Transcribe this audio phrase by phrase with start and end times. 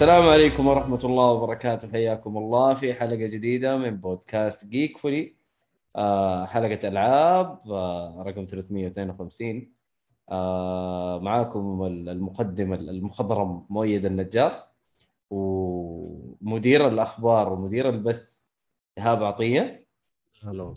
[0.00, 1.92] السلام عليكم ورحمة الله وبركاته.
[1.92, 5.34] حياكم الله في حلقة جديدة من بودكاست جيك فولي
[5.96, 9.72] آه حلقة ألعاب آه رقم 352
[10.30, 14.66] آه معاكم المقدم المخضرم مؤيد النجار
[15.30, 18.38] ومدير الأخبار ومدير البث
[18.98, 19.86] إيهاب عطية.
[20.42, 20.74] هلو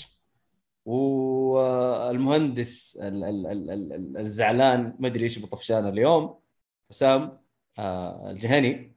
[1.65, 6.35] والمهندس ال- ال- ال- ال- الزعلان ما أدري إيش بطفشان اليوم
[6.89, 7.37] حسام
[7.79, 8.92] آه الجهني.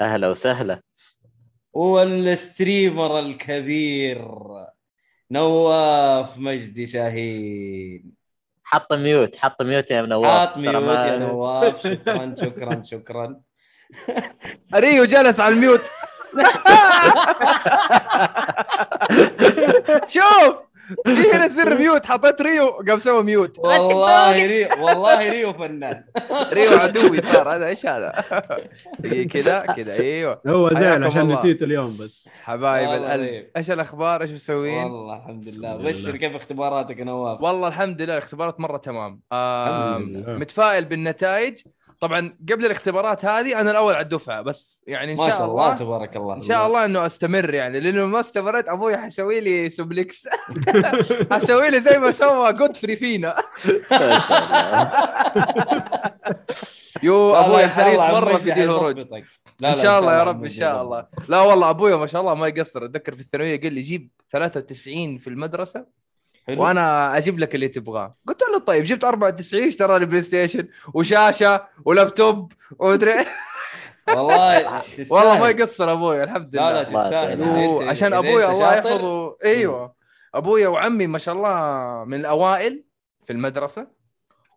[0.00, 0.80] أهلا وسهلا.
[1.72, 4.28] وال streamer الكبير
[5.30, 8.16] نواف مجدي شاهين.
[8.64, 10.54] حط mute حط mute يا نواف.
[10.54, 11.82] ترى mute يا نواف.
[11.86, 13.40] شكرا شكرا شكرا.
[14.74, 15.90] ريو جلس على ال mute.
[20.14, 20.73] شوف!
[21.06, 23.58] في هنا سر mute حطيت ريو قام سوى mute.
[23.58, 26.04] والله ريو والله ريو فنان.
[26.52, 28.24] ريو عدوي صار هذا إيش هذا؟
[29.04, 30.40] إيه كذا كذا أيوه.
[30.46, 31.28] هو ذا عشان.
[31.28, 32.28] نسيته اليوم بس.
[32.42, 33.46] حبايب القلب.
[33.56, 35.76] إيش الأخبار؟ إيش مسوين؟ والله الحمد لله.
[35.76, 36.16] بشر.
[36.16, 39.20] كيف اختباراتك يا نواف؟ والله الحمد لله الاختبارات مرة تمام.
[39.32, 40.38] لله.
[40.38, 41.58] متفائل بالنتائج؟
[42.00, 45.64] طبعا قبل الاختبارات هذه أنا الأول على الدفعة بس يعني إن ما شاء شاء الله
[45.64, 46.36] الله تبارك الله.
[46.36, 50.28] إن شاء الله إنه أستمر يعني لأنه ما استمرت أبوي حيسوي لي suplex.
[51.32, 53.36] حسوي لي زي ما سوى جودفري فينا.
[57.02, 59.24] يو أبوي شاء حريص مرة في دي الهروج حيظبطك.
[59.60, 60.82] لا، إن شاء الله يا رب إن شاء.
[60.82, 61.06] الله.
[61.28, 62.84] لا والله أبوي ما شاء الله ما يقصر.
[62.84, 65.86] أتذكر في الثانوية قال لي جيب 93 في المدرسة.
[66.46, 66.62] حلو.
[66.62, 68.14] وأنا أجيب لك اللي تبغاه.
[68.28, 73.26] قلت له طيب جبت 94 اشترى لي بلاي ستيشن وشاشة ولابتوب ومدري.
[74.08, 74.58] والله
[74.98, 75.20] تستاهل.
[75.20, 77.88] والله ما يقصر أبوي الحمد لله لا لا تستاهل.
[77.88, 79.36] عشان أبوي الله يحفظه.
[79.44, 79.94] أيوه.
[80.34, 82.84] ابويا وعمي ما شاء الله من الأوائل
[83.26, 83.86] في المدرسة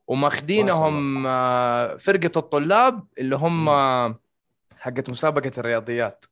[0.07, 3.69] وماخذينهم آه، فرقة الطلاب اللي هم
[4.79, 6.25] حقت مسابقة الرياضيات.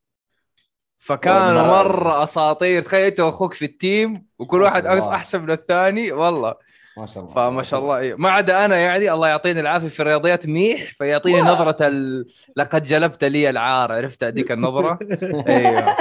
[1.05, 1.61] فكانوا.
[1.61, 4.85] مرة أساطير تخيل أنت وأخوك في التيم وكل واحد.
[4.85, 6.55] أحسن من الثاني والله
[6.97, 7.35] ما شاء الله.
[7.35, 7.97] فما شاء الله.
[7.97, 8.15] إيه.
[8.17, 11.53] ما عدا أنا يعني الله يعطيني العافية في الرياضيات ميح فيعطيني واو.
[11.53, 12.25] نظرة ال...
[12.57, 13.91] لقد جلبت لي العار.
[13.91, 14.99] عرفت هذيك النظرة؟
[15.47, 15.95] إيوه.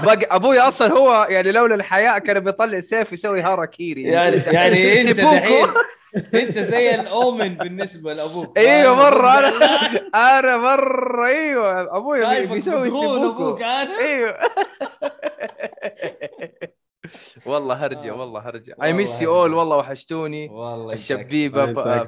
[0.36, 4.02] أبوي أصلا هو يعني لولا الحياء كان بيطلع سيف يسوي hara-kiri.
[4.02, 5.20] يعني يعني أنت.
[5.20, 5.66] دحين
[6.34, 8.58] أنت زي ال omen بالنسبة لأبوك.
[8.58, 9.38] إيوه؟ مرة.
[9.38, 10.38] أنا.
[10.38, 11.26] أنا مرة.
[11.28, 11.96] إيوه.
[11.96, 13.26] أبوي بيسوي seppuku.
[13.26, 14.38] أبوك أنا إيوه.
[17.46, 18.12] والله هرجة آه.
[18.12, 19.34] والله هرجة I miss you.
[19.36, 21.64] all والله وحشتوني والله الشبيبه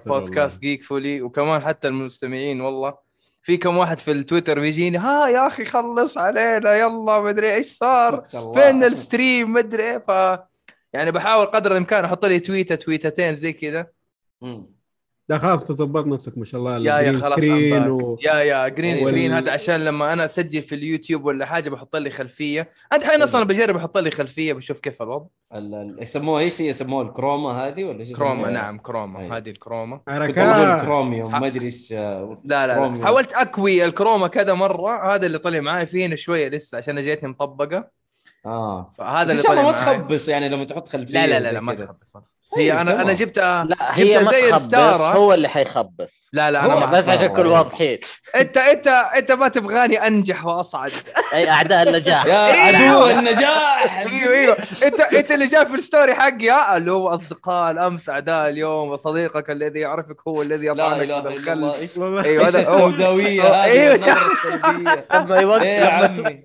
[0.06, 2.94] بودكاست جيك فولي وكمان حتى المستمعين والله
[3.42, 8.24] في كم واحد في التويتر بيجيني ها يا أخي خلص علينا يلا مدري إيش صار
[8.34, 8.52] ما.
[8.52, 9.98] فين ال stream مدري إيه.
[9.98, 10.38] ف
[10.92, 13.86] يعني بحاول قدر الإمكان أحط لي تويتة تويتتين زي كذا.
[15.28, 16.72] لا خلاص تظبط نفسك ما شاء الله.
[16.76, 17.88] يا يا ال green خلاص screen.
[17.88, 18.18] و...
[18.22, 21.96] يا يا green وال- screen هذا عشان لما أنا أسجل في اليوتيوب ولا حاجة بحط
[21.96, 22.68] لي خلفية.
[22.92, 25.26] أنت الحين أصلا بجرب أحط لي خلفية بشوف كيف الوضع.
[25.54, 29.20] ال- ال- يسموها إيش؟ يسموها ال chroma هذه ولا إيش chroma؟ نعم chroma.
[29.20, 29.36] أيوة.
[29.36, 30.00] هذه ال chroma.
[30.08, 30.82] حركات.
[30.84, 32.88] كروميوم ما أدري إيش آه، لا لا.
[32.96, 33.04] لا.
[33.04, 35.14] حاولت اكوي الكروما كذا مرة.
[35.14, 37.88] هذا اللي طلع معي فيه هنا شوية لسه عشان جيتني مطبقة.
[38.46, 38.92] آه.
[38.98, 41.52] فهذا بس اللي ان شاء الله ما تخبص يعني لما تحط خلفية لا لا لا,
[41.52, 41.74] لا ما.
[41.74, 42.36] تخبص ما تخبص.
[42.56, 43.02] هي طيب، أنا.
[43.02, 45.12] أنا جبتها لا هي ما زي تخبص الستارة.
[45.12, 46.30] هو اللي حيخبص.
[46.32, 47.24] لا لا أنا بس عشان.
[47.24, 47.98] نكون واضحين.
[48.34, 50.90] أنت أنت أنت ما تبغاني أنجح وأصعد.
[51.32, 52.26] أي أعداء النجاح.
[52.26, 52.76] يا إيه.
[52.76, 53.96] عدو النجاح.
[54.12, 54.56] أيوه أيوه.
[54.84, 59.80] أنت أنت اللي جاء في الستوري حقي اللي هو أصدقاء الأمس أعداء اليوم وصديقك الذي
[59.80, 63.94] يعرفك هو الذي لا يطعنك اله من الا إيش والله أيوه إيش السوداوية هذه أيوة.
[63.94, 65.06] النظرة السلبية.
[65.14, 66.42] لما يوقف عمي.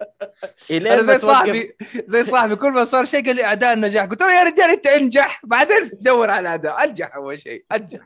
[0.72, 1.76] الين صاحبي
[2.08, 4.06] زي صاحبي كل ما صار شيء قال لي أعداء النجاح.
[4.06, 7.66] قلت له يا رجال أنت أنجح؟ بعدين تدور على الاعداء أنجح أول شيء.
[7.72, 8.00] أنجح.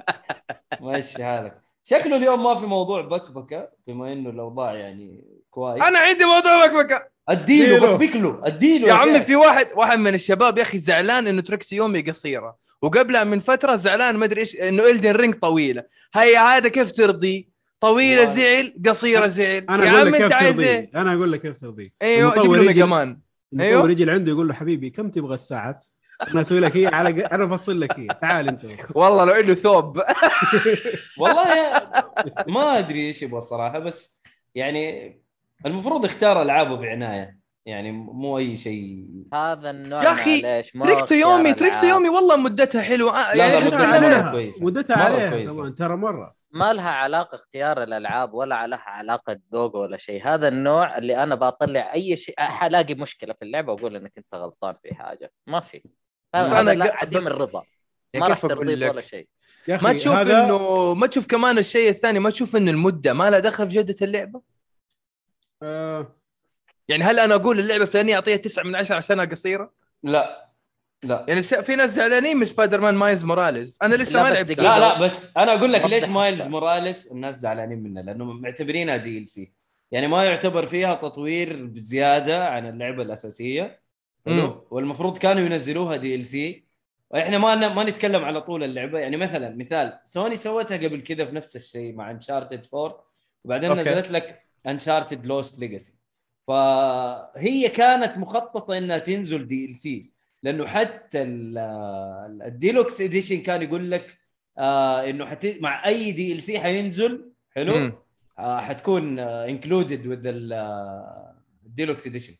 [0.80, 5.82] ماشي حالك شكله اليوم ما في موضوع بكبكة بما إنه الأوضاع يعني كويس.
[5.82, 7.02] أنا عندي موضوع بكبكة.
[7.28, 7.96] أديله اديله.
[7.96, 8.40] بكبك له.
[8.44, 9.20] أديله يا عمي.
[9.20, 12.56] في واحد واحد من الشباب يا أخي زعلان إنه تركت يومي قصيرة.
[12.82, 15.84] وقبلها من فترة زعلان ما أدري إيش إنه إلدن رينج طويلة.
[16.14, 17.48] هي هذا كيف ترضي؟
[17.80, 18.24] طويلة.
[18.24, 21.40] زعل قصيرة زعل أنا يا عم لك أنت كيف عايز ترضيه إيه أنا أقول لك
[21.42, 23.20] كيف ترضيه أيوه جيب له يجي- ميجا مان
[23.52, 23.90] المطور أيوه.
[23.90, 25.86] يجي لعنده يقول له حبيبي كم تبغى الساعات؟
[26.32, 28.62] أنا أسوي لك هي على ق- أنا أفصل لك هي تعال أنت.
[28.96, 30.02] والله لو له ثوب
[31.20, 32.04] والله يا-
[32.48, 34.20] ما أدري إيش يبغى الصراحة بس
[34.54, 35.12] يعني
[35.66, 41.54] المفروض اختار ألعابه بعناية يعني مو أي شيء هذا النوع يا تريكتو اختيار يومي.
[41.54, 43.94] تريكتو يومي والله مدتها حلوة آه، لا، يعني لا، إحنا مدتها.
[43.96, 44.66] عليها عليها كويسة.
[44.66, 45.56] مدتها مرة عليها كويسة.
[45.56, 50.26] كمان ترى مرة ما لها علاقة اختيار الألعاب ولا لها علاقة ذوق ولا شيء.
[50.26, 54.74] هذا النوع اللي أنا بطلع أي شيء حلاقي مشكلة في اللعبة وأقول إنك أنت غلطان
[54.74, 55.32] في حاجة.
[55.46, 55.82] ما في.
[56.34, 57.62] أنا هذا عديم الرضا
[58.14, 59.28] ما راح ترضيه لك؟ ولا شيء.
[59.68, 63.30] يا ما تشوف هذا انه ما تشوف كمان الشيء الثاني ما تشوف إنه المدة ما
[63.30, 64.42] لها دخل في جودة اللعبة؟
[65.62, 66.16] آه.
[66.88, 69.72] يعني هل أنا أقول اللعبة الفلانية أعطيها 9 من 10 عشانها قصيرة؟
[70.02, 70.47] لا.
[71.04, 71.24] لا.
[71.28, 74.58] يعني في ناس زعلانين من سبايدر مان مايز موراليز أنا لسه ما لعبت.
[74.58, 76.42] لا لا بس أنا أقول لك ليش مايلز.
[76.42, 79.52] موراليس الناس زعلانين منه لأنه معتبرينها DLC
[79.90, 83.80] يعني ما يعتبر فيها تطوير بزيادة عن اللعبة الأساسية؟
[84.70, 86.68] والمفروض كانوا ينزلوها DLC
[87.10, 88.98] وإحنا ما ما نتكلم على طول اللعبة.
[88.98, 93.04] يعني مثلا مثال سوني سوتها قبل كذا في نفس الشيء مع Uncharted 4
[93.44, 93.82] وبعدين okay.
[93.82, 95.98] نزلت لك Uncharted Lost Legacy
[96.46, 104.18] فهي كانت مخططة إنها تنزل DLC لأنه حتى ال- ال deluxe edition كان يقول لك
[104.58, 105.46] آه إنه حت...
[105.60, 107.92] مع أي DLC حينزل حلو.
[108.38, 110.22] آه حتكون included with
[111.66, 112.34] ال deluxe edition.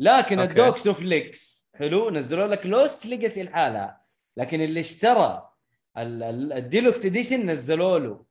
[0.00, 0.50] لكن okay.
[0.50, 4.00] الدوكس اوف ليكس حلو؟ نزلوا لك Lost Legacy لحالها.
[4.36, 5.48] لكن اللي اشترى
[5.98, 8.24] ال- ال- ال deluxe edition نزلوا له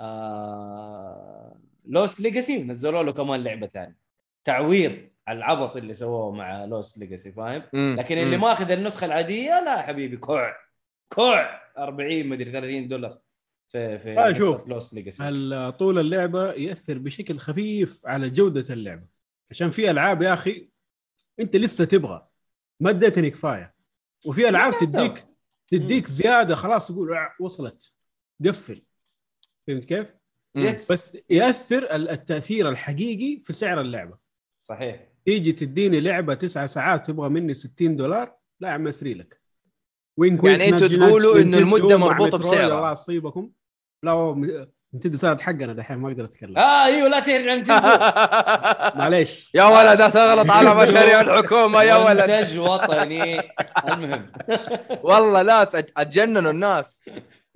[0.00, 3.96] آه Lost Legacy ونزلوا له كمان لعبة ثانية.
[4.44, 4.98] تعويض
[5.32, 8.36] العبط اللي سووه مع Lost Legacy فاهم؟ لكن اللي.
[8.38, 10.56] ماخذ النسخة العادية لا حبيبي كوع.
[11.08, 11.60] كوع.
[11.78, 13.18] 40 مدري 30 دولار
[13.68, 14.68] في في آه، شوف.
[14.68, 15.22] Lost Legacy
[15.78, 19.06] طول اللعبة يأثر بشكل خفيف على جودة اللعبة.
[19.50, 20.68] عشان في ألعاب يا أخي
[21.40, 22.28] أنت لسه تبغى.
[22.80, 23.74] ما اديتني كفاية.
[24.26, 24.76] وفي ألعاب.
[24.76, 25.26] تديك
[25.66, 27.92] تديك زيادة خلاص تقول "آه، وصلت.
[28.46, 28.82] قفل.
[29.66, 30.06] فهمت كيف؟
[30.54, 34.18] يس بس يأثر ال- التأثير الحقيقي في سعر اللعبة.
[34.60, 35.07] صحيح.
[35.28, 39.40] تيجي تديني لعبة تسعة ساعات تبغى مني 60 دولار؟ لا يا عم أسري لك.
[40.16, 42.64] وين يعني أنتوا تقولوا إنه المدة مربوطة بسعرها.
[42.78, 43.50] الله يصيبكم.
[44.02, 44.34] لا
[44.94, 46.58] نتندو صارت حقنا دحين ما أقدر أتكلم.
[46.58, 47.70] آه أيوه لا ترجع انت
[48.98, 49.50] معليش.
[49.54, 52.30] يا ولد لا تغلط على مشاريع الحكومة يا ولد.
[52.30, 53.40] منتج وطني.
[53.88, 54.26] المهم.
[55.02, 57.04] والله ناس أت- أتجننوا الناس.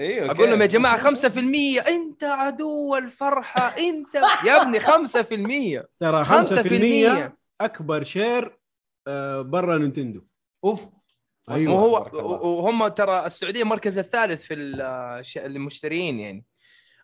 [0.01, 4.15] أيوه أقول لهم يا؟ جماعة 5% أنت عدو الفرحة أنت.
[4.47, 8.59] يا ابني 5% ترى 5% 5% أكبر share
[9.09, 10.21] آه، برا نينتندو
[10.65, 10.91] أوف
[11.51, 11.75] أيوة.
[11.75, 12.11] وهو.
[12.59, 16.45] وهم ترى السعودية المركز الثالث في الش- المشترين يعني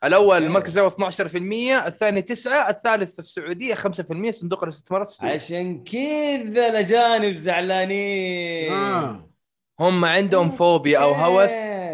[0.04, 0.44] الأول.
[0.44, 7.34] المركز الأول 12% الثاني 9 الثالث في السعودية 5% صندوق الاستثمارات السعودي عشان كذا الأجانب
[7.36, 9.30] زعلانين آه.
[9.80, 11.50] هم عندهم فوبيا أو هوس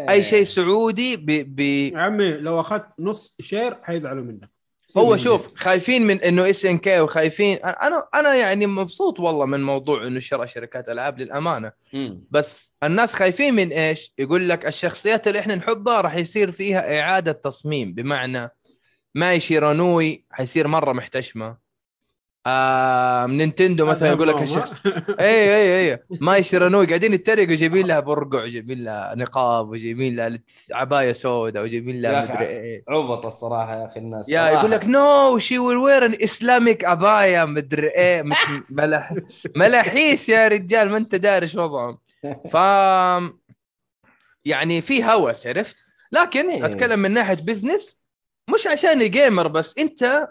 [0.09, 1.25] أي شيء سعودي ب...
[1.55, 1.59] ب...
[1.59, 4.49] يا عمي لو أخذت نص share حيزعلوا منك
[4.97, 7.57] هو شوف خايفين من إنه SNK وخايفين.
[7.57, 11.71] أنا أنا يعني مبسوط والله من موضوع إنه شراء شركات ألعاب للأمانة.
[11.93, 12.23] مم.
[12.31, 17.31] بس الناس خايفين من إيش؟ يقول لك الشخصيات اللي إحنا نحبها راح يصير فيها إعادة
[17.31, 17.93] تصميم.
[17.93, 18.49] بمعنى
[19.15, 21.64] ماي شيرانوي حيصير مرة محتشمة.
[22.47, 24.79] آه نينتندو مثلا يقول لك الشخص.
[25.19, 30.39] اي اي اي ماي شيرانوي قاعدين يتريقوا جايبين لها برقع جايبين لها نقاب وجايبين لها
[30.71, 32.83] عباية سوداء وجايبين لها مدري إيه.
[32.89, 34.29] عبط الصراحة يا أخي الناس.
[34.29, 34.49] يا.
[34.49, 38.23] يقول لك no she will wear an Islamic abaya مدري إيه.
[38.69, 39.13] ملح
[39.55, 41.97] ملاحيس يا رجال ما أنت داري إيش وضعهم.
[42.51, 42.55] ف
[44.45, 45.75] يعني في هوس عرفت؟
[46.11, 46.65] لكن إيه.
[46.65, 47.99] أتكلم من ناحية business
[48.53, 50.27] مش عشان ال gamer بس أنت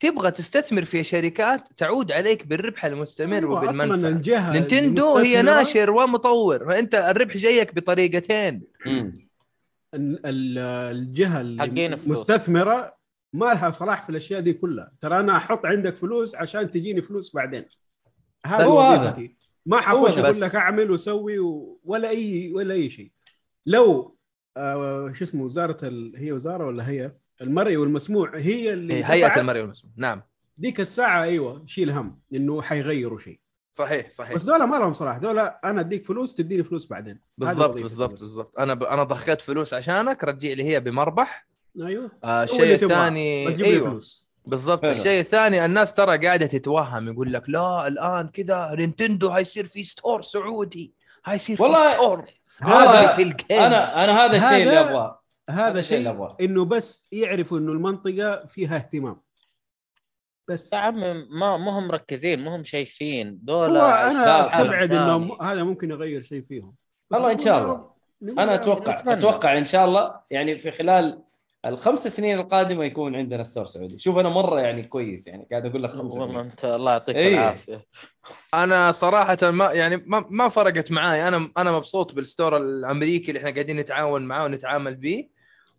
[0.00, 4.08] تبغى تستثمر في شركات تعود عليك بالربح المستمر أيوة، أصلا وبالمنفعة.
[4.08, 6.66] الجهة نينتندو هي ناشر ومطور.
[6.66, 8.62] فانت الربح جايك بطريقتين.
[8.86, 9.28] مم.
[9.94, 10.58] ال- ال-
[10.96, 12.06] الجهة حقين فلوس.
[12.06, 12.94] المستثمرة
[13.32, 14.92] ما لها صلاح في الأشياء دي كلها.
[15.00, 17.64] ترى أنا أحط عندك فلوس عشان تجيني فلوس بعدين.
[18.46, 19.36] هذا بس- وظيفتي.
[19.66, 20.40] ما حخش أقول.
[20.40, 21.80] لك أعمل وسوي و...
[21.84, 23.10] ولا اي ولا أي شيء.
[23.66, 24.16] لو
[24.56, 26.12] آه شو اسمه وزارة ال...
[26.16, 30.22] هي وزارة ولا هي؟ المرئي والمسموع هي اللي هيئة المرئي والمسموع نعم.
[30.58, 33.40] ديك الساعة أيوه شيل هم إنه حيغيروا شيء.
[33.74, 34.34] صحيح صحيح.
[34.34, 35.18] بس دول ما لهم صلاح.
[35.18, 37.20] دول أنا أديك فلوس تديني فلوس بعدين.
[37.38, 38.10] بالضبط بالضبط.
[38.20, 38.58] بالضبط.
[38.58, 38.82] أنا ب...
[38.82, 41.46] أنا ضخيت فلوس عشانك رجع لي هي بمربح.
[41.82, 42.10] أيوه.
[42.24, 43.90] آه الشيء الثاني بس جيب لي أيوه.
[43.90, 44.26] فلوس.
[44.46, 44.84] بالضبط.
[44.84, 50.22] الشيء الثاني الناس ترى قاعدة تتوهم يقول لك لا الآن كذا Nintendo حيصير في store
[50.22, 50.92] سعودي.
[51.22, 52.24] حيصير في والله store.
[52.60, 53.50] هذا- في ال games.
[53.50, 55.19] أنا أنا هذا الشيء اللي أبغاه.
[55.50, 56.34] هذا شيء.
[56.40, 59.20] إنه بس يعرفوا إنه المنطقة فيها اهتمام
[60.48, 65.18] بس يا عمي ما ما هم مركزين ما هم شايفين دول أنا أستبعد بس- إنه
[65.18, 66.74] م- هذا ممكن يغير شيء فيهم
[67.10, 67.90] والله إن نقول شاء الله.
[68.42, 68.54] أنا.
[68.54, 69.14] أتوقع نتمنى.
[69.18, 71.22] أتوقع إن شاء الله يعني في خلال
[71.66, 75.82] الخمس سنين القادمة يكون عندنا store سعودي شوف أنا مرة يعني كويس يعني قاعد أقول
[75.82, 77.34] لك خمس سنين أنت الله يعطيك إيه.
[77.34, 77.86] العافية
[78.54, 83.38] أنا صراحة ما يعني ما, ما فرقت معاي أنا أنا مبسوط بال store الأمريكي اللي
[83.38, 85.28] إحنا قاعدين نتعاون معاه ونتعامل به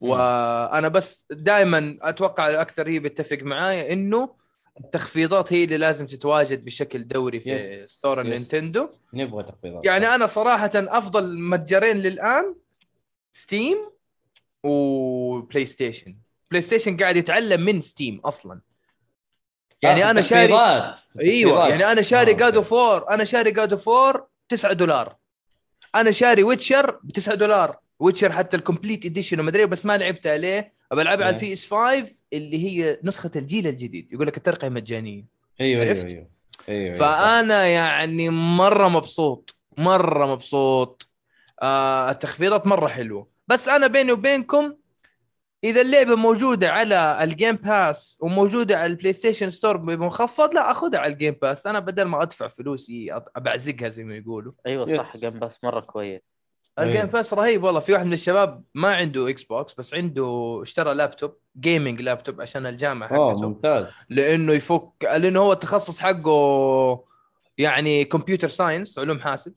[0.02, 4.36] وأنا بس دائما أتوقع الاكثر هي بيتفق معاي إنه
[4.80, 8.26] التخفيضات هي اللي لازم تتواجد بشكل دوري في yes، store yes.
[8.26, 10.16] ال Nintendo نبغى تخفيضات يعني.
[10.16, 12.56] أنا صراحة أفضل متجرين للآن
[13.32, 13.78] Steam و
[14.64, 16.16] PlayStation
[16.52, 18.62] PlayStation قاعد يتعلم من Steam أصلا
[19.82, 20.94] يعني آه، أنا شاري.
[21.20, 21.68] أيوه.
[21.70, 22.56] يعني أنا شاري God.
[22.56, 25.16] of War أنا شاري God of War 9 دولار
[25.96, 29.98] أنا شاري Witcher ب 9 دولار Witcher حتى ال complete edition وما أدري بس ما
[29.98, 30.74] لعبتها ليه.
[30.92, 31.42] بلعبها على إيه.
[31.42, 34.14] ال PS 5 اللي هي نسخة الجيل الجديد.
[34.14, 35.26] يقول لك الترقية مجانية.
[35.62, 36.28] أيوه أيوه عرفت؟ أيوه.
[36.70, 37.14] أيوه أيوة، صح.
[37.14, 41.10] فأنا يعني مرة مبسوط مرة مبسوط.
[41.62, 43.28] آه التخفيضات مرة حلوة.
[43.48, 44.74] بس أنا بيني وبينكم
[45.64, 51.00] إذا اللعبة موجودة على ال Game Pass وموجودة على ال PlayStation Store بمخفض لا أخذها
[51.00, 54.54] على ال Game Pass أنا بدل ما أدفع فلوسي أبعزقها زي ما يقولوا.
[54.68, 54.98] أيوه.
[54.98, 56.41] صح Game Pass مرة كويس.
[56.80, 57.06] ال Game أيوة.
[57.12, 62.02] Pass رهيب والله في واحد من الشباب ما عنده Xbox بس عنده اشترى لابتوب gaming
[62.02, 67.04] لابتوب عشان الجامعة حقته ممتاز لأنه يفك لأنه هو التخصص حقه
[67.58, 69.54] يعني computer science علوم حاسب.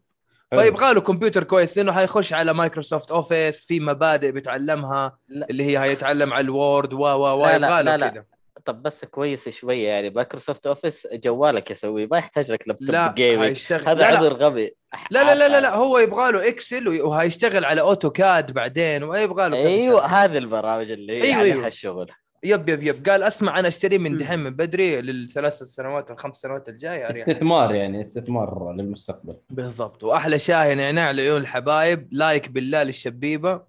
[0.50, 5.46] فيبغى له كمبيوتر كويس لأنه حيخش على Microsoft Office في مبادئ بيتعلمها لا.
[5.50, 8.08] اللي هي هيتعلم على ال Word و و و يبغى لا، له لا.
[8.08, 8.24] كذا
[8.64, 13.72] طب بس كويس شوية يعني Microsoft Office جوالك يسوي ما يحتاج لك لابتوب لا gaming
[13.72, 14.06] هذا لا.
[14.06, 14.76] عذر غبي
[15.10, 19.56] لا لا لا لا, لا هو يبغى له Excel وهيشتغل على AutoCAD بعدين ويبغى له
[19.56, 20.06] أيوه.
[20.06, 21.54] هذه البرامج اللي أيوة، أيوة أيوة.
[21.54, 22.10] عليها الشغل
[22.44, 23.08] yep yep yep.
[23.08, 24.18] قال أسمع أنا أشتري من.
[24.18, 27.28] دحين من بدري للثلاث سنوات الخمس سنوات الجايه أريح.
[27.28, 29.36] استثمار يعني استثمار للمستقبل.
[29.50, 30.04] بالضبط.
[30.04, 32.08] وأحلى شاي نعناع لعيون الحبايب.
[32.12, 33.62] like بالله للشبيبة.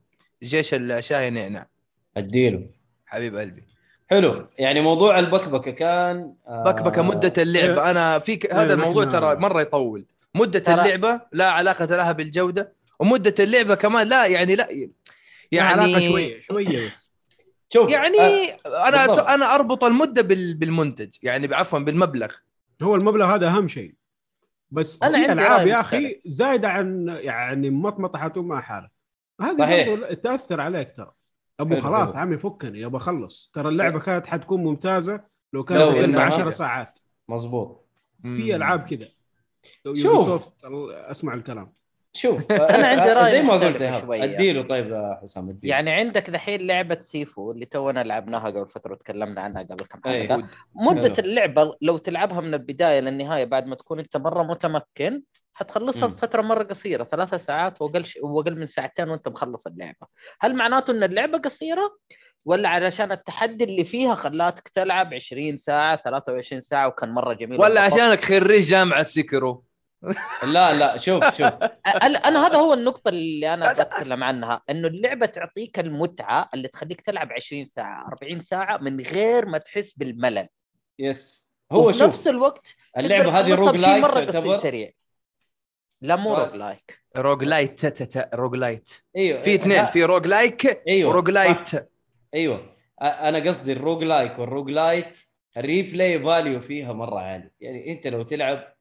[0.43, 1.67] جيش الشاي نعناع.
[2.17, 2.67] أديله.
[3.05, 3.63] حبيب قلبي.
[4.09, 4.47] حلو.
[4.59, 10.05] يعني موضوع البكبكة كان آه، بكبكه مده اللعبه أنا في هذا الموضوع ترى مرة يطول.
[10.35, 14.69] مدة ترى- اللعبة لا علاقة لها بالجودة ومدة اللعبة كمان لا يعني لا
[15.51, 16.93] يعني علاقة شوية شوية
[17.73, 19.25] شوف يعني آه، أنا بالضبط.
[19.27, 22.31] أنا أربط المدة بال- بالمنتج يعني عفوا بالمبلغ.
[22.81, 23.93] هو المبلغ هذا أهم شيء.
[24.71, 28.89] بس أنا في ألعاب يا أخي زايدة عن يعني مطمطحته مع حاله
[29.41, 31.11] هذه تأثر عليك ترى.
[31.59, 32.15] أبو خلاص.
[32.15, 35.23] عمي فكني ابى اخلص ترى اللعبة كانت حتكون ممتازة
[35.53, 36.99] لو كانت أقل ب إنها- 10 ساعات.
[37.29, 37.85] مظبوط.
[38.23, 39.07] في ألعاب كذا.
[39.93, 40.49] شوف.
[40.91, 41.73] أسمع الكلام
[42.13, 43.81] شوف أنا عندي رأي زي ما قلت.
[43.81, 49.41] أديله طيب حسام أديله يعني عندك دحين لعبة سيفو اللي تونا لعبناها قبل فترة وتكلمنا
[49.41, 50.27] عنها قبل كم أي.
[50.27, 51.13] حلقة مدة.
[51.19, 55.21] اللعبة لو تلعبها من البداية للنهاية بعد ما تكون أنت مرة متمكن
[55.53, 56.13] حتخلصها مم.
[56.13, 58.19] بفترة مرة قصيرة ثلاثة ساعات وأقل ش...
[58.21, 60.07] وأقل من ساعتين وأنت مخلص اللعبة
[60.39, 61.97] هل معناته إن اللعبة قصيرة
[62.45, 67.81] ولا علشان التحدي اللي فيها خلاتك تلعب 20 ساعة 23 ساعة وكان مرة جميل ولا
[67.81, 69.63] وانبسطت؟ عشانك خريج جامعة سيكرو.
[70.43, 71.53] لا لا شوف شوف.
[72.03, 77.01] أنا أنا هذا هو النقطة اللي أنا بتكلم عنها إنه اللعبة تعطيك المتعة اللي تخليك
[77.01, 80.47] تلعب 20 ساعة 40 ساعة من غير ما تحس بالملل.
[80.99, 84.91] yes هو وفي شوف نفس الوقت اللعبة هذه roguelike مرة قصير تعتبر سريع.
[86.01, 86.35] لا مو.
[86.35, 88.01] روج لايك روج لايت
[88.35, 91.33] روج لايت أيوه في اثنين لا، في روج لايك أيوه و rogue صح.
[91.33, 91.89] lite
[92.35, 92.75] أيوه.
[93.01, 95.19] أنا قصدي ال roguelike وال roguelite
[95.57, 97.51] ال replay value فيها مرة عالي.
[97.61, 98.75] يعني أنت لو تلعب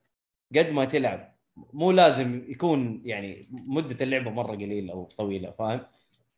[0.57, 5.81] قد ما تلعب مو لازم يكون يعني مدة اللعبة مرة قليلة أو طويلة فاهم؟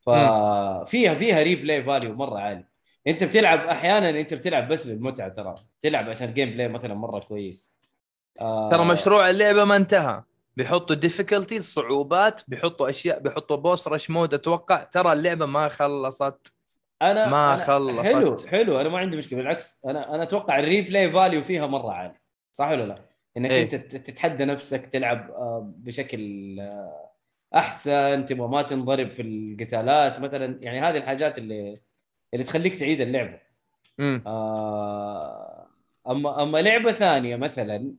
[0.00, 2.64] ففيها فيها replay value مرة عالي.
[3.06, 5.54] أنت بتلعب أحيانا أنت بتلعب بس للمتعة ترى.
[5.80, 7.80] تلعب عشان gameplay مثلا مرة كويس.
[8.40, 8.70] آه.
[8.70, 10.22] ترى مشروع اللعبة ما انتهى.
[10.56, 16.55] بيحطوا difficulty صعوبات بيحطوا أشياء بيحطوا boss rush mode أتوقع ترى اللعبة ما خلصت.
[17.02, 18.00] أنا ما أنا خلصت.
[18.00, 18.80] حلو حلو.
[18.80, 19.38] أنا ما عندي مشكلة.
[19.38, 22.14] بالعكس أنا أنا أتوقع ال replay value فيها مرة عالي.
[22.52, 23.02] صح ولا لا؟
[23.36, 23.62] إنك إيه.
[23.62, 27.10] أنت تت- تتحدى نفسك تلعب آه، بشكل آه،
[27.54, 30.20] أحسن تبغى ما تنضرب في القتالات.
[30.20, 31.80] مثلا يعني هذه الحاجات اللي
[32.34, 33.38] اللي تخليك تعيد اللعبة.
[34.00, 35.66] امم آه،
[36.08, 37.92] اما أما لعبة ثانية مثلا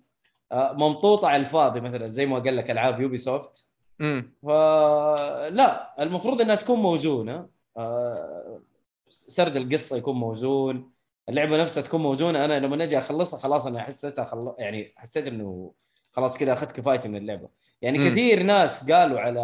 [0.51, 3.69] آه، ممطوطة على الفاضي مثلا زي ما قال لك ألعاب Ubisoft
[4.01, 7.49] امم فلا المفروض إنها تكون موزونة.
[7.77, 8.61] آه،
[9.09, 10.91] سرد القصة يكون موزون
[11.29, 14.53] اللعبة نفسها تكون موزونة أنا لما أجي أخلصها خلاص أنا حسيتها خل...
[14.59, 15.73] يعني حسيت إنه
[16.11, 17.49] خلاص كذا أخذت كفايتي من اللعبة
[17.81, 18.09] يعني مم.
[18.09, 19.41] كثير ناس قالوا على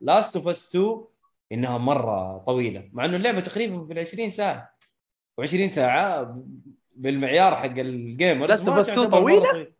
[0.00, 1.04] Last of Us 2
[1.52, 4.74] إنها مرة طويلة مع إنه اللعبة تقريبا في 20 ساعة
[5.40, 6.38] و20 ساعة
[6.96, 9.72] بالمعيار حق ال gamers of ما Us 2 تعتبر مرة طويلة؟ طويلة.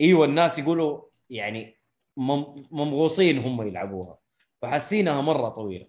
[0.00, 1.76] إيوه الناس يقولوا يعني
[2.16, 4.18] مم- ممغوصين هم يلعبوها
[4.62, 5.86] فحاسينها مرة طويلة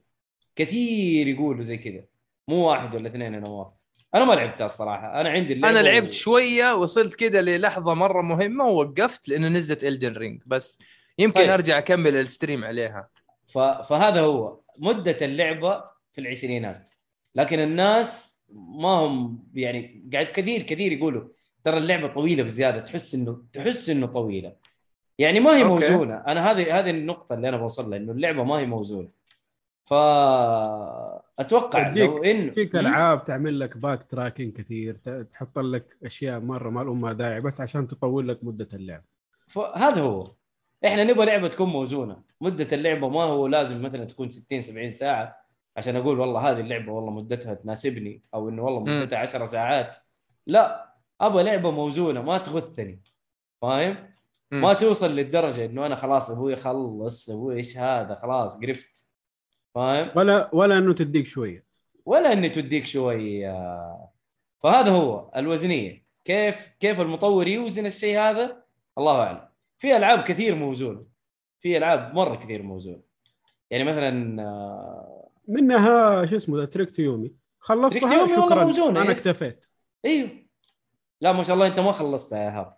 [0.55, 2.03] كثير يقولوا زي كذا
[2.47, 3.73] مو واحد ولا اثنين أنا واقف
[4.15, 8.65] أنا ما لعبتها الصراحه أنا عندي أنا لعبت و- شوية وصلت كده للحظة مرة مهمة
[8.65, 10.77] ووقفت لأنه نزلت Elden Ring بس
[11.19, 11.49] يمكن طيب.
[11.49, 13.09] أرجع أكمل ال stream عليها.
[13.47, 13.57] ف...
[13.59, 14.59] فهذا هو.
[14.77, 16.89] مدة اللعبة في العشرينات.
[17.35, 21.27] لكن الناس ما هم يعني قاعد كثير كثير يقولوا
[21.63, 22.79] ترى اللعبة طويلة بزيادة.
[22.79, 24.53] تحس انه تحس إنه طويلة.
[25.19, 25.89] يعني ما هي okay.
[25.89, 26.23] موزونة.
[26.27, 29.09] أنا هذه هذه النقطة اللي أنا بوصل لها إنه اللعبة ما هي موزونة.
[29.85, 29.93] ف
[31.39, 34.95] أتوقع لو انه فيك ألعاب تعمل لك backtracking كثير
[35.33, 39.03] تحط لك أشياء مرة ما لها داعي بس عشان تطول لك مدة اللعب.
[39.47, 40.31] فهذا هو.
[40.85, 42.21] إحنا نبغى لعبة تكون موزونة.
[42.41, 45.35] مدة اللعبة ما هو لازم مثلا تكون 60 70 ساعة.
[45.77, 48.79] عشان أقول والله هذه اللعبة والله مدتها تناسبني أو إنه والله.
[48.79, 49.97] مدتها 10 ساعات.
[50.47, 53.01] لا أبغى لعبة موزونة ما تغثني.
[53.61, 53.97] فاهم.
[54.51, 59.06] ما توصل للدرجة إنه أنا خلاص أبوي خلص أبوي إيش هذا؟ خلاص قرفت
[59.75, 61.67] فاهم ولا ولا إنه تديك شوية.
[62.05, 64.11] ولا إني توديك شوي آه،
[64.63, 66.03] فهذا هو الوزنية.
[66.25, 68.63] كيف كيف المطور يوزن الشيء هذا؟
[68.97, 69.47] الله أعلم.
[69.77, 71.05] في ألعاب كثير موزونة.
[71.59, 73.01] في ألعاب مرة كثير موزونة.
[73.69, 77.27] يعني مثلا آه، منها شو اسمه ذا تريك تو يومي.
[77.27, 78.63] تريك خلصتها to Yomi والله شكرا.
[78.63, 79.11] موزونة، أنا.
[79.11, 79.65] اكتفيت.
[80.05, 80.29] أيوه
[81.21, 82.77] لا ما شاء الله أنت ما خلصتها يا هاب.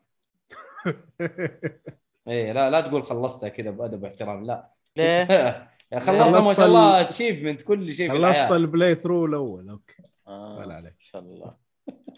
[2.27, 4.43] إيه لا لا تقول خلصتها كذا بأدب واحترام.
[4.45, 4.69] لا.
[4.97, 5.27] ليه؟
[5.93, 9.93] خلصتها ما خلصت شاء الله ال- achievement كل شيء في خلصت ال playthrough الأول okay.
[10.27, 11.53] آه، ولا ما عليك شاء الله.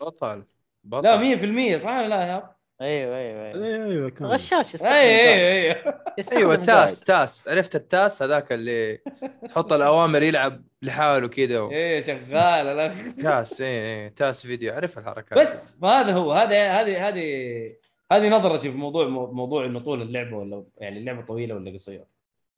[0.02, 0.44] بطل
[0.84, 1.04] بطل.
[1.04, 1.18] لا
[1.76, 2.52] 100% صح ولا لا يا
[2.82, 3.66] أيوه أيوه أيوه.
[3.66, 4.28] أيوه أيوه كمل.
[4.28, 5.40] غشاش يستخدم اي guide.
[5.40, 6.66] اي اي يستخدم أيوه guide.
[6.66, 7.48] TAS TAS.
[7.48, 9.00] عرفت ال TAS هذاك اللي
[9.50, 14.74] تحط الأوامر يلعب لحاله كذا إيه شغال الاخ TAS اي اي TAS فيديو.
[14.74, 16.34] اعرف الحركات بس فهذا هو.
[16.34, 17.24] هذا هذه هذه
[18.12, 22.06] هذه نظرتي في موضوع موضوع إنه طول اللعبة ولا يعني اللعبة طويلة ولا قصيرة.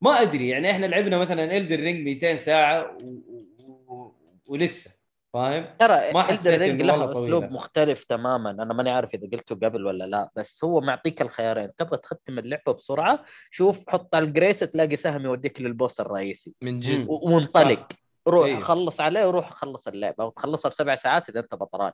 [0.04, 3.94] ما أدري يعني إحنا لعبنا مثلا Elden Ring 200 ساعة و...
[3.94, 4.16] و...
[4.46, 6.82] ولسه فاهم؟ ترى ما حسيت Ring.
[6.90, 8.50] أسلوب مختلف تماما.
[8.50, 11.70] أنا ماني عارف إذا قلته قبل ولا لا بس هو معطيك الخيارين.
[11.78, 16.54] تبغى تختم اللعبة بسرعة شوف حط على ال grace تلاقي سهم يوديك لل boss الرئيسي.
[16.62, 17.88] من جد؟ وانطلق
[18.28, 18.60] روح أيوه.
[18.60, 21.92] خلص عليه وروح خلص اللعبة وتخلصها بسبع ساعات إذا أنت بطران.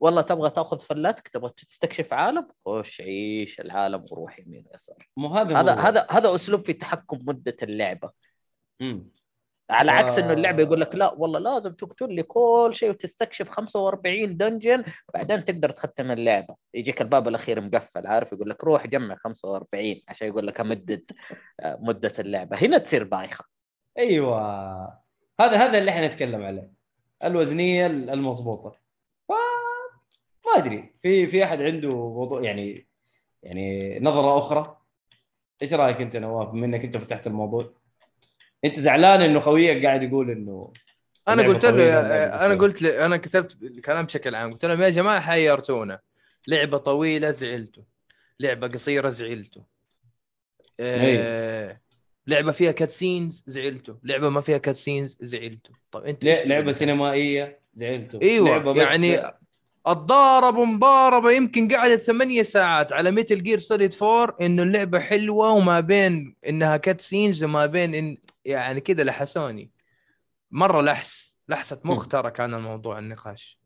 [0.00, 5.56] والله تبغى تاخذ فلاتك تبغى تستكشف عالم؟ خش عيش العالم وروح يمين يسار مو هذا
[5.56, 5.72] هذا.
[5.72, 8.10] هذا هذا أسلوب في تحكم مدة اللعبة.
[8.80, 9.10] مم.
[9.70, 9.94] على آه.
[9.94, 14.84] عكس إنه اللعبة يقول لك لا والله لازم تقتل لي كل شيء وتستكشف 45 دنجن
[15.14, 16.56] بعدين تقدر تختم اللعبة.
[16.74, 21.10] يجيك الباب الأخير مقفل عارف؟ يقول لك روح جمع 45 عشان يقول لك أمدد
[21.60, 22.56] آه، مدة اللعبة.
[22.56, 23.44] هنا تصير بايخة.
[23.98, 24.40] أيوه.
[25.40, 26.70] هذا هذا اللي إحنا نتكلم عليه.
[27.24, 28.83] الوزنية المضبوطة.
[30.54, 30.92] ما أدري.
[31.02, 32.86] في في أحد عنده موضوع يعني
[33.42, 34.76] يعني نظرة أخرى؟
[35.62, 37.74] إيش رأيك أنت نواف بما إنك أنت فتحت الموضوع؟
[38.64, 40.72] أنت زعلان إنه خويك قاعد يقول إنه
[41.28, 42.54] أنا قلت له يا- أنا.
[42.54, 46.00] قلت له أنا كتبت الكلام بشكل عام قلت لهم يا جماعة حيرتونا
[46.48, 47.82] لعبة طويلة زعلتوا
[48.40, 49.62] لعبة قصيرة زعلتوا
[50.80, 51.80] آه...
[52.26, 55.74] لعبة فيها cutscenes زعلتوا لعبة ما فيها cutscenes زعلتوا.
[55.92, 58.22] طب أنت لعبة؟ سينمائية زعلتوا.
[58.22, 59.22] إيوه لعبة بس- يعني
[59.88, 65.80] الضارب مباربه يمكن قعدت ثمانية ساعات على Metal Gear Solid 4 إنه اللعبة حلوة وما
[65.80, 69.70] بين إنها cutscenes وما بين إن يعني كذا لحسوني.
[70.50, 73.58] مرة لحس لحسة مخ ترى كان الموضوع النقاش.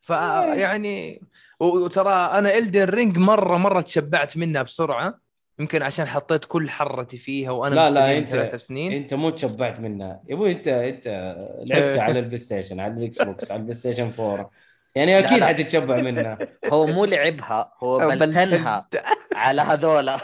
[0.00, 0.10] ف
[0.64, 1.22] يعني
[1.60, 5.20] و- وترى أنا Elden Ring مرة مرة تشبعت منها بسرعة.
[5.58, 8.92] يمكن عشان حطيت كل حرتي فيها وأنا لا، لا، أنت- ثلاث سنين.
[8.92, 10.20] أنت مو تشبعت منها.
[10.28, 14.50] يا أبوي أنت أنت لعبت على ال PlayStation على ال Xbox على ال PlayStation 4
[14.94, 15.46] يعني أكيد لا.
[15.46, 16.38] حتتشبع منها.
[16.72, 18.88] هو مو لعبها هو بلتنها
[19.34, 20.18] على هذولا.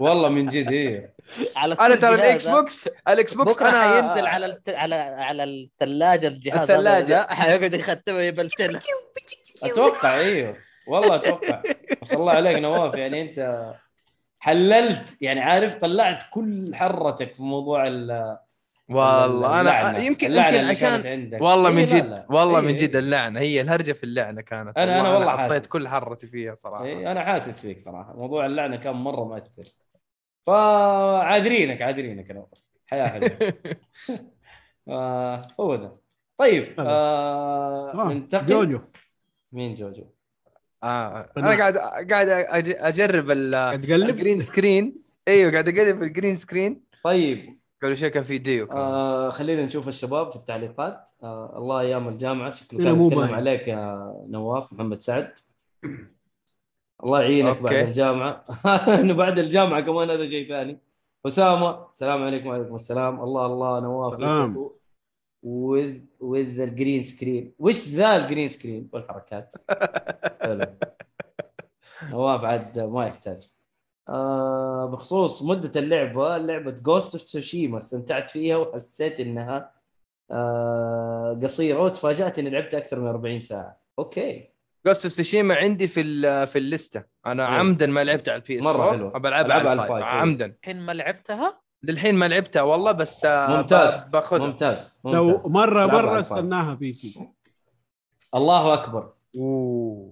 [0.00, 1.14] والله من جد إيه.
[1.56, 2.14] على أنا ترى.
[2.14, 4.68] ال Xbox ال Xbox بكرة أنا حينزل على الت...
[4.68, 7.20] على على الثلاجة الجهاز الثلاجة.
[7.20, 8.80] هذا حيقعد يختمها يبلتنها
[9.62, 10.56] أتوقع أيوه
[10.88, 11.62] والله أتوقع.
[12.02, 12.94] ما شاء الله عليك نواف.
[12.94, 13.72] يعني أنت
[14.42, 18.38] حللت يعني عارف طلعت كل حرتك في موضوع ال
[18.88, 19.98] والله أنا.
[19.98, 22.26] يمكن اللعنة يمكن عشان عندك والله إيه من لا جد لا.
[22.30, 22.98] والله إيه من جد إيه.
[22.98, 25.68] اللعنة هي الهرجة في اللعنة كانت أنا- أنا والله حطيت حاسس.
[25.68, 29.64] كل حرتي فيها صراحة إيه أنا حاسس فيك صراحة موضوع اللعنة كان مرة مؤثر
[30.46, 32.48] فعاذرينك عاذرينك يا نواف
[32.86, 33.30] حياة حلوة
[34.88, 35.96] آه هو ذا
[36.38, 36.80] طيب.
[36.80, 38.80] آه آه، ننتقل جوجو
[39.52, 40.04] مين جوجو؟
[40.84, 41.30] آه.
[41.36, 41.46] فنان.
[41.46, 41.76] أنا قاعد
[42.10, 46.82] قاعد أج- أجرب ال- قاعد تقلب؟ ال green screen إيوه قاعد أقلب ال green screen
[47.04, 47.58] طيب.
[47.82, 48.66] قبل شوي كان في ديو.
[48.72, 51.10] آه خلينا نشوف الشباب في التعليقات.
[51.22, 52.50] آه الله أيام الجامعة.
[52.50, 53.34] شكله كان يتكلم.
[53.34, 55.32] عليك يا نواف محمد سعد.
[57.04, 57.80] الله يعينك بعد okay.
[57.88, 58.44] الجامعة.
[59.00, 60.78] إنه بعد الجامعة كمان هذا شيء ثاني.
[61.26, 63.20] أسامة السلام عليكم وعليكم السلام.
[63.20, 64.56] الله الله نواف.
[65.44, 69.54] With with ال green screen وش ذا ال green screen والحركات
[70.42, 70.66] حلو.
[72.10, 73.48] نواف عاد ما يحتاج.
[74.08, 79.72] آه بخصوص مدة اللعبة لعبة Ghost of Tsushima استمتعت فيها وحسيت إنها
[80.30, 83.80] آه قصيرة وتفاجأت إني لعبت أكثر من 40 ساعة.
[83.98, 84.48] okay.
[84.86, 87.54] Ghost Tsushima عندي في ال- في الليسته أنا حلو.
[87.54, 89.16] عمدا ما لعبت على ال PS مرة 4 حلوة.
[89.16, 89.80] ألعبها على ال five.
[89.82, 90.46] ال five، عمدا.
[90.46, 94.02] الحين ما لعبتها؟ للحين ما لعبتها والله بس آه، ممتاز.
[94.02, 96.38] باخذها ممتاز لو ممتاز مرة على مرة ال five.
[96.38, 97.28] استناها PC
[98.34, 100.10] الله أكبر أوه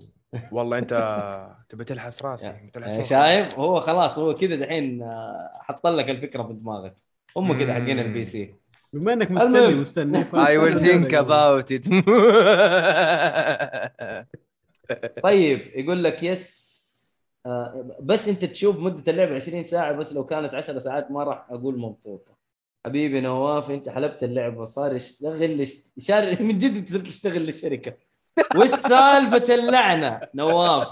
[0.52, 0.94] والله أنت
[1.68, 3.04] تبي تلحس راسي روحي.
[3.04, 6.94] شايف هو خلاص هو كذا دحين آه، حط لك الفكرة في دماغك
[7.37, 7.98] هم كذا حقين.
[7.99, 8.55] ال PC
[8.92, 9.80] بما إنك مستني المهم.
[9.80, 11.90] مستني I will think about it
[15.22, 16.69] طيب يقول لك yes
[18.00, 21.79] بس انت تشوف مدة اللعبه 20 ساعة بس لو كانت 10 ساعات ما راح أقول
[21.79, 22.40] مبسوطة.
[22.87, 25.66] حبيبي نواف انت حلبت اللعبه صار يشتغل
[25.98, 26.37] شار...
[26.42, 27.94] من جد تصير تشتغل للشركة.
[28.57, 30.88] وش سالفة اللعنة؟ نواف.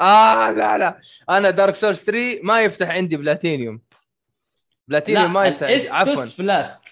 [0.00, 1.00] آه لا لا.
[1.30, 3.80] أنا Dark Souls 3 ما يفتح عندي بلاتينيوم
[4.88, 5.88] بلاتينيوم ما يفتح عندي.
[5.90, 6.24] عفوا.
[6.24, 6.87] flask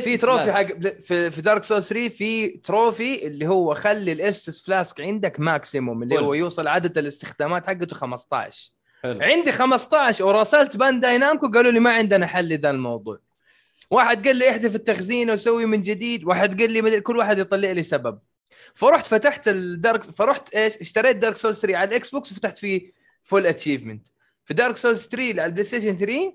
[0.00, 0.52] في trophy.
[0.52, 0.66] حق
[1.00, 6.02] في, في Dark Souls 3 في trophy اللي هو خلي ال Estus Flask عندك maximum
[6.02, 6.18] اللي.
[6.18, 8.70] هو يوصل عدد الاستخدامات حقته 15
[9.02, 9.22] حلو.
[9.22, 13.18] عندي 15 وراسلت Bandai Namco قالوا لي ما عندنا حل لذا الموضوع
[13.90, 17.70] واحد قال لي احذف التخزين وسوي من جديد واحد قال لي مدري كل واحد يطلع
[17.70, 18.18] لي سبب
[18.74, 22.92] فرحت فتحت ال Dark فرحت إيش اشتريت Dark Souls 3 على ال Xbox وفتحت فيه
[23.22, 24.08] full achievement
[24.44, 26.34] في Dark Souls 3 على ال PlayStation 3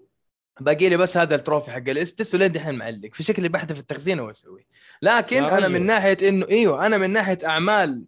[0.59, 3.09] باقي لي بس هذا ال trophy حق ال Estus ولين دحين معلق.
[3.13, 4.65] في شكلي بحذف التخزين واسوي
[5.01, 5.67] لكن أنا.
[5.67, 8.05] من ناحية انه إيوه أنا من ناحية أعمال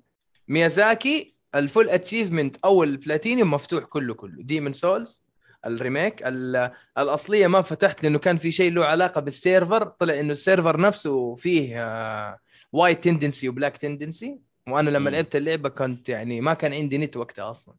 [0.47, 4.43] ميازاكي ال full achievement أو البلاتينيوم مفتوح كله كله.
[4.43, 5.23] Demon's Souls
[5.65, 9.83] ال remake ال- الأصلية ما فتحت لأنه كان في شيء له علاقة بال server.
[9.85, 12.39] طلع إنه ال server نفسه فيه
[12.71, 15.09] white tendency و black tendency وأنا لما.
[15.09, 17.75] لعبت اللعبة كنت يعني ما كان عندي نت وقتها أصلا.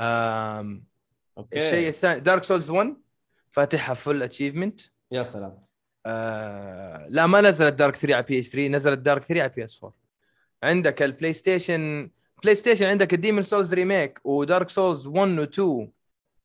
[0.00, 0.84] آم،
[1.38, 1.56] okay.
[1.66, 2.96] الشيء الثاني Dark Souls 1
[3.52, 4.80] فاتحها full achievement
[5.12, 5.58] يا سلام.
[6.06, 9.96] آه لا ما نزلت Dark 3 على PS 3 نزلت Dark 3 على PS 4
[10.62, 12.10] عندك ال PlayStation
[12.42, 15.92] PlayStation عندك ال Demon's Souls remake و Dark Souls 1 و 2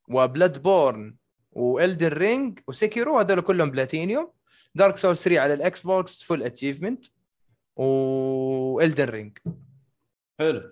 [0.10, 1.16] و Bloodborne
[1.52, 4.32] و Elden Ring و Sekiro هذول كلهم بلاتينيوم
[4.76, 7.06] Dark Souls 3 على ال Xbox full achievement
[7.76, 9.38] و Elden Ring
[10.40, 10.72] حلو.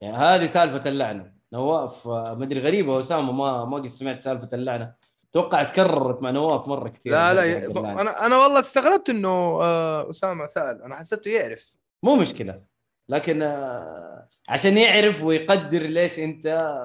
[0.00, 1.31] يعني هذه سالفة اللعنة.
[1.52, 4.92] نواف آه، مدري غريبة اسامه ما ما قد سمعت سالفة اللعنة.
[5.30, 7.66] أتوقع تكررت مع نواف مرة كثير لا لا.
[8.00, 10.82] أنا أنا والله استغربت إنه آه أسامة سأل.
[10.82, 11.72] أنا حسبته يعرف.
[12.02, 12.62] مو مشكلة.
[13.08, 16.76] لكن آه، عشان يعرف ويقدر ليش أنت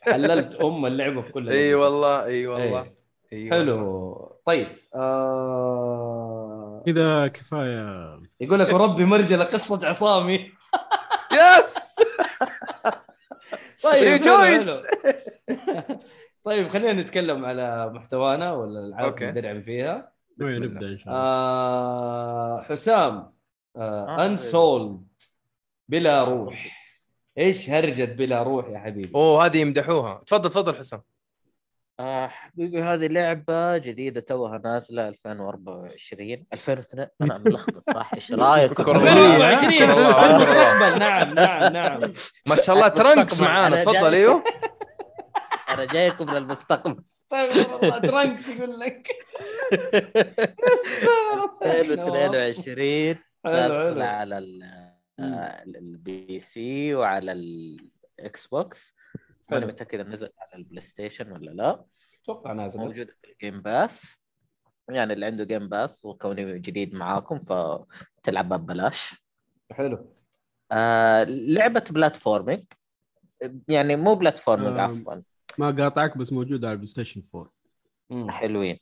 [0.00, 1.74] حللت أم اللعبة في كل إي.
[1.74, 2.84] والله إي والله.
[3.50, 4.38] حلو.
[4.44, 6.82] طيب آه...
[6.86, 8.18] كذا كفاية.
[8.40, 10.36] يقول لك وربي مرجله قصة عصامي.
[11.32, 11.96] يس!
[13.82, 14.22] طيب.
[14.24, 14.74] حلو.
[16.44, 19.16] طيب خلينا نتكلم على محتوانا ولا الالعاب.
[19.16, 20.12] اللي ندرعم فيها.
[20.40, 23.32] نبدأ إن شاء الله آه حسام
[23.76, 25.06] آه، آه انسولد
[25.88, 26.86] بلا روح
[27.38, 31.02] إيش هرجة بلا روح يا حبيبي أوه هذه يمدحوها تفضل تفضل حسام
[32.00, 38.98] آه حبيبي هذه لعبة جديدة توها نازلة 2024 2002 أنا ملخبط صح؟ إيش رأيك؟ شكرا
[38.98, 39.52] الله.
[39.52, 40.16] 2024 شكرا الله.
[40.16, 42.00] في المستقبل نعم نعم نعم.
[42.48, 43.40] ما شاء الله Trunks.
[43.40, 43.84] معانا.
[43.84, 44.44] تفضل أيوه.
[45.70, 49.08] أنا جايكم من المستقبل استغفر الله Trunks يقول لك.
[51.62, 54.62] 2022 حلو نازلة حلو على ال-
[55.20, 58.94] آه، ال PC وعلى ال Xbox
[59.50, 59.64] ماني
[60.00, 61.84] إن نزل على ال PlayStation ولا لا.
[62.22, 62.80] أتوقع نازل.
[62.80, 64.16] موجودة في ال Game Pass
[64.90, 69.22] يعني اللي عنده Game Pass وكوني جديد معاكم فتلعبها ببلاش.
[69.72, 70.12] حلو.
[70.72, 72.64] آه لعبة platforming
[73.68, 74.82] يعني مو platforming آه.
[74.82, 75.22] عفوا.
[75.58, 77.52] ما قاطعك بس موجود على ال PlayStation 4
[78.10, 78.30] مم.
[78.30, 78.78] حلوين.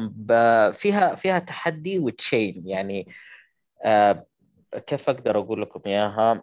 [0.00, 3.08] ب- فيها فيها تحدي و chain يعني
[3.84, 4.26] آه
[4.86, 6.42] كيف أقدر أقول لكم إياها؟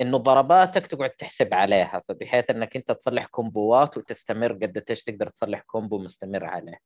[0.00, 5.60] إنه ضرباتك تقعد تحسب عليها فبحيث إنك أنت تصلح كومبوات وتستمر قد إيش تقدر تصلح
[5.60, 6.78] combo مستمر عليه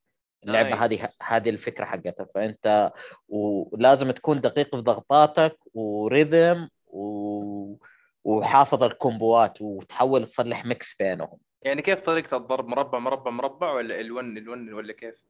[0.45, 0.83] اللعبة nice.
[0.83, 2.93] هذه هذه الفكرة حقتها فأنت
[3.29, 7.77] ولازم تكون دقيق في ضغطاتك و rhythm و...
[8.25, 14.45] وحافظ الكومبوات وتحاول تصلح mix بينهم يعني كيف طريقة الضرب مربع مربع مربع ولا L1
[14.45, 15.25] L1 ولا كيف؟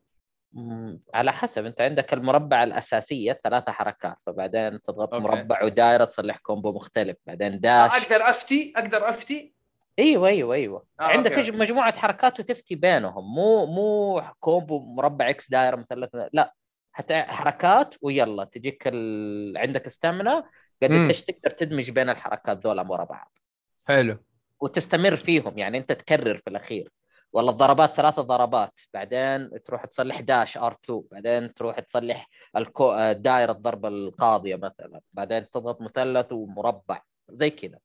[1.15, 5.27] على حسب أنت عندك المربع الأساسية ثلاثة حركات فبعدين تضغط okay.
[5.27, 7.91] مربع ودائره تصلح combo مختلف بعدين dash.
[7.91, 9.55] أقدر أفتي؟ أقدر أفتي؟
[9.99, 10.87] أيوه أيوه أيوه.
[11.01, 11.51] آه، عندك okay،.
[11.51, 16.55] مجموعة حركات وتفتي بينهم مو مو combo مربع X دائره مثلث لا.
[16.93, 19.59] حتى حركات ويلا تجيك ال...
[19.59, 20.45] عندك stamina
[20.83, 20.91] قد.
[20.91, 23.39] إيش تقدر تدمج بين الحركات ذولا ورا بعض.
[23.85, 24.19] حلو.
[24.61, 26.93] وتستمر فيهم يعني أنت تكرر في الأخير.
[27.33, 28.81] والله الضربات ثلاثة ضربات.
[28.95, 33.13] بعدين تروح تصلح dash R 2 بعدين تروح تصلح الكو...
[33.13, 35.01] دائرة الضربة القاضية مثلا.
[35.13, 37.03] بعدين تضغط مثلث ومربع.
[37.31, 37.79] زي كذا.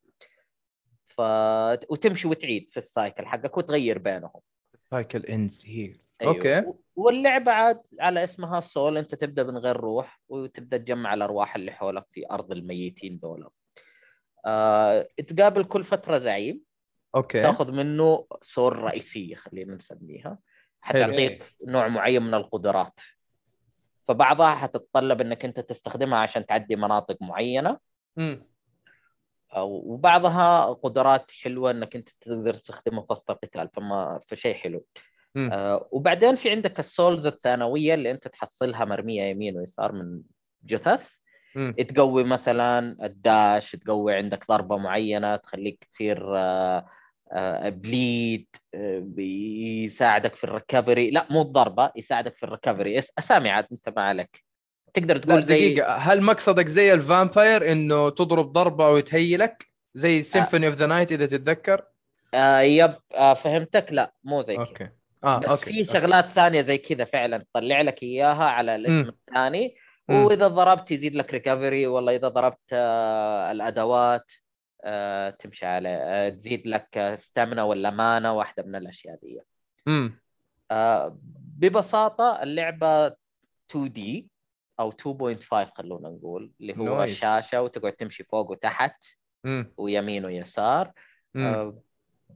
[1.08, 1.22] ف...
[1.90, 4.42] وتمشي وتعيد في ال cycle حقك وتغير بينهم.
[4.92, 6.36] cycle ends هي أيوة.
[6.36, 6.74] okay.
[6.96, 12.06] واللعبة عاد على اسمها Soul أنت تبدأ من غير روح وتبدأ تجمع الأرواح اللي حولك
[12.12, 13.50] في أرض الميتين دول
[14.46, 16.65] آه، تقابل كل فترة زعيم.
[17.16, 17.42] okay.
[17.42, 20.38] تاخذ منه soul رئيسية خلينا نسميها.
[20.82, 23.00] حتعطيك نوع معين من القدرات.
[24.08, 27.78] فبعضها حتتطلب إنك أنت تستخدمها عشان تعدي مناطق معينة.
[29.54, 34.86] أو- وبعضها قدرات حلوة إنك أنت تقدر تستخدمها في وسط القتال فما فشيء حلو.
[35.52, 40.22] آه وبعدين في عندك ال souls الثانوية اللي أنت تحصلها مرمية يمين ويسار من
[40.64, 41.16] جثث.
[41.56, 41.76] مم.
[41.90, 46.86] تقوي مثلا ال dash تقوي عندك ضربة معينة تخليك تصير آه،
[47.70, 53.50] bleed آه، بيساعدك في ال recovery لا مو الضربة يساعدك في ال recovery أس- أسامي
[53.50, 54.44] عاد أنت ما عليك.
[54.94, 55.96] تقدر تقول زي دقيقة.
[55.96, 61.26] هل مقصدك زي ال vampire إنه تضرب ضربة ويتهيلك زي Symphony of the Night إذا
[61.26, 61.84] تتذكر؟
[62.34, 62.96] آه yep.
[63.16, 63.86] آه فهمتك.
[63.92, 64.66] لا مو زي كذا.
[64.66, 64.90] okay.
[65.24, 65.84] آه بس في okay.
[65.84, 67.38] شغلات ثانية زي كذا فعلا.
[67.54, 69.10] تطلع لك إياها على الاسم.
[69.30, 69.76] الثاني.
[70.10, 74.32] وإذا ضربت يزيد لك recovery والله إذا ضربت آه، الأدوات.
[74.32, 74.45] آه،
[75.40, 79.42] تمشي على آه، تزيد لك stamina ولا mana واحدة من الأشياء دي
[79.86, 80.20] مم.
[80.72, 81.20] آه،
[81.58, 83.06] ببساطة اللعبة
[83.70, 84.30] 2D
[84.80, 87.12] أو 2.5 خلونا نقول اللي هو nice.
[87.12, 89.06] الشاشه وتقعد تمشي فوق وتحت
[89.44, 89.74] مم.
[89.78, 90.92] ويمين ويسار
[91.36, 91.46] مم.
[91.46, 91.82] آه،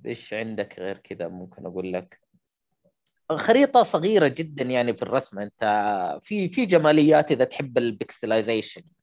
[0.05, 2.19] إيش عندك غير كذا ممكن أقول لك
[3.31, 5.63] خريطة صغيرة جدا يعني في الرسم أنت
[6.23, 8.98] في في جماليات إذا تحب ال pixelization آه،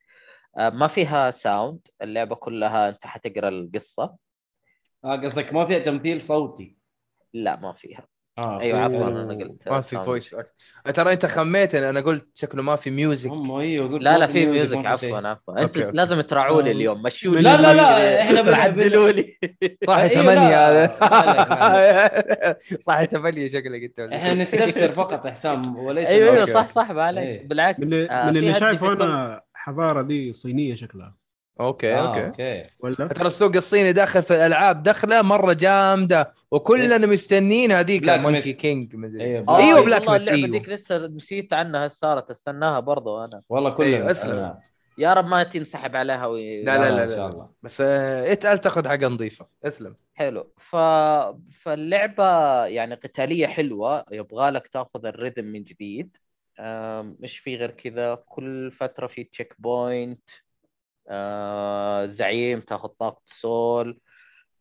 [0.58, 4.16] ما فيها sound اللعبة كلها أنت حتقرأ القصة.
[5.04, 6.76] آه قصدك ما فيها تمثيل صوتي.
[7.34, 8.06] لا ما فيها.
[8.38, 9.08] آه أيوه عفوا.
[9.08, 9.96] أنا قلت ما في.
[9.96, 10.36] voice
[10.94, 14.46] ترى أنت خميتني أنا قلت شكله ما في music هم أيوه قلت لا لا في
[14.46, 15.18] music عفوا.
[15.28, 15.90] عفوا أنت okay،.
[15.96, 16.72] لازم تراعوني آه.
[16.72, 18.22] اليوم مشوني لا، لا، لا،.
[18.22, 19.38] إحنا بن- عدلوا لي
[19.86, 24.34] صح أيوة، ثمانية لا، هذا صح ثمانية شكلك أنت إحنا.
[24.34, 26.44] نستفسر فقط حسام وليس أيوه أيوه.
[26.46, 27.48] صح صح ما عليك إيه.
[27.48, 31.25] بالعكس من اللي, آه، اللي شايفه أنا حضارة دي صينية شكلها
[31.60, 32.26] أوكي آه، أوكي.
[32.26, 32.68] أوكي.
[32.80, 37.08] ولا؟ ترى السوق الصيني داخل في الألعاب دخلة مرة جامدة وكلنا يس.
[37.08, 38.52] مستنين هذيك مونكي.
[38.52, 40.48] كينج مدري أيوة، آه، أيوه Black بلاك والله اللعبة أيوه.
[40.48, 43.42] ديك لسه نسيت عنها صارت؟ استناها برضو أنا.
[43.48, 44.30] والله كلنا أيوة، أسلم.
[44.30, 44.54] نستنى.
[44.98, 46.64] يا رب ما تنسحب عليها وي...
[46.64, 47.32] لا لا لا, ان لا, شاء لا.
[47.32, 47.48] الله.
[47.62, 49.46] بس آه، اتقل تاخذ حاجة نظيفة.
[49.64, 49.96] أسلم.
[50.14, 50.52] حلو.
[50.56, 50.76] ف...
[51.52, 52.24] فاللعبة
[52.66, 56.16] يعني قتالية حلوة يبغى لك تاخذ الريتم من جديد.
[57.20, 60.30] مش في غير كذا؟ كل فترة في checkpoint
[62.06, 64.00] زعيم تاخذ طاقة soul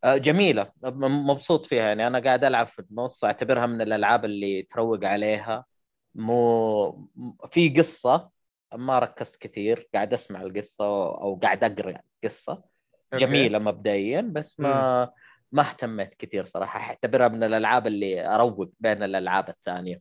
[0.04, 0.72] آه، جميلة.
[0.82, 2.06] م- مبسوط فيها يعني.
[2.06, 5.64] أنا قاعد ألعب في النص أعتبرها من الألعاب اللي تروق عليها.
[6.14, 7.08] مو
[7.50, 8.30] في قصة
[8.74, 9.88] ما ركزت كثير.
[9.94, 10.84] قاعد أسمع القصة
[11.22, 12.52] أو قاعد أقرأ قصة.
[12.52, 13.24] okay.
[13.24, 15.10] جميلة مبدئيا بس ما
[15.52, 16.80] ما اهتميت كثير صراحة.
[16.80, 20.00] أعتبرها من الألعاب اللي أروق بين الألعاب الثانية.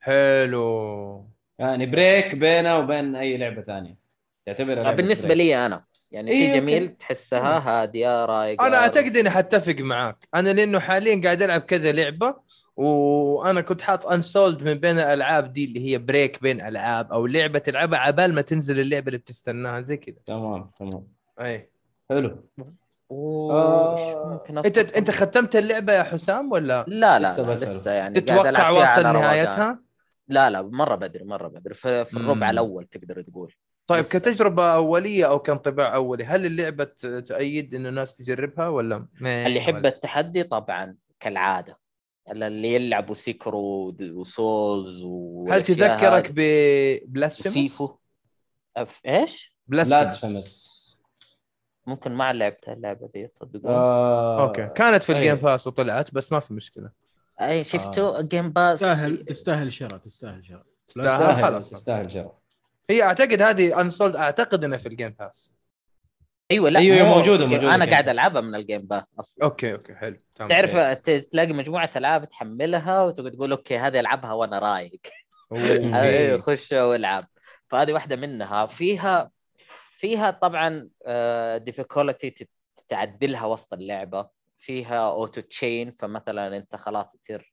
[0.00, 1.28] حلو.
[1.58, 4.03] يعني break بينه وبين أي لعبة ثانية.
[4.46, 5.38] تعتبرها بالنسبة break.
[5.38, 6.60] لي أنا يعني إيه، في okay.
[6.60, 11.92] جميل تحسها هادية رايقة أنا أعتقد إني حتفق معاك أنا لأنه حاليا قاعد ألعب كذا
[11.92, 12.34] لعبة
[12.76, 17.58] وأنا كنت حاط Unsouled من بين الألعاب دي اللي هي break بين ألعاب أو لعبة
[17.58, 21.06] تلعبها عبال ما تنزل اللعبة اللي بتستناها زي كذا تمام تمام
[21.40, 21.70] أي
[22.10, 22.36] حلو
[23.10, 27.52] آه، أنت؟ أنت ختمت اللعبة يا حسام ولا لا لا لسه.
[27.52, 29.02] لسه يعني تتوقع واصل.
[29.02, 29.78] نهايتها
[30.28, 32.50] لا لا مرة بدري مرة بدري في, في الربع مم.
[32.52, 33.54] الأول تقدر تقول
[33.86, 34.04] طيب.
[34.04, 36.84] كتجربه أولية أو كانطباع أولي هل اللعبة
[37.26, 41.78] تؤيد انه الناس تجربها ولا اللي يحب التحدي طبعا كالعادة
[42.30, 46.32] اللي يلعبوا Sekiro و Souls هل والأشياء تذكرك هذه.
[46.36, 47.96] ب Blasphemous و Sifu.
[48.76, 49.00] أف...
[49.06, 50.74] إيش؟ Blasphemous
[51.86, 54.66] ممكن ما لعبت اللعبة دي تصدقون؟ آه okay.
[54.66, 55.42] كانت في ال Game أي.
[55.42, 56.90] Pass وطلعت بس ما في مشكلة.
[57.40, 60.64] أي شفتوا Game Pass تستاهل تستاهل شراء تستاهل شراء.
[60.86, 61.70] تستاهل تستاهل خلاص.
[61.70, 62.32] تستاهل شراء
[62.90, 65.52] هي أعتقد هذه Unsouled أعتقد إنها في ال Game Pass
[66.50, 68.08] أيوه لا أيوة، مو- موجودة- موجودة أنا قاعد.
[68.08, 69.44] ألعبها من ال Game Pass أصلا.
[69.44, 70.48] okay okay حلو تمام.
[70.50, 75.00] تعرف ت- تلاقي مجموعة ألعاب تحملها وتقول تقول okay هذه ألعبها وأنا رايق.
[75.94, 77.26] أيوه خش والعب.
[77.68, 78.66] فهذه واحدة منها.
[78.66, 79.30] فيها
[79.98, 80.88] فيها طبعا
[81.58, 82.48] difficulty
[82.88, 84.28] تعدلها وسط اللعبة.
[84.58, 87.50] فيها auto chain فمثلا أنت خلاص تصير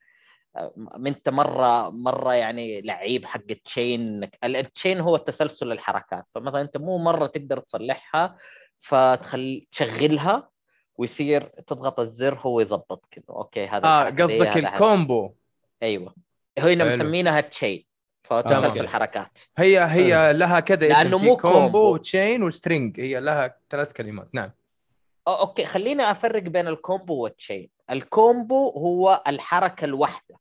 [0.55, 0.73] آه،
[1.07, 6.77] انت مرة مرة يعني لعيب حق ال chain ال chain هو تسلسل الحركات فمثلا انت
[6.77, 8.37] مو مرة تقدر تصلحها
[8.79, 10.49] فتخش تشغلها
[10.97, 14.57] ويصير تضغط الزر هو يظبط كذا okay هذا آه قصدك.
[14.57, 15.33] ال combo.
[15.83, 16.15] أيوه.
[16.59, 16.85] هنا.
[16.85, 17.85] مسمينها chain.
[18.23, 21.93] فتسلسل حركات هي هي لها كذا اسم لأنه في مو combo.
[21.93, 22.99] و chain و string.
[22.99, 24.29] هي لها ثلاث كلمات.
[24.33, 24.51] نعم.
[25.27, 27.69] okay خليني أفرق بين ال combo وال chain.
[27.91, 30.40] ال combo هو الحركة الواحدة.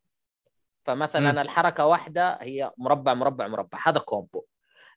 [0.95, 1.39] فمثلا مم.
[1.39, 3.79] الحركة واحدة هي مربع مربع مربع.
[3.85, 4.45] هذا combo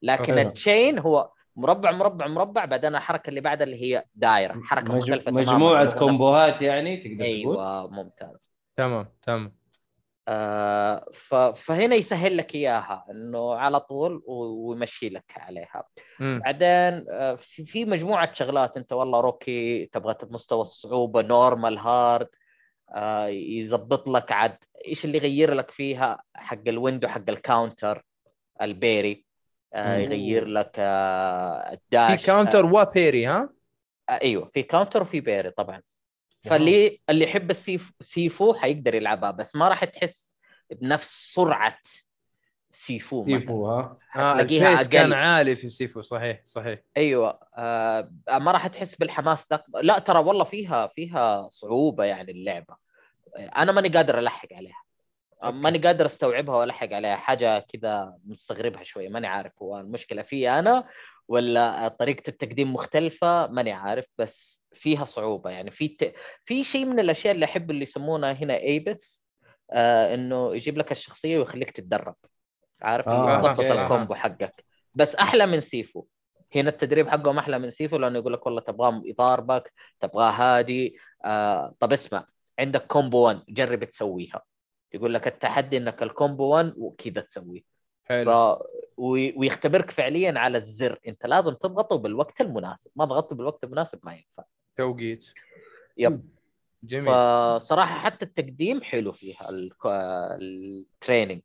[0.01, 0.47] لكن okay.
[0.47, 4.61] ال chain هو مربع مربع مربع بعدين الحركة اللي بعدها اللي هي دائرة.
[4.63, 4.97] حركة مج...
[4.99, 5.41] مختلفة تماما.
[5.51, 8.51] مجموعة combo هات يعني تقدر تقول؟ أيوه ممتاز.
[8.77, 9.55] تمام تمام.
[10.27, 11.35] آه ف...
[11.35, 15.83] فهنا يسهل لك إياها إنه على طول و- ويمشي لك عليها.
[16.19, 16.41] مم.
[16.45, 22.42] بعدين آه، في في مجموعة شغلات أنت والله okay تبغى مستوى الصعوبه normal hard آه،
[23.27, 28.05] يظبط لك عاد إيش اللي يغير لك فيها؟ حق ال window حق ال counter
[28.61, 29.25] ال parry.
[29.73, 29.97] آه،.
[29.97, 33.49] يغير لك آه، في ال dash counter و parry ها؟
[34.09, 35.81] آه، أيوه في counter وفي parry طبعا.
[36.43, 40.37] فاللي اللي يحب السيف Sifu حيقدر يلعبها بس ما راح تحس
[40.71, 41.77] بنفس سرعة
[42.69, 45.13] سيفو سيفو ها؟ آه ال pace كان.
[45.13, 46.79] عالي في Sifu صحيح صحيح.
[46.97, 52.82] أيوه آه ما راح تحس بالحماس ذاك لا ترى والله فيها فيها صعوبة يعني اللعبة.
[53.37, 54.83] أنا ماني قادر ألحق عليها.
[55.43, 57.15] ماني قادر أستوعبها وألحق عليها.
[57.15, 60.87] حاجة كذا مستغربها شوية ماني عارف هو المشكلة في أنا
[61.27, 65.49] ولا طريقة التقديم مختلفة ماني عارف بس فيها صعوبة.
[65.49, 66.13] يعني في ت...
[66.45, 69.27] في شيء من الأشياء اللي أحب اللي يسمونها هنا Abyss
[69.71, 72.15] آه إنه يجيب لك الشخصية ويخليك تتدرب.
[72.81, 73.59] عارف؟ آه، يظبط.
[73.59, 74.65] ال combo حقك.
[74.95, 76.05] بس أحلى من Sifu.
[76.55, 81.75] هنا التدريب حقهم أحلى من Sifu لأنه يقول لك والله تبغاه يضاربك تبغاه هادي آه
[81.79, 82.25] طب اسمع.
[82.59, 84.41] عندك combo 1 جرب تسويها.
[84.93, 87.61] يقول لك التحدي إنك ال combo 1 وكذا تسويه.
[88.03, 88.07] ف...
[88.09, 88.59] حلو
[88.97, 90.99] وي- ويختبرك فعليا على الزر.
[91.07, 92.91] أنت لازم تضغطه بالوقت المناسب.
[92.95, 94.43] ما ضغطته بالوقت المناسب ما ينفع.
[94.77, 95.25] توقيت.
[95.97, 96.29] yep.
[96.83, 97.13] جميل.
[97.13, 99.49] فصراحة حتى التقديم حلو فيها
[100.41, 101.41] ال training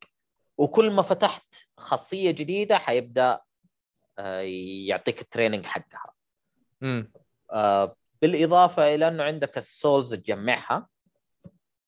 [0.58, 3.40] وكل ما فتحت خاصية جديدة حيبدأ
[4.18, 4.40] آه،
[4.86, 6.12] يعطيك ال training حقها.
[6.80, 7.12] مم.
[7.52, 10.88] آه، بالإضافة إلى إنه عندك ال souls تجمعها.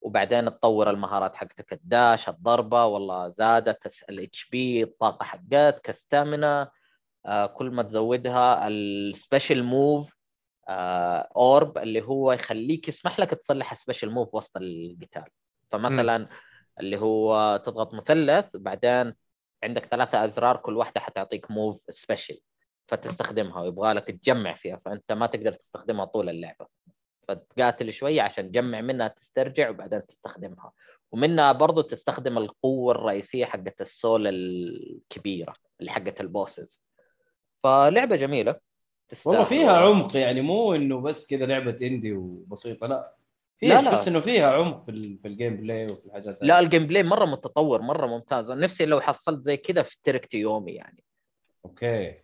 [0.01, 6.71] وبعدين تطور المهارات حقتك ال dash الضربة والله زادت ال HP الطاقة حقتك ال stamina
[7.27, 10.17] آه، كل ما تزودها ال special move
[11.37, 15.25] orb اللي هو يخليك يسمح لك تصلح special move وسط القتال.
[15.71, 16.29] فمثلا
[16.81, 19.15] اللي هو تضغط مثلث بعدين
[19.63, 22.41] عندك ثلاثة أزرار كل واحدة حتعطيك move special
[22.89, 26.67] فتستخدمها ويبغى لك تجمع فيها فأنت ما تقدر تستخدمها طول اللعبة.
[27.35, 30.73] فتقاتل شوية عشان تجمع منها تسترجع وبعدين تستخدمها.
[31.13, 36.83] ومنها برضو تستخدم القوة الرئيسية حقت ال soul الكبيرة اللي حقت ال bosses.
[37.63, 38.57] فلعبة جميلة.
[39.25, 43.15] والله فيها عمق يعني مو إنه بس كذا لعبة indie وبسيطة لا.
[43.59, 43.91] فيها لا، لا.
[43.91, 46.39] تحس إنه فيها عمق في, ال- في ال gameplay وفي الحاجات.
[46.43, 48.53] لا ال gameplay مرة متطور مرة ممتاز.
[48.53, 51.05] نفسي لو حصلت زي كذا في Trek to Yomi يعني.
[51.65, 52.15] okay.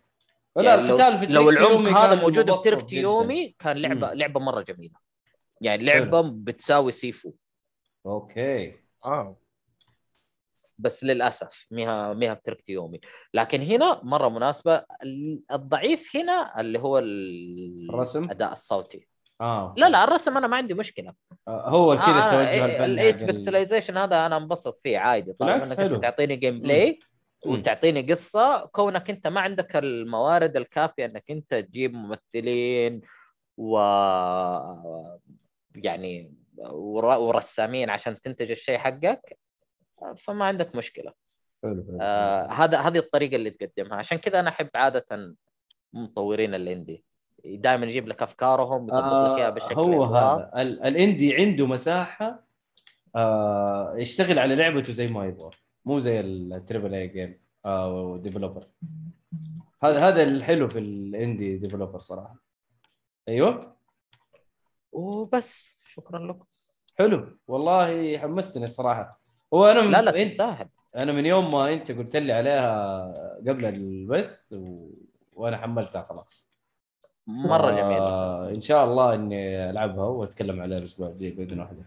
[0.57, 3.01] لا يعني القتال في لو العمق هذا موجود في مبسط Trek to جداً.
[3.01, 4.13] Yomi كان لعبة مم.
[4.13, 4.95] لعبة مرة جميلة.
[5.61, 7.33] يعني لعبة بتساوي Sifu.
[8.05, 8.73] okay.
[9.05, 9.37] آه.
[10.77, 13.01] بس للأسف ميها ميها ب Trek to Yomi.
[13.33, 14.83] لكن هنا مرة مناسبة.
[15.03, 19.07] ال- الضعيف هنا اللي هو ال- الرسم؟ الأداء الصوتي.
[19.41, 19.73] آه.
[19.77, 21.13] لا لا الرسم أنا ما عندي مشكلة.
[21.47, 25.33] آه، هو كذا آه، التوجه آه، الفني ال eight pixelization هذا أنا انبسط فيه عادي.
[25.39, 26.97] بالعكس انك تعطيني gameplay مم.
[27.45, 33.01] وتعطيني قصة كونك أنت ما عندك الموارد الكافية أنك أنت تجيب ممثلين
[33.57, 33.77] و
[35.75, 39.37] يعني ور- ورسامين عشان تنتج الشيء حقك
[40.17, 41.13] فما عندك مشكلة.
[41.63, 41.97] حلو.
[42.01, 43.97] آه هذا هذه الطريقة اللي تقدمها.
[43.97, 45.35] عشان كذا أنا أحب عادة
[45.93, 47.03] مطورين ال indie.
[47.45, 50.03] دائما يجيب لك أفكارهم يظبط لك إياها آه بالشكل هو.
[50.03, 50.51] هذا.
[50.61, 52.43] ال- ال indie عنده مساحة
[53.15, 55.49] آه يشتغل على لعبته زي ما يبغى.
[55.87, 58.67] مو زي ال triple A game أو developer
[59.83, 62.35] هذا هذا الحلو في ال indie developer صراحة.
[63.27, 63.75] أيوه.
[64.91, 65.77] وبس.
[65.93, 66.45] شكرا لكم.
[66.97, 67.37] حلو.
[67.47, 69.19] والله حمستني الصراحة.
[69.53, 70.67] هو أنا من لا لا انت تستاهل.
[70.95, 73.13] أنا من يوم ما أنت قلت لي عليها
[73.47, 74.89] قبل البث و...
[75.33, 76.51] وأنا حملتها خلاص.
[77.27, 78.55] مرة آه، جميلة.
[78.55, 81.85] إن شاء الله إني ألعبها وأتكلم عليها الأسبوع الجاي بإذن واحدة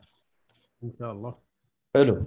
[0.84, 1.34] إن شاء الله.
[1.94, 2.24] حلو.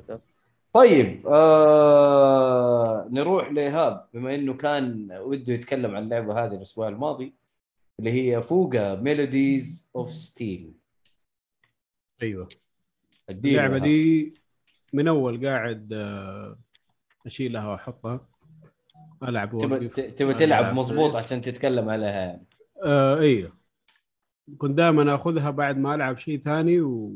[0.73, 7.35] طيب آه نروح لإيهاب بما إنه كان وده يتكلم عن اللعبة هذه الأسبوع الماضي
[7.99, 10.73] اللي هي Fuga Melodies of Steel
[12.21, 12.47] أيوه.
[13.29, 14.33] اللعبة دي
[14.93, 16.59] من أول قاعد آه،
[17.25, 18.27] اشيلها واحطها
[19.23, 22.45] ألعب تبى تبى تلعب مضبوط عشان تتكلم عليها يعني.
[22.83, 23.51] آه أيوه
[24.57, 27.13] كنت دائما آخذها بعد ما ألعب شيء ثاني و...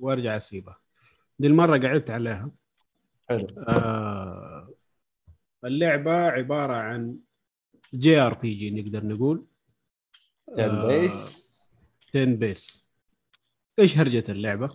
[0.00, 0.78] وأرجع أسيبها.
[1.38, 2.50] دي المرة قعدت عليها.
[3.28, 3.46] حلو.
[3.68, 4.68] آه
[5.64, 7.18] اللعبة عبارة عن
[7.94, 9.46] JRPG نقدر نقول.
[10.58, 11.48] 10 بيس
[12.08, 12.84] 10 بيس
[13.78, 14.68] إيش هرجة اللعبة؟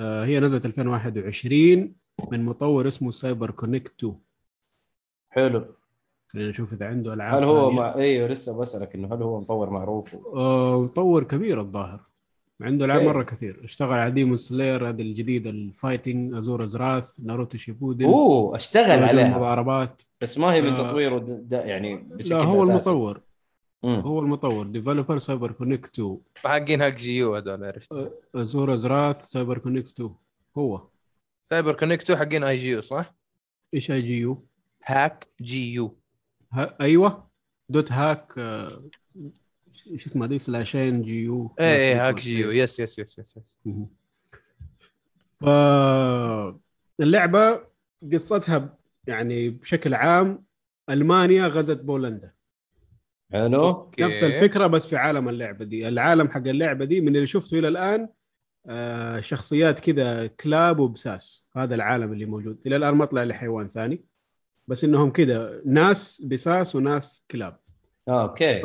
[0.00, 1.94] آه هي نزلت 2021
[2.32, 4.20] من مطور اسمه CyberConnect2
[5.30, 5.74] حلو.
[6.28, 9.70] خلينا نشوف إذا عنده ألعاب هل هو مع أيوه لسه بسألك إنه هل هو مطور
[9.70, 12.02] معروف؟ آه مطور كبير الظاهر.
[12.60, 13.60] عنده العاب مرة كثير.
[13.64, 19.36] اشتغل على Demon Slayer هذه الجديدة ال fighting Asura's Wrath Naruto Shippuden أوه اشتغل عليها.
[19.38, 20.02] مضاربات.
[20.20, 22.90] بس ما هي من آه تطويره يعني بشكل لا هو أساسي.
[22.90, 23.20] المطور.
[23.82, 24.00] مم.
[24.00, 27.36] هو المطور developer CyberConnect2 حقين .hack G.U.
[27.36, 27.88] هذول عرفت.
[28.34, 30.14] Asura's Wrath CyberConnect2
[30.58, 30.86] هو.
[31.44, 32.80] CyberConnect2 حقين اي G.U.
[32.80, 33.14] صح؟
[33.74, 34.44] إيش اي جي يو؟
[34.84, 35.96] هاك جي يو.
[36.52, 37.30] ها أيوه.
[37.68, 38.32] .hack
[39.90, 41.54] إيش اسمها دي slash إن G.U.
[41.60, 43.74] إيه إيه هاك جي يو يس يس يس يس, يس.
[45.40, 45.44] ف
[47.00, 47.60] اللعبه
[48.12, 50.44] قصتها يعني بشكل عام
[50.90, 52.32] ألمانيا غزت بولندا.
[53.32, 53.92] حلو.
[53.98, 55.88] نفس الفكرة بس في عالم اللعبة دي.
[55.88, 58.08] العالم حق اللعبة دي من اللي شفته إلى الآن
[58.66, 61.48] آه شخصيات كذا كلاب وبساس.
[61.56, 62.58] هذا العالم اللي موجود.
[62.66, 64.04] إلى الآن ما طلع لي حيوان ثاني.
[64.68, 67.60] بس إنهم كذا ناس بساس وناس كلاب.
[68.08, 68.62] آه، أوكي.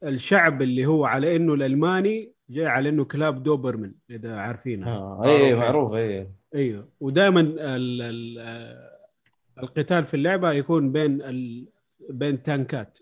[0.00, 5.54] فالشعب اللي هو على إنه الألماني جاي على إنه كلاب دوبرمن إذا عارفينها آه اي
[5.54, 6.88] معروف اي أيوه.
[7.00, 7.40] ودائما
[9.62, 11.68] القتال في اللعبة يكون بين ال...
[12.10, 12.98] بين tank ات.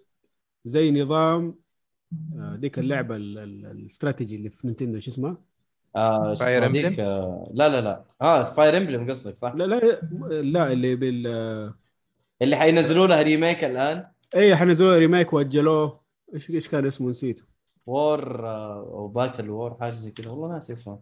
[0.64, 1.54] زي نظام
[2.38, 5.38] آه، ديك اللعبة الاستراتيجي اللي في Nintendo شو اسمها؟
[5.96, 8.04] آه Fire Emblem آه لا لا لا.
[8.22, 10.00] آه Fire Emblem قصدك صح؟ لا لا
[10.42, 11.26] لا اللي بال
[12.42, 16.05] اللي حينزلوا لها remake الآن؟ اي حينزلوا لها remake وأجلوه.
[16.34, 17.44] إيش إيش كان اسمه نسيته.
[17.86, 21.00] War أو Battle War حاجة زي كذا والله ناسي اسمه.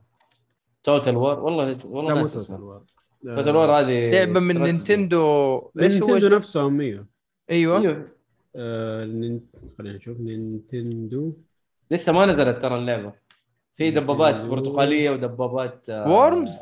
[0.82, 2.84] Total War والله والله ناسي اسمه.
[3.24, 5.70] Total War هذه لعبة من Nintendo.
[5.76, 7.06] Nintendo نفسهم إيوه.
[7.50, 8.08] أيوه, أيوه.
[8.56, 9.40] آه
[9.78, 10.20] خلينا نشوف.
[10.20, 11.32] Nintendo.
[11.90, 13.12] لسه ما نزلت ترى اللعبة.
[13.76, 16.08] في دبابات برتقالية ودبابات آه...
[16.08, 16.60] Worms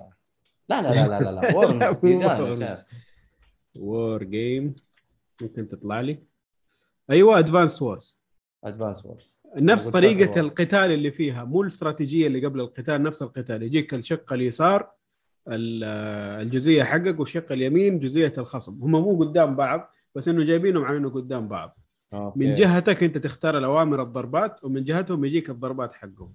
[0.69, 2.85] لا لا لا لا لا Worms
[3.77, 4.75] war game
[5.41, 6.19] ممكن تطلع لي.
[7.11, 8.22] أيوه Advance Wars
[8.65, 13.63] Advance Wars نفس طريقة القتال اللي فيها مو الاستراتيجية اللي قبل القتال نفس القتال.
[13.63, 14.91] يجيك الشق اليسار
[15.49, 18.73] الجزئيه حقك والشق اليمين جزئيه الخصم.
[18.83, 21.79] هم مو قدام بعض بس إنه جايبينهم على إنه قدام بعض.
[22.15, 22.39] أوكي.
[22.39, 26.35] من جهتك أنت تختار الأوامر الضربات ومن جهتهم يجيك الضربات حقهم.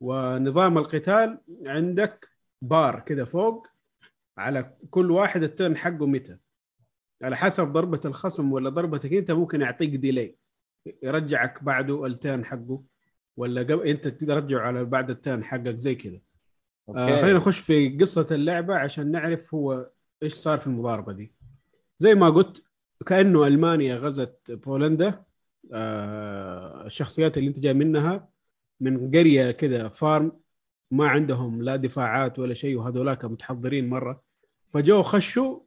[0.00, 2.28] ونظام القتال عندك
[2.62, 3.66] بار كذا فوق
[4.38, 6.38] على كل واحد ال turn حقه متى.
[7.22, 10.41] على حسب ضربة الخصم ولا ضربتك أنت ممكن يعطيك delay
[11.02, 12.82] يرجعك بعده ال turn حقه
[13.36, 16.20] ولا قبل أنت ترجعه على بعد ال turn حقك زي كذا.
[16.88, 19.90] آه خلينا نخش في قصة اللعبة عشان نعرف هو
[20.22, 21.34] إيش صار في المضاربة دي.
[21.98, 22.62] زي ما قلت
[23.06, 25.24] كأنه ألمانيا غزت بولندا
[25.72, 28.28] آه الشخصيات اللي أنت جاي منها
[28.80, 30.32] من قرية كذا فارم
[30.90, 34.22] ما عندهم لا دفاعات ولا شيء وهذولاك متحضرين مرة.
[34.68, 35.60] فجو خشوا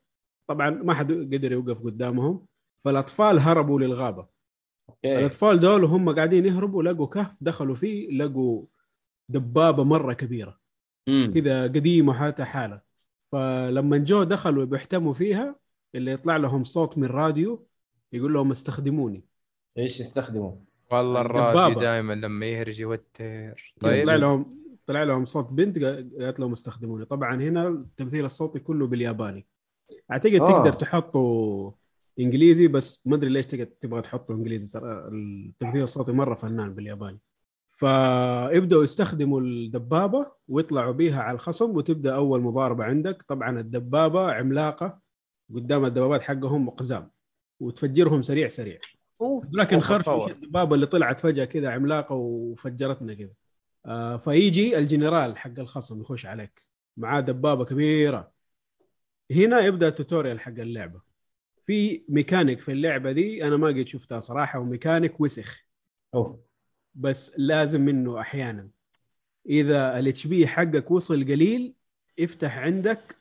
[0.47, 2.45] طبعا ما حد قدر يوقف قدامهم
[2.85, 4.34] فالأطفال هربوا للغابة.
[5.05, 5.19] أوكي.
[5.19, 8.65] الاطفال دول وهم قاعدين يهربوا لقوا كهف دخلوا فيه لقوا
[9.29, 10.59] دبابة مرة كبيرة.
[11.07, 12.81] كذا قديمة حالتها حالة.
[13.31, 15.55] فلما جو دخلوا بيحتموا فيها
[15.95, 17.67] اللي يطلع لهم صوت من راديو
[18.13, 19.23] يقول لهم استخدموني.
[19.77, 20.55] إيش يستخدموا؟
[20.91, 23.73] والله الراديو دائما لما يهرج يوتر.
[23.79, 24.05] طيب.
[24.05, 24.45] طلع لهم
[24.85, 27.05] طلع لهم صوت بنت قالت لهم استخدموني.
[27.05, 29.47] طبعا هنا التمثيل الصوتي كله بالياباني.
[30.11, 30.47] أعتقد آه.
[30.47, 31.73] تقدر تحطه
[32.19, 34.67] انجليزي بس ما أدري ليش تبغى تحطه انجليزي.
[34.67, 37.19] ترى التمثيل الصوتي مرة فنان بالياباني
[37.67, 43.23] فيبداوا يستخدموا الدبابة ويطلعوا بيها على الخصم وتبدأ أول مضاربة عندك.
[43.27, 45.05] طبعا الدبابة عملاقة.
[45.55, 47.11] قدام الدبابات حقهم قزام
[47.59, 48.79] وتفجرهم سريع سريع.
[49.51, 53.33] لكن خرف الدبابة اللي طلعت فجأة كذا عملاقة وفجرتنا كذا.
[53.85, 56.61] آه فيجي الجنرال حق الخصم يخش عليك.
[56.97, 58.31] معاه دبابة كبيرة.
[59.31, 61.04] هنا يبدأ ال tutorial حق اللعبة.
[61.65, 65.63] في ميكانيك في اللعبة دي أنا ما قد شفتها صراحة وميكانيك وسخ.
[66.15, 66.39] أوف.
[66.95, 68.69] بس لازم منه أحيانا.
[69.49, 71.73] إذا ال HP حقك وصل قليل
[72.19, 73.15] افتح عندك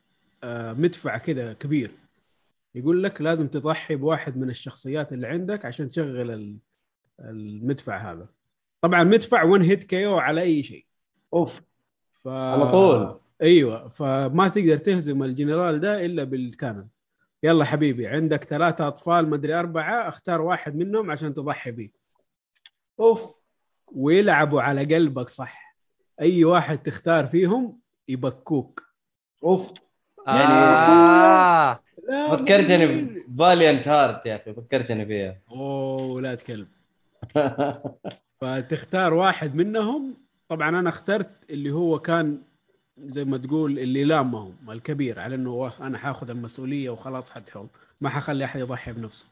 [0.44, 1.90] آه، مدفع كذا كبير.
[2.74, 6.56] يقول لك لازم تضحي بواحد من الشخصيات اللي عندك عشان تشغل ال-
[7.20, 8.28] المدفع هذا.
[8.80, 10.86] طبعا مدفع 1 hit KO على أي شيء.
[11.34, 11.60] أوف.
[12.24, 12.28] ف...
[12.28, 13.20] على طول.
[13.42, 13.88] أيوه.
[13.88, 16.88] فما تقدر تهزم الجنرال ده إلا بال cannon
[17.44, 21.90] يلا حبيبي عندك ثلاثة أطفال مدري أربعة اختار واحد منهم عشان تضحي به
[23.00, 23.40] أوف
[23.92, 25.76] ويلعبوا على قلبك صح.
[26.20, 27.78] أي واحد تختار فيهم
[28.08, 28.82] يبكوك.
[29.44, 29.74] أوف.
[30.26, 31.80] يعني آه.
[32.08, 32.86] لا فكرتني
[33.28, 35.38] بفاليانت هارت يا أخي فكرتني فيها.
[35.50, 36.68] أوه ولاد كلب
[38.40, 40.16] فتختار واحد منهم.
[40.48, 42.42] طبعا أنا اخترت اللي هو كان
[42.98, 47.68] زي ما تقول اللي لامهم الكبير على إنه أنا حاخذ المسؤولية وخلاص حدحول
[48.00, 49.26] ما حخلي أحد يضحي بنفسه.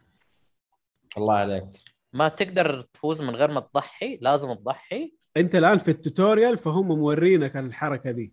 [1.17, 1.65] الله عليك.
[2.13, 6.87] ما تقدر تفوز من غير ما تضحي؟ لازم تضحي؟ أنت الآن في ال tutorial فهم
[6.87, 8.33] مورينك الحركة دي.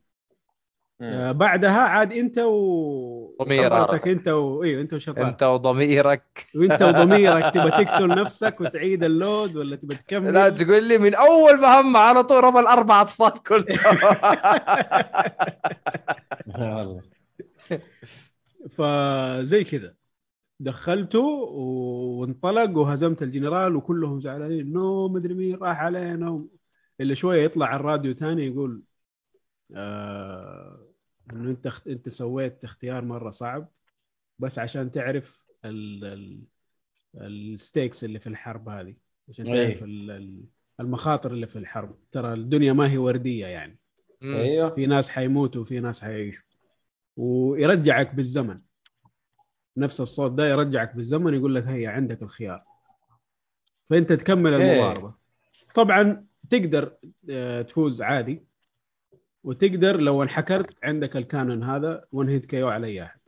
[1.01, 4.07] آه بعدها عاد انت و ضميرك.
[4.07, 4.63] انت و...
[4.63, 6.47] أيوه انت وشطارتك انت وضميرك.
[6.55, 7.43] وانت وضميرك.
[7.53, 11.99] تبى تقتل نفسك وتعيد ال load ولا تبى تكمل؟ لا تقول لي من أول مهمه
[11.99, 13.97] على طول رمى الأربع أطفال كلهم.
[16.59, 17.01] والله
[18.69, 19.93] فزي كذا.
[20.59, 24.73] دخلته وانطلق وهزمت الجنرال وكلهم زعلانين.
[24.73, 26.45] نو مدري مين راح علينا.
[27.01, 28.81] الا شوية يطلع على الراديو ثاني يقول
[29.75, 30.88] آه
[31.32, 31.71] إنه أنت.
[31.88, 33.69] أنت سويت اختيار مرة صعب
[34.39, 36.05] بس عشان تعرف ال...
[36.05, 36.43] ال...
[37.15, 38.95] ال stakes اللي في الحرب هذه
[39.30, 39.65] عشان أي.
[39.65, 40.11] تعرف ال...
[40.11, 40.45] ال-
[40.80, 43.80] المخاطر اللي في الحرب ترى الدنيا ما هي وردية يعني.
[44.23, 46.43] أيوه في ناس حيموتوا وفي ناس حيعيشوا
[47.17, 48.61] ويرجعك بالزمن
[49.77, 52.63] نفس الصوت ده يرجعك بالزمن يقول لك هيا عندك الخيار
[53.86, 54.73] فأنت تكمل إيه.
[54.73, 55.13] المضاربة
[55.75, 56.97] طبعا تقدر
[57.30, 58.43] آه، تفوز عادي
[59.43, 63.19] وتقدر لو انحكرت عندك الكانون هذا one hit kill على أي أحد.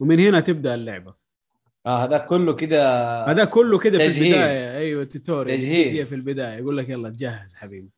[0.00, 1.14] ومن هنا تبدأ اللعبة.
[1.86, 2.84] آه هذا كله كذا
[3.24, 4.06] هذا كله كده في.
[4.06, 4.76] البداية.
[4.76, 5.96] أيوه tutorial تجهيز.
[5.96, 6.58] هي في البداية.
[6.58, 7.90] يقول لك يلا تجهز حبيبي.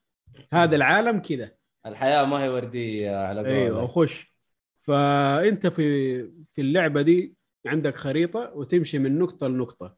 [0.52, 1.52] هذا العالم كذا
[1.86, 4.32] الحياة ما هي وردية على أيوه قولك وخش.
[4.80, 7.34] فأنت في في اللعبة دي
[7.66, 9.96] عندك خريطة وتمشي من نقطة لنقطة.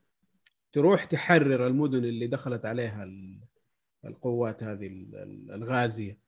[0.73, 3.41] تروح تحرر المدن اللي دخلت عليها ال-
[4.05, 6.28] القوات هذه ال- ال- الغازية.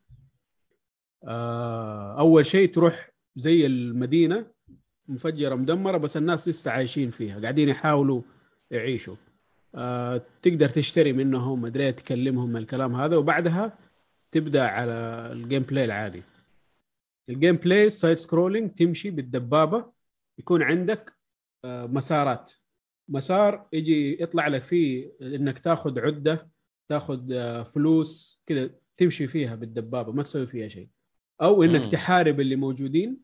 [1.25, 4.47] أول شيء تروح زي المدينة
[5.09, 8.23] مفجرة مدمرة بس الناس لسه عايشين فيها قاعدين يحاولوا
[8.71, 9.17] يعيشوا.
[9.75, 13.79] آه، تقدر تشتري منهم مدري تكلمهم الكلام هذا وبعدها
[14.33, 14.93] تبدأ على
[15.33, 16.23] ال gameplay العادي.
[17.29, 19.93] ال gameplay side scrolling تمشي بالدبابة
[20.39, 21.17] يكون عندك
[21.65, 22.53] آه، مسارات.
[23.09, 26.51] مسار يجي يطلع لك فيه إنك تاخذ عدة
[26.89, 30.89] تاخذ آه، فلوس كذا تمشي فيها بالدبابة ما تسوي فيها شيء.
[31.43, 31.89] أو إنك مم.
[31.91, 33.17] تحارب اللي موجودين.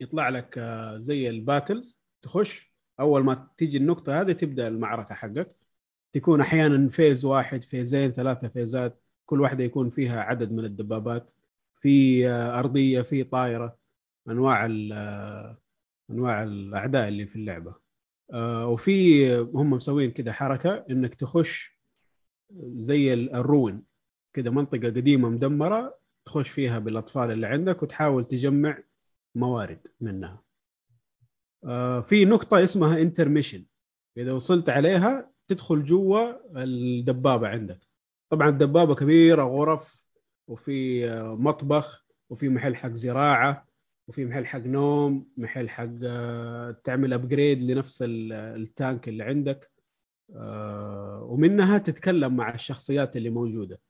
[0.00, 2.00] يطلع لك آه، زي ال battles.
[2.22, 2.72] تخش.
[3.00, 5.56] أول ما تيجي النقطة هذه تبدأ المعركة حقك.
[6.12, 9.00] تكون أحيانا phase واحد phaseين ثلاثة phaseات.
[9.26, 11.30] كل واحدة يكون فيها عدد من الدبابات.
[11.74, 13.78] في آه، أرضية في طائرة.
[14.28, 15.58] أنواع ال- آه،
[16.10, 17.84] أنواع الأعداء اللي في اللعبة.
[18.64, 20.84] وفي هم مسوين كده حركة.
[20.90, 21.78] إنك تخش
[22.76, 23.82] زي ال- ruin.
[24.32, 25.98] كده منطقة قديمة مدمرة.
[26.26, 28.78] تخش فيها بالأطفال اللي عندك وتحاول تجمع
[29.34, 30.42] موارد منها.
[31.64, 33.64] آه، في نقطة اسمها intermission
[34.16, 37.80] إذا وصلت عليها تدخل جوا الدبابة عندك.
[38.30, 40.06] طبعا الدبابة كبيرة غرف
[40.48, 43.66] وفي آه، مطبخ وفي محل حق زراعة
[44.08, 49.70] وفي محل حق نوم محل حق آه، تعمل upgrade لنفس ال- ال tank اللي عندك.
[51.22, 53.80] ومنها تتكلم مع الشخصيات اللي موجودة.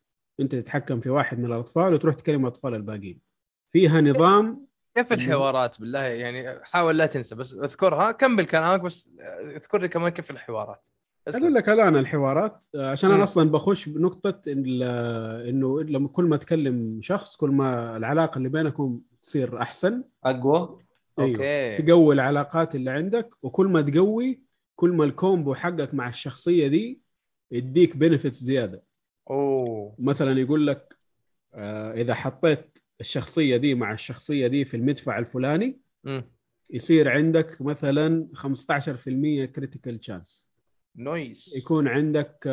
[0.40, 3.20] أنت تتحكم في واحد من الأطفال وتروح تكلم الأطفال الباقيين.
[3.68, 9.10] فيها نظام كيف الحوارات؟ بالله يعني حاول لا تنسى بس اذكرها كمل كلامك بس
[9.56, 10.82] اذكر لي كمان كيف الحوارات.
[11.28, 13.10] أقول لك الآن الحوارات آه، عشان.
[13.10, 18.38] أنا أصلا بخش بنقطة ال- آه، إنه لما كل ما تكلم شخص كل ما العلاقة
[18.38, 20.04] اللي بينكم تصير أحسن.
[20.24, 20.78] أقوى؟
[21.18, 21.76] okay.
[21.82, 24.42] تقوي العلاقات اللي عندك وكل ما تقوي
[24.76, 27.00] كل ما ال combo حقك مع الشخصية دي
[27.50, 28.82] يديك benefits زيادة.
[29.30, 29.94] أوه.
[29.98, 30.98] مثلا يقول لك
[31.54, 36.24] آه، إذا حطيت الشخصية دي مع الشخصية دي في المدفع الفلاني مم.
[36.70, 40.48] يصير عندك مثلا 15% critical chance
[40.96, 41.50] نايس.
[41.54, 42.48] يكون عندك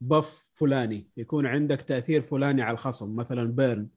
[0.00, 3.88] buff فلاني يكون عندك تأثير فلاني على الخصم مثلا burn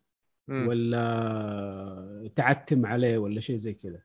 [0.47, 0.67] مم.
[0.67, 4.01] ولا تعتم عليه ولا شيء زي كذا.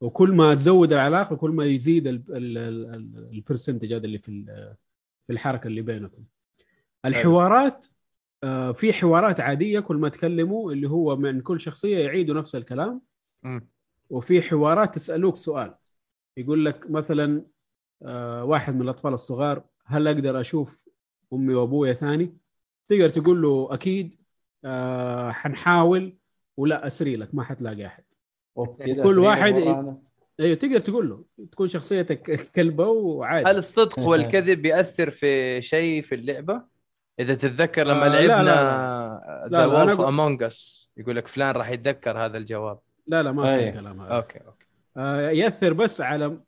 [0.00, 4.76] وكل ما تزود العلاقة كل ما يزيد ال percentage هذا اللي في ال-
[5.26, 6.24] في الحركة اللي بينكم.
[7.06, 7.86] الحوارات
[8.44, 13.00] آه، في حوارات عادية كل ما تكلموا اللي هو من كل شخصية يعيدوا نفس الكلام
[13.42, 13.68] مم.
[14.10, 15.74] وفي حوارات تسألوك سؤال
[16.36, 17.42] يقول لك مثلا
[18.02, 20.88] آه، واحد من الأطفال الصغار هل أقدر أشوف
[21.32, 22.36] أمي وأبويا ثاني؟
[22.86, 24.16] تقدر تقول له أكيد
[24.64, 26.16] آه، حنحاول
[26.56, 28.04] ولا أسري لك ما حتلاقي أحد
[28.78, 29.54] كذا كل واحد.
[30.40, 36.14] أيوه تقدر تقول له تكون شخصيتك كلبة وعادي هل الصدق والكذب ياثر في شيء في
[36.14, 36.75] اللعبة؟
[37.20, 42.38] إذا تتذكر لما آه، لعبنا The Wolf Among Us يقول لك فلان راح يتذكر هذا
[42.38, 42.78] الجواب.
[43.06, 43.68] لا لا ما في.
[43.68, 44.10] الكلام هذا.
[44.10, 44.66] okay أوكي.
[44.96, 46.40] آه، يأثر بس على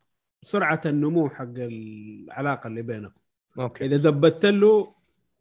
[0.43, 3.21] سرعة النمو حق العلاقة اللي بينكم.
[3.59, 3.85] أوكي.
[3.85, 4.95] إذا زبدت له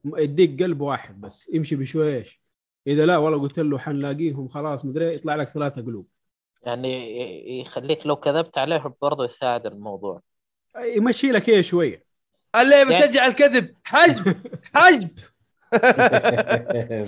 [0.06, 2.42] يديك قلب واحد بس يمشي بشويش.
[2.88, 6.08] إذا لا والله قلت له حنلاقيهم خلاص مدري يطلع لك ثلاثة قلوب.
[6.64, 10.22] يعني يخليك لو كذبت عليه برضه يساعد الموضوع.
[10.78, 12.07] يمشي لك هي شوية.
[12.62, 13.68] اللي يعني- بشجع الكذب.
[13.84, 14.36] حجب
[14.74, 15.10] حجب.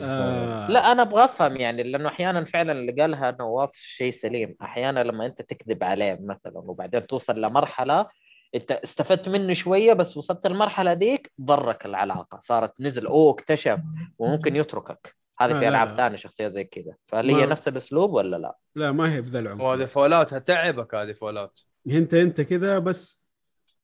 [0.03, 0.67] آه.
[0.67, 4.55] لا أنا أبغى أفهم يعني لأنه أحيانا فعلا اللي قالها نواف شيء سليم.
[4.61, 8.07] أحيانا لما أنت تكذب عليه مثلا وبعدين توصل لمرحلة
[8.55, 12.39] أنت استفدت منه شوية بس وصلت المرحله ديك ضرك العلاقة.
[12.41, 13.79] صارت نزل أوه اكتشف
[14.19, 15.15] وممكن يتركك.
[15.39, 15.89] هذه في ألعاب.
[15.97, 16.93] ثانية شخصيه زي كذا.
[17.07, 21.11] فهل هي نفس الأسلوب ولا لا؟ لا ما هي بذا العمر وهذه Fallout هتعبك هذه
[21.11, 23.18] Fallout انت انت كذا بس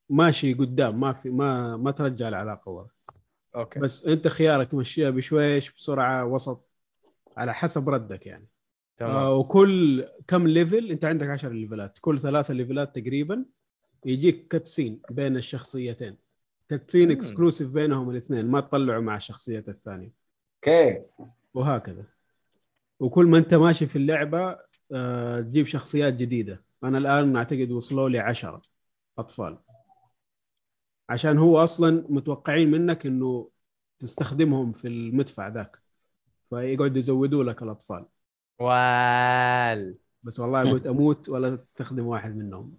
[0.10, 2.88] ماشي قدام ما في ما ما ترجع العلاقة ورا.
[3.55, 3.80] okay.
[3.80, 6.70] بس أنت خيارك تمشيها بشويش بسرعة وسط
[7.38, 8.47] على حسب ردك يعني.
[9.01, 13.45] آه تمام وكل كم level أنت عندك 10 levelات كل ثلاثة levelات تقريبا
[14.06, 16.18] يجيك cutscene بين الشخصيتين.
[16.69, 17.11] cutscene.
[17.11, 20.12] exclusive بينهم الاثنين ما تطلعوا مع الشخصيات الثانية.
[20.56, 21.01] أوكي.
[21.53, 22.06] وهكذا.
[22.99, 24.58] وكل ما أنت ماشي في اللعبة
[24.91, 26.64] آه تجيب شخصيات جديدة.
[26.84, 28.62] أنا الآن أعتقد وصلوا لي 10
[29.18, 29.58] أطفال.
[31.10, 33.49] عشان هو أصلا متوقعين منك إنه
[33.99, 35.80] تستخدمهم في المدفع ذاك
[36.49, 38.06] فيقعدوا يزودوا لك الأطفال
[38.60, 42.78] وال بس والله قلت أموت ولا تستخدم واحد منهم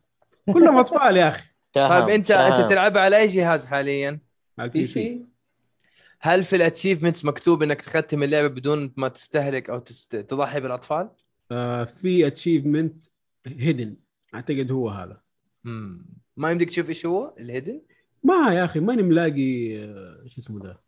[0.52, 2.30] كلهم أطفال يا أخي طيب أنت.
[2.30, 4.20] أنت تلعبها على أي جهاز حاليا؟
[4.58, 5.26] على بي البي سي سي
[6.20, 10.16] هل في ال achievements مكتوب إنك تختم اللعبة بدون ما تستهلك أو تست...
[10.16, 11.10] تضحي بالأطفال؟
[11.50, 13.06] آه في achievement
[13.46, 13.96] hidden
[14.34, 15.20] أعتقد هو هذا
[15.64, 16.06] مم.
[16.36, 17.82] ما يمديك تشوف إيش هو ال hidden؟
[18.26, 20.78] ما يا أخي ماني ملاقي آه، شو اسمه ذا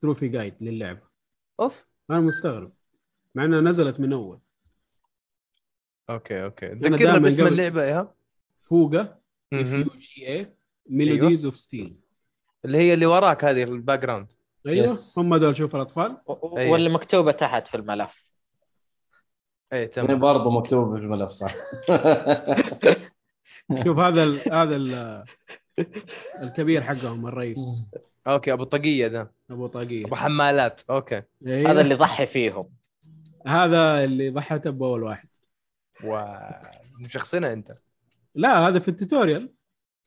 [0.00, 1.02] trophy guide للعبه
[1.60, 1.86] oof.
[2.10, 2.72] أنا مستغرب
[3.34, 4.40] مع إنها نزلت من أول.
[6.10, 6.66] أوكي أوكي.
[6.66, 8.14] ذكرنا باسم اللعبة إياها؟
[8.58, 9.18] فوقا
[9.52, 9.72] F.
[9.72, 10.54] U G A
[10.86, 11.96] Melodies of Steel
[12.64, 14.26] اللي هي اللي وراك هذه ال background
[14.66, 15.18] أيوه yes.
[15.18, 16.16] هم دول شوف الأطفال.
[16.56, 16.72] أيوة.
[16.72, 18.34] واللي مكتوبة تحت في الملف.
[19.72, 21.54] اي يعني تمام برضه مكتوب في الملف صح.
[23.84, 25.24] شوف هذا ال هذا ال
[26.42, 27.84] الكبير حقهم الرئيس.
[28.26, 31.22] okay أبو طاقيه ده أبو طاقيه أبو حمالات okay.
[31.46, 31.70] أيوة.
[31.70, 32.68] هذا اللي ضحي فيهم.
[33.46, 35.28] هذا اللي ضحته باول واحد.
[36.04, 36.24] و
[37.00, 37.76] مشخصنها أنت.
[38.34, 39.52] لا هذا في ال tutorial.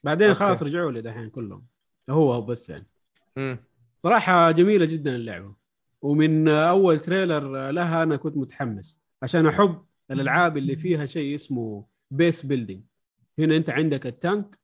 [0.03, 0.39] بعدين okay.
[0.39, 1.65] خلاص رجعوا لي دحين كلهم.
[2.09, 2.87] هو هو بس يعني.
[3.35, 3.57] مم.
[3.97, 5.53] صراحة جميلة جدا اللعبة.
[6.01, 9.01] ومن أول trailer لها أنا كنت متحمس.
[9.23, 12.83] عشان أحب الألعاب اللي فيها شيء اسمه base building
[13.39, 14.57] هنا أنت عندك ال tank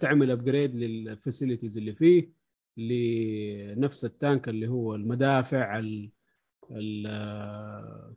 [0.00, 2.30] تعمل upgrade لل facilities اللي فيه
[2.76, 6.10] لنفس ال tank اللي هو المدافع ال
[6.70, 8.14] ال آه،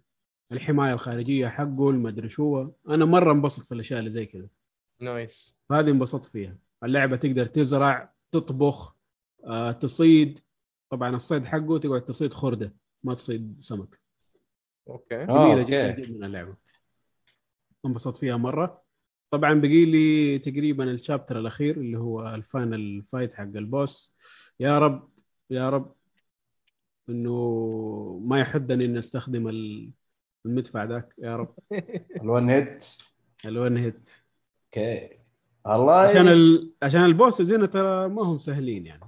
[0.52, 2.70] الحماية الخارجية حقه المدري شو.
[2.90, 4.50] أنا مرة انبسط في الأشياء اللي زي كذا.
[5.00, 6.58] nice فهذه انبسطت فيها.
[6.84, 8.96] اللعبة تقدر تزرع تطبخ
[9.46, 10.40] آه، تصيد.
[10.90, 14.00] طبعا الصيد حقه تقعد تصيد خردة ما تصيد سمك.
[14.88, 15.16] okay.
[15.24, 15.92] آه، جميله جدا.
[15.92, 16.56] جدا اللعبة.
[17.86, 18.84] انبسطت فيها مرة.
[19.32, 24.16] طبعا بقي لي تقريبا ال chapter الأخير اللي هو ال final fight حق ال boss.
[24.60, 25.10] يا رب
[25.50, 25.96] يا رب
[27.10, 29.92] إنه ما يحدني إني أستخدم ال-
[30.46, 31.56] المدفع ذاك يا رب.
[32.22, 32.86] ال one hit.
[33.46, 34.10] ال one hit.
[34.66, 35.10] Okay.
[35.66, 36.74] والله عشان ال...
[36.84, 39.04] عشان ال bosses هنا ترى ما هم سهلين يعني.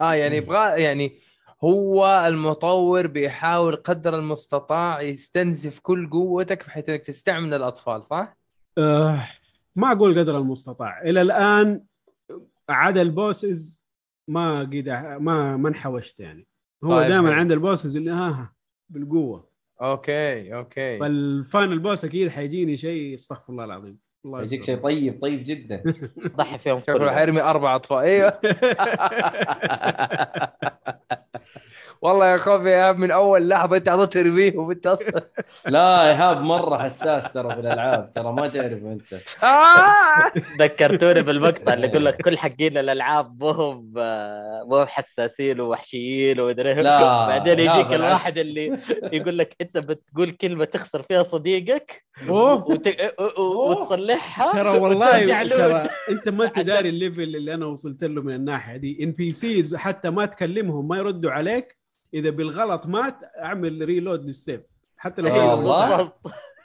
[0.00, 1.18] آه يعني يبغى يعني
[1.64, 8.36] هو المطور بيحاول قدر المستطاع يستنزف كل قوتك بحيث إنك تستعمل الأطفال صح؟
[8.78, 9.28] آه
[9.78, 11.02] ما أقول قدر المستطاع.
[11.02, 11.84] إلى الآن
[12.68, 13.86] عدا ال bosses
[14.28, 14.88] ما قد
[15.20, 16.46] ما ما انحوشت يعني.
[16.84, 17.34] هو طيب، دائما.
[17.34, 18.54] عند ال bosses اللي ها ها
[18.88, 19.50] بالقوة.
[19.82, 20.98] Okay okay.
[20.98, 23.98] فال final boss أكيد حيجيني شيء استغفر الله العظيم.
[24.24, 24.64] الله يجيك.
[24.64, 25.82] شيء طيب طيب جدا
[26.36, 28.38] ضحي فيهم شكله حيرمي أربع أطفال أيوه
[32.02, 35.28] والله يا خوفي يا من أول لحظة أنت عطيت ترميه وانت أصلا
[35.66, 39.12] لا ايهاب مرة حساس ترى في الألعاب ترى ما تعرف أنت
[39.42, 40.32] آه!
[40.60, 43.92] ذكرتوني بالمقطع اللي يقول لك كل حقين الألعاب مو هم
[44.68, 46.74] مو حساسين ووحشيين ومدري.
[46.74, 47.92] لا، بعدين يجيك.
[47.94, 48.78] الواحد اللي
[49.12, 52.88] يقول لك أنت بتقول كلمة تخسر فيها صديقك أوه وت...
[53.38, 53.72] و-
[54.08, 55.42] وتصلحها ترى والله.
[55.48, 59.04] ترى انت ما انت داري ال level اللي أنا وصلت له من الناحية دي.
[59.04, 61.78] NPCs حتى ما تكلمهم ما يردوا عليك
[62.14, 64.60] إذا بالغلط ما تعمل reload لل save.
[64.96, 66.12] حتى لو آه، أيوه والله.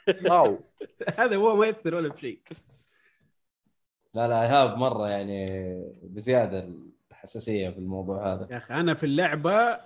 [1.18, 2.40] هذا هو ما ياثر ولا بشيء.
[4.14, 5.60] لا لا إيهاب مرة يعني
[6.02, 6.68] بزيادة
[7.10, 8.48] الحساسية في الموضوع هذا.
[8.50, 9.80] يا أخي أنا في اللعبة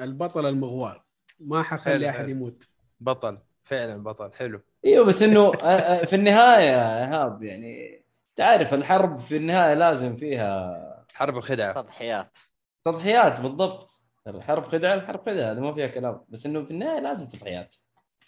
[0.00, 1.04] البطل المغوار.
[1.40, 2.28] ما حخلي أحد.
[2.28, 2.68] يموت.
[3.00, 4.60] بطل فعلا بطل حلو.
[4.84, 8.04] أيوه بس إنه آه، آه، في النهاية ايهاب يعني
[8.36, 12.38] تعرف الحرب في النهاية لازم فيها حرب وخدعه تضحيات.
[12.84, 13.90] تضحيات بالضبط.
[14.26, 16.20] الحرب خدعة الحرب خدعة هذا ما فيها كلام.
[16.28, 17.76] بس إنه في النهاية لازم تضحيات.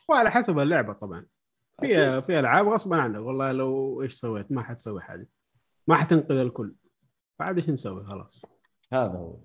[0.08, 1.26] وعلى حسب اللعبة طبعا.
[1.80, 5.28] فيها في ألعاب غصبا عنك والله لو إيش سويت ما حتسوي حاجة.
[5.86, 6.74] ما حتنقذ الكل.
[7.38, 8.42] فعاد إيش نسوي؟ خلاص.
[8.92, 9.36] هذا هو.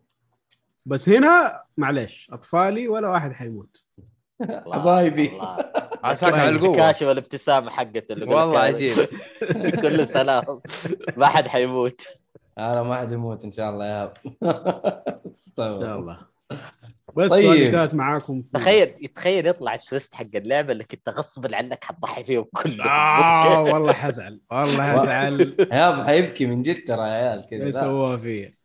[0.85, 3.86] بس هنا معلش أطفالي ولا واحد حيموت.
[4.41, 5.31] حبايبي.
[6.03, 6.71] عساك على القوة.
[6.71, 9.07] الكاشف والابتسامه حقته اللي والله عجيب.
[9.81, 10.61] كله سلام.
[11.17, 12.07] ما حد حيموت.
[12.57, 16.17] أنا ما حد يموت إن شاء الله يا ان استغفر شاء الله.
[17.15, 17.71] بس طيب.
[17.71, 18.47] كانت معاكم في...
[18.53, 22.87] تخيل تخيل يطلع التويست حق اللعبة اللي انت غصبا عنك حتضحي فيهم كلهم.
[22.87, 24.41] آه والله حزعل.
[24.51, 25.55] والله حزعل.
[25.71, 27.65] ايهاب حيبكي من جد ترى يا عيال كذا.
[27.65, 27.75] إيش.
[27.75, 28.57] سواه فيا؟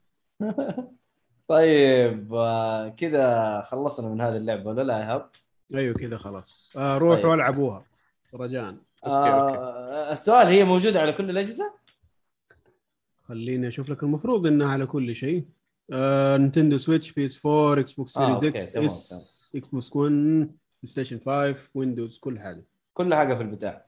[1.49, 5.31] طيب آه، كذا خلصنا من هذه اللعبة ولا لا يا ايهاب؟
[5.75, 7.33] أيوه كذا خلاص آه روحوا طيب.
[7.33, 7.85] ألعبوها
[8.35, 8.77] رجاء okay.
[9.07, 11.73] آه السؤال هي موجودة على كل الأجهزة؟
[13.29, 15.45] خليني أشوف لك المفروض إنها على كل شيء
[15.93, 22.18] آه Nintendo Switch PS 4 Xbox آه، Series X S Xbox 1 PlayStation 5 Windows
[22.18, 22.64] كل حاجة
[22.95, 23.87] كل حاجة في البتاع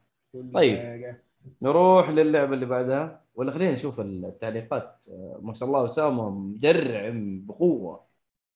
[0.55, 0.79] طيب.
[0.79, 1.23] حاجة.
[1.63, 8.05] نروح للعبة اللي بعدها ولا خلينا نشوف التعليقات آه، ما شاء الله أسامة مدرعم بقوة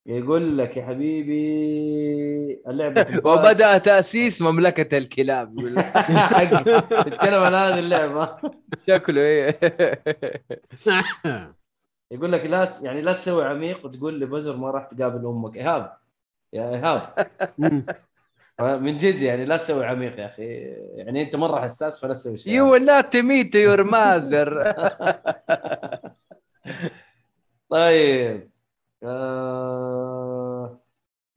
[0.09, 3.39] يقول لك يا حبيبي الباص.
[3.39, 5.85] وبدأ تأسيس مملكة الكلاب يقول لك.
[5.85, 6.43] حق.
[7.09, 8.37] يتكلم عن هذه اللعبة
[8.89, 9.59] شكله إيه
[12.13, 15.57] يقول لك لا ت- يعني لا تسوي عميق وتقول لي بزر ما راح تقابل أمك
[15.57, 15.93] إيهاب
[16.53, 17.29] يا إيهاب.
[18.61, 20.45] من جد يعني لا تسوي عميق يا أخي
[20.97, 24.75] يعني أنت مرة حساس فلا تسوي شيء You will not meet your mother
[27.69, 28.51] طيب
[29.03, 30.81] آه...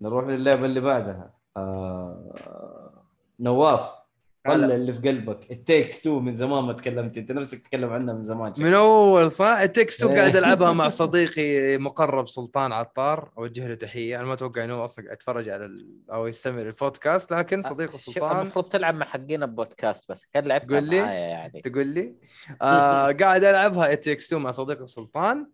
[0.02, 1.34] نروح للعبة اللي بعدها.
[1.58, 3.04] آه...
[3.40, 4.02] نواف
[4.46, 4.76] طلع هلا.
[4.76, 7.18] اللي في قلبك؟ It Takes Two من زمان ما تكلمت.
[7.18, 8.54] أنت نفسك تتكلم عنها من زمان.
[8.60, 10.16] من أول صح؟ It Takes إيه.
[10.16, 13.32] قاعد ألعبها مع صديقي مقرب سلطان عطار.
[13.38, 14.16] أوجه له تحية.
[14.16, 15.88] أنا ما أتوقع إنه أصلا يتفرج على ال...
[16.12, 18.40] أو يستمع البودكاست لكن صديقي شوف، سلطان.
[18.42, 20.26] المفروض تلعب مع حقين البودكاست بس.
[20.34, 21.62] كان لعبت تقول لي؟ معايا يعني.
[21.62, 22.16] تقول لي؟
[22.62, 25.48] آه قاعد ألعبها It Takes 2 مع صديقي سلطان.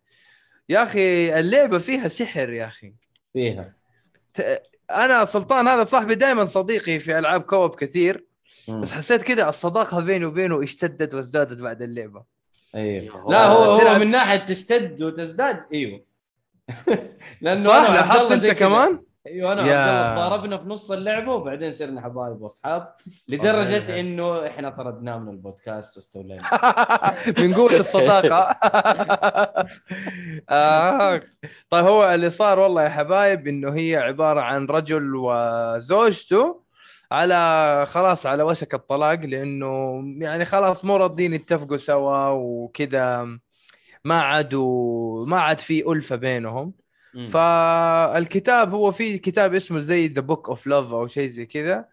[0.70, 2.93] يا أخي اللعبة فيها سحر يا أخي.
[3.34, 3.74] فيها.
[4.91, 8.26] أنا سلطان هذا صاحبي دائما صديقي في ألعاب كوب كثير.
[8.68, 8.82] مم.
[8.82, 12.24] بس حسيت كذا الصداقة بيني وبينه اشتدت وازدادت بعد اللعبة.
[12.76, 13.32] أيوه.
[13.32, 16.03] لا هو هو تلعب- من ناحية تشتد وتزداد أيوه.
[17.41, 18.59] لأنه صح لاحظت أنت.
[18.59, 20.13] كمان؟ أيوه أنا يا.
[20.15, 22.93] الله ضاربنا في نص اللعبة وبعدين صرنا حبايب واصحاب
[23.30, 23.99] لدرجة.
[23.99, 26.41] إنه إحنا طردناه من البودكاست واستولينا
[27.39, 28.39] من قوه الصداقة
[30.49, 31.21] آه.
[31.69, 36.61] طيب هو اللي صار والله يا حبايب إنه هي عبارة عن رجل وزوجته
[37.11, 43.28] على خلاص على وشك الطلاق لأنه يعني خلاص مو راضيين يتفقوا سوا وكذا
[44.03, 46.73] ما عادوا ما عاد في ألفة بينهم
[47.26, 51.86] فالكتاب هو في كتاب اسمه زي the Book of Love أو شيء زي كذا.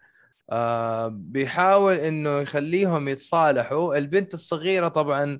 [0.49, 3.95] آه بيحاول إنه يخليهم يتصالحوا.
[3.97, 5.39] البنت الصغيرة طبعا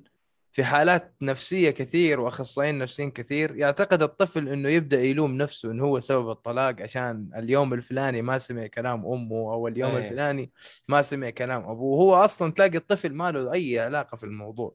[0.52, 3.56] في حالات نفسية كثير وأخصائيين نفسيين كثير.
[3.56, 8.66] يعتقد الطفل إنه يبدأ يلوم نفسه انه هو سبب الطلاق عشان اليوم الفلاني ما سمع
[8.66, 9.98] كلام أمه أو اليوم أيه.
[9.98, 10.50] الفلاني
[10.88, 11.98] ما سمع كلام أبوه.
[12.00, 14.74] هو أصلا تلاقي الطفل ما له أي علاقة في الموضوع.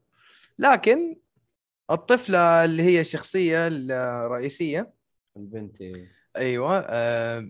[0.59, 1.15] لكن
[1.91, 5.00] الطفلة اللي هي الشخصية الرئيسية
[5.37, 6.11] البنت إيه.
[6.37, 7.49] أيوه آه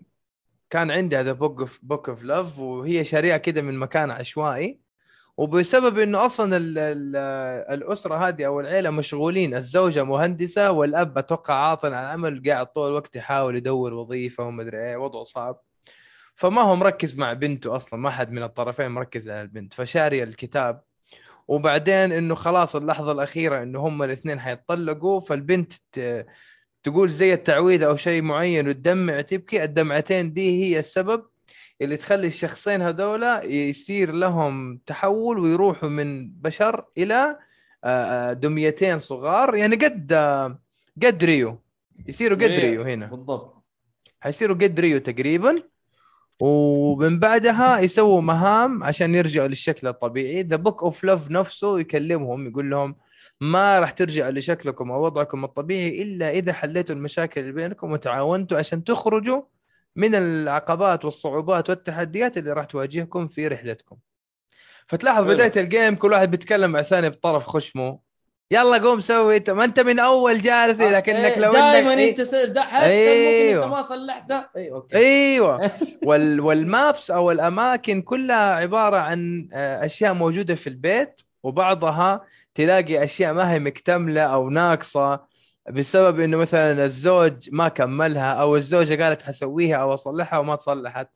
[0.69, 4.79] كان عندي هذا Book of Book of Love وهي شاريها كده من مكان عشوائي.
[5.38, 7.15] وبسبب إنه أصلا ال ال
[7.73, 13.15] الأسرة هذه أو العيلة مشغولين الزوجة مهندسة والأب أتوقع عاطل عن العمل قاعد طول الوقت
[13.15, 15.61] يحاول يدور وظيفة ومدري إيه وضعه صعب.
[16.36, 20.82] فما هو مركز مع بنته أصلا ما حد من الطرفين مركز على البنت فشاري الكتاب.
[21.47, 25.73] وبعدين إنه خلاص اللحظة الأخيرة إنه هم الاثنين حيتطلقوا فالبنت
[26.84, 31.23] تقول زي التعويذه أو شيء معين وتدمع وتبكي الدمعتين دي هي السبب
[31.82, 37.38] اللي تخلي الشخصين هذولا يصير لهم تحول ويروحوا من بشر إلى
[37.84, 39.55] آه، آه، دميتين صغار.
[39.55, 40.13] يعني قد
[41.03, 41.61] قد ريو.
[42.07, 43.05] يصيروا قد إيه، ريو هنا.
[43.05, 43.63] بالضبط.
[44.19, 45.63] حيصيروا قد ريو تقريبا.
[46.39, 50.43] ومن بعدها يسووا مهام عشان يرجعوا للشكل الطبيعي.
[50.43, 52.95] The Book of Love نفسه يكلمهم يقول لهم
[53.41, 58.84] ما راح ترجعوا لشكلكم أو وضعكم الطبيعي إلا إذا حليتوا المشاكل اللي بينكم وتعاونتوا عشان
[58.84, 59.41] تخرجوا
[59.95, 63.97] من العقبات والصعوبات والتحديات اللي راح تواجهكم في رحلتكم.
[64.88, 65.26] فتلاحظ.
[65.26, 67.99] بداية ال game كل واحد بيتكلم مع الثاني بطرف خشمه.
[68.51, 69.38] يلا قوم سوي.
[69.38, 74.45] انت ما أنت من أول جالس؟ لكنك لو دائما انك أنت حتى لسه ما صلحته
[74.55, 74.97] اي okay.
[74.97, 75.72] أيوه.
[76.07, 83.03] وال وال maps أو الأماكن كلها عبارة عن آه، أشياء موجودة في البيت وبعضها تلاقي
[83.03, 85.25] أشياء ما هي مكتملة أو ناقصة
[85.69, 91.07] بسبب إنه مثلا الزوج ما كملها أو الزوجة قالت حسويها أو أصلحها وما تصلحت.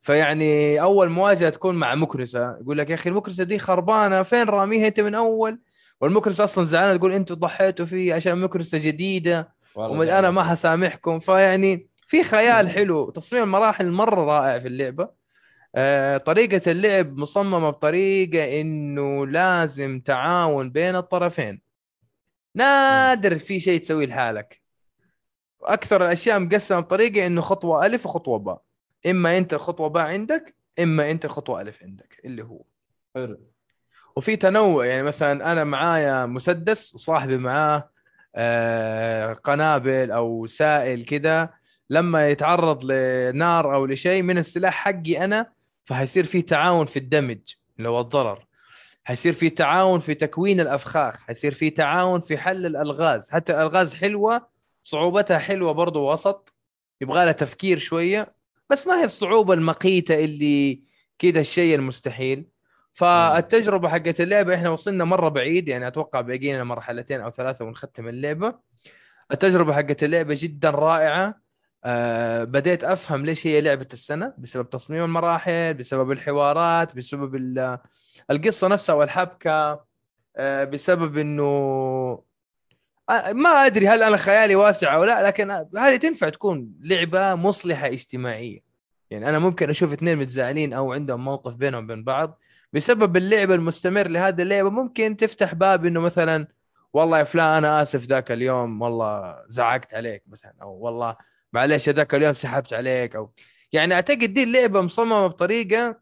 [0.00, 4.86] فيعني أول مواجهة تكون مع مكنسه يقول لك يا أخي المكنسه دي خربانة فين راميها
[4.86, 5.60] أنت من أول؟
[6.00, 9.52] والمكنسه أصلا زعلانة تقول أنتم ضحيتوا فيه عشان مكنسه جديدة.
[9.74, 10.08] ومن.
[10.08, 11.18] أنا ما حسامحكم.
[11.18, 13.10] فيعني في خيال حلو.
[13.10, 15.21] تصميم المراحل مرة رائع في اللعبة.
[15.74, 21.62] آه، طريقة اللعب مصممة بطريقة إنه لازم تعاون بين الطرفين.
[22.54, 24.62] نادر في شيء تسويه لحالك.
[25.62, 28.62] أكثر الأشياء مقسمة بطريقة إنه خطوة ألف وخطوة باء.
[29.06, 32.64] إما أنت خطوة باء عندك إما أنت خطوة ألف عندك اللي هو.
[33.14, 33.40] حلو.
[34.16, 37.90] وفي تنوع يعني مثلا أنا معايا مسدس وصاحبي معاه
[38.34, 41.50] آه، قنابل أو سائل كذا
[41.90, 45.52] لما يتعرض لنار أو لشيء من السلاح حقي أنا
[45.84, 47.38] فحيصير في تعاون في الدمج
[47.78, 48.46] اللي هو الضرر.
[49.04, 51.22] حيصير في تعاون في تكوين الأفخاخ.
[51.22, 53.30] حيصير في تعاون في حل الألغاز.
[53.30, 54.46] حتى الألغاز حلوة
[54.84, 56.54] صعوبتها حلوة برضو وسط.
[57.00, 58.34] يبغى لها تفكير شوية.
[58.70, 60.82] بس ما هي الصعوبة المقيتة اللي
[61.18, 62.46] كذا الشيء المستحيل.
[62.92, 65.68] فالتجربة حقت اللعبة إحنا وصلنا مرة بعيد.
[65.68, 68.54] يعني أتوقع باقي لنا مرحلتين أو ثلاثة ونختم اللعبة.
[69.32, 71.42] التجربة حقت اللعبة جدا رائعة.
[71.84, 77.78] أه بديت أفهم ليش هي لعبة السنة؟ بسبب تصميم المراحل بسبب الحوارات بسبب ال-
[78.30, 79.84] القصة نفسها والحبكة
[80.36, 81.42] أه بسبب إنه
[83.10, 87.86] آه، ما أدري هل أنا خيالي واسع أو لا لكن هذه تنفع تكون لعبة مصلحة
[87.86, 88.60] اجتماعية.
[89.10, 92.38] يعني أنا ممكن أشوف اثنين متزاعلين أو عندهم موقف بينهم وبين بعض.
[92.72, 96.46] بسبب اللعب المستمر لهذه اللعبة ممكن تفتح باب إنه مثلا
[96.92, 101.16] والله يا فلان أنا آسف ذاك اليوم والله زعقت عليك مثلا أو والله
[101.52, 103.32] معلش ذاك اليوم سحبت عليك أو
[103.72, 106.00] يعني أعتقد دي اللعبة مصممة بطريقة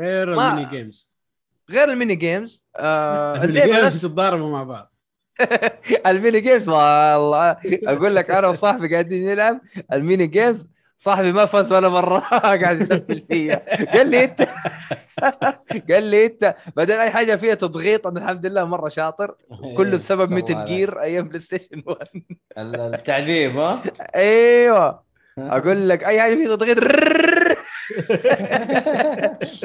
[0.00, 1.12] غير ما- ال mini games.
[1.70, 2.64] غير ال mini games.
[2.76, 4.94] آه ال mini games تتضاربوا مع بعض.
[6.06, 7.50] ال mini games والله.
[7.66, 9.60] أقول لك أنا وصاحبي قاعدين نلعب.
[9.92, 10.68] ال mini games
[11.02, 12.18] صاحبي ما فاز ولا مرة.
[12.62, 13.62] قاعد يسفل فيا.
[13.92, 14.48] قال لي إنت.
[15.90, 16.54] قال لي إنت.
[16.76, 19.34] بعدين أي حاجة فيها تضغيط أنا الحمد لله مرة شاطر.
[19.76, 21.98] كله بسبب ما شاء Metal Gear أيام PlayStation 1
[22.56, 22.94] عليك.
[22.94, 23.82] التعذيب ها؟
[24.14, 25.02] أيوه.
[25.38, 26.78] أقول لك أي حاجة فيها تضغيط.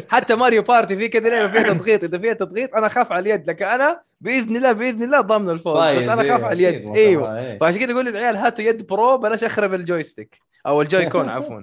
[0.10, 2.04] حتى Mario Party في كذا لعبة فيها تضغيط.
[2.04, 5.78] إذا فيها تضغيط أنا اخاف على اليد لكن أنا بإذن الله بإذن الله ضامن الفوز.
[5.78, 6.96] بس أنا اخاف على اليد.
[6.96, 7.40] إيوه.
[7.40, 7.58] إيه.
[7.58, 11.62] فعشان كذا أقول للعيال هاتوا يد Pro بلاش أخرب ال joystick أو ال Joy-Con عفوا.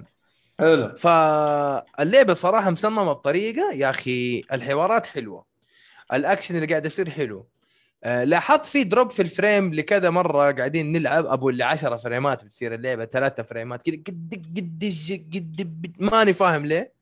[0.59, 0.95] حلو.
[0.95, 5.45] فاللعبة صراحة مصممة بطريقة يا أخي الحوارات حلوة.
[6.13, 7.47] الأكشن اللي قاعد يصير حلو.
[8.05, 12.73] لاحظت في drop في ال frame لكذا مرة قاعدين نلعب أبو اللي 10 فريمات بتصير
[12.73, 14.43] اللعبة ثلاثة فريمات كذا قد
[15.35, 16.93] قد قد ماني فاهم ليه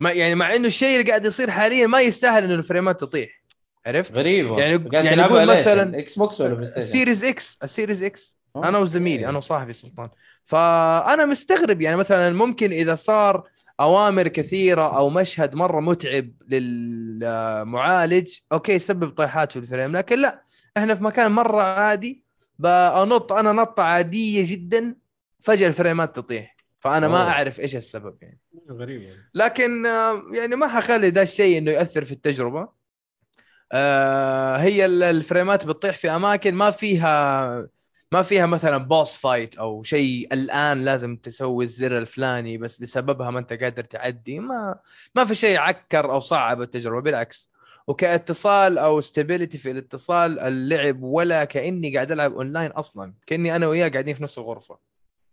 [0.00, 3.42] ما يعني مع إنه الشيء اللي قاعد يصير حاليا ما يستاهل إنه الفريمات تطيح
[3.86, 8.02] عرفت؟ غريبة يعني- قاعد يعني نقول؟ مثلاً Xbox ولا PlayStation؟ ال Series إكس ال Series
[8.02, 8.38] X.
[8.56, 10.08] أنا وزميلي أنا وصاحبي سلطان
[10.44, 13.48] فأنا مستغرب يعني مثلا ممكن إذا صار
[13.80, 18.38] أوامر كثيرة أو مشهد مرة متعب للمعالج.
[18.52, 20.42] okay يسبب طيحات في ال frame لكن لا
[20.76, 22.24] إحنا في مكان مرة عادي.
[22.58, 24.94] بنط أنا نطه عادية جدا
[25.42, 26.56] فجأة الفريمات تطيح.
[26.80, 27.30] فأنا ما أوه.
[27.30, 28.40] أعرف إيش السبب يعني.
[28.70, 29.02] غريب
[29.34, 32.68] لكن آه، يعني ما حخلي ده الشيء إنه ياثر في التجربة.
[33.72, 37.68] آه، هي ال- الفريمات بتطيح في أماكن ما فيها
[38.12, 43.38] ما فيها مثلا boss fight أو شيء الآن لازم تسوي الزر الفلاني بس لسببها ما
[43.38, 44.40] أنت قادر تعدي.
[44.40, 44.78] ما
[45.14, 47.50] ما في شيء عكر أو صعب التجربة بالعكس.
[47.86, 53.14] وكاتصال أو stability في الاتصال اللعب ولا كأني قاعد ألعب اونلاين أصلا.
[53.26, 54.78] كأني أنا وياه قاعدين في نفس الغرفة.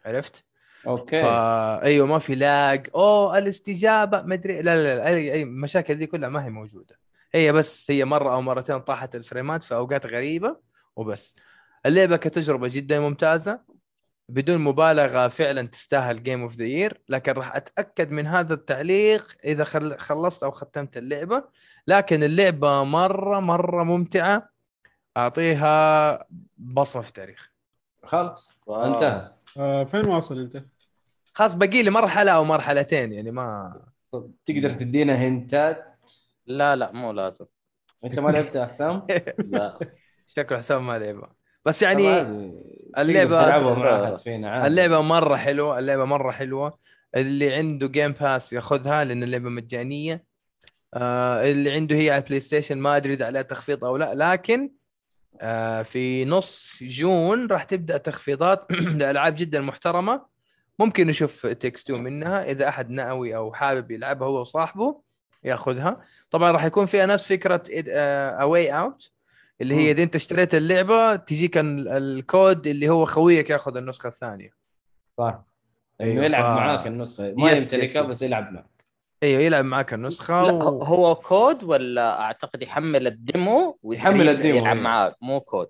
[0.06, 0.44] عرفت؟
[0.88, 1.22] okay.
[1.22, 4.62] فا أيوه ما في lag أوه الاستجابة ما أدري.
[4.62, 7.00] لا لا لا أي أي المشاكل دي كلها ما هي موجودة.
[7.34, 10.58] هي بس هي مرة أو مرتين طاحت الفريمات في أوقات غريبة
[10.96, 11.36] وبس.
[11.86, 13.60] اللعبة كتجربة جدا ممتازة
[14.30, 19.64] بدون مبالغة فعلا تستاهل Game of the Year لكن راح أتأكد من هذا التعليق إذا
[19.64, 21.44] خل- خلصت أو ختمت اللعبة.
[21.88, 24.50] لكن اللعبة مرة مرة ممتعة.
[25.18, 26.28] أعطيها
[26.58, 27.52] بصمه في التاريخ.
[28.04, 28.62] خلاص.
[28.70, 29.32] انتهى.
[29.58, 30.64] آه فين واصل أنت؟
[31.34, 33.82] خلاص باقي لي مرحلة أو مرحلتين يعني ما
[34.46, 36.00] تقدر تدينا هنتات؟
[36.46, 37.46] لا لا مو لازم.
[38.06, 39.08] أنت ما لعبتها حسام؟
[39.38, 39.80] لا.
[40.28, 41.45] شكله حسام ما لعبه.
[41.66, 42.08] بس يعني
[44.46, 44.68] عادي.
[44.68, 46.78] اللعبة مرة حلوة اللعبة مرة حلوة.
[47.16, 50.24] اللي عنده Game Pass ياخذها لأن اللعبة مجانية.
[50.94, 54.14] آه اللي عنده هي على ال PlayStation ما أدري إذا عليها تخفيض أو لا.
[54.16, 54.72] لكن
[55.42, 58.66] آه في نص June راح تبدأ تخفيضات.
[59.00, 60.26] لالعاب جدا محترمة.
[60.80, 62.44] ممكن نشوف Takes 2 منها.
[62.44, 65.02] إذا أحد ناوي أو حابب يلعبها هو وصاحبه
[65.44, 66.02] ياخذها.
[66.32, 67.64] طبعا راح يكون فيها نفس فكرة
[68.42, 69.15] A Way Out
[69.62, 69.92] اللي هي.
[69.92, 74.50] إذا أنت اشتريت اللعبة تجيك ال- الكود اللي هو خويك ياخذ النسخة الثانية
[75.18, 75.40] صح
[76.02, 78.86] أيوة، يلعب ف- معاك النسخة ما يمتلكها بس يلعب معك
[79.24, 80.84] أيوه يلعب معك النسخة لا و...
[80.84, 84.84] هو كود ولا أعتقد يحمل ال demo ويخليه يحمل ال demo، يلعب أيوة.
[84.84, 85.68] معاك مو كود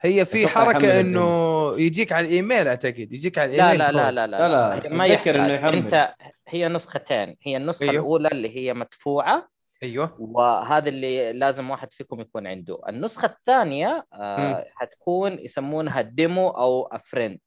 [0.00, 1.00] هي في حركة.
[1.00, 4.30] إنه يجيك على الإيميل أعتقد يجيك على لا الإيميل لا لا كود.
[4.30, 5.76] لا لا، لا، هي ما يحتاج يحمل.
[5.76, 6.14] أنت
[6.48, 7.94] هي نسختين هي النسخة أيوه.
[7.94, 9.48] الأولى اللي هي مدفوعة
[9.82, 10.16] أيوه.
[10.20, 12.78] وهذا اللي لازم واحد فيكم يكون عنده.
[12.88, 17.38] النسخة الثانية آه حتكون يسمونها demo أو friend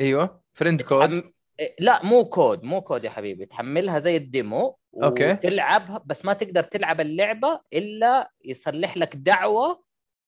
[0.00, 0.40] أيوه.
[0.52, 1.22] friend code تحم...
[1.78, 3.46] لا مو كود مو كود يا حبيبي.
[3.46, 5.32] تحملها زي ال demo okay.
[5.32, 9.82] وتلعبها بس ما تقدر تلعب اللعبة إلا يصلح لك دعوة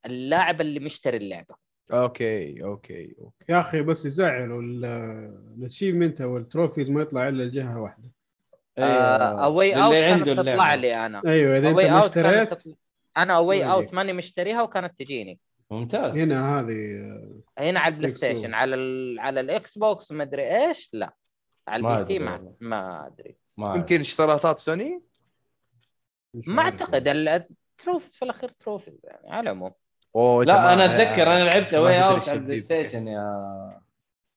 [0.06, 1.54] اللاعب اللي مشتري اللعبة.
[1.92, 3.44] okay okay okay.
[3.48, 8.10] يا أخي بس يزعلوا ال achievement أو ال trophies ما يطلع إلا لجهة واحدة.
[8.78, 10.80] A Way اللي Out عنده كانت تطلع اللعبة.
[10.80, 12.74] لي أنا أيوه إذا أنت A Way ما Out اشتريت تطلع...
[13.18, 13.94] أنا A Way Out.
[13.94, 15.38] ماني مشتريها وكانت تجيني
[15.70, 17.00] ممتاز هنا هذه
[17.58, 18.14] هنا على ال Play.
[18.14, 19.20] Station على ال...
[19.20, 21.14] على ال Xbox ما أدري إيش لا
[21.68, 22.52] على ال PC ما.
[22.60, 23.36] ما أدري.
[23.58, 25.02] يمكن اشتراطات سوني
[26.34, 26.62] ما.
[26.62, 29.72] أعتقد ال trophies في الأخير trophies يعني على العموم
[30.44, 32.56] لا أنا أتذكر أنا لعبت ما Way تدري Out على البلاي.
[32.56, 33.80] ستيشن يا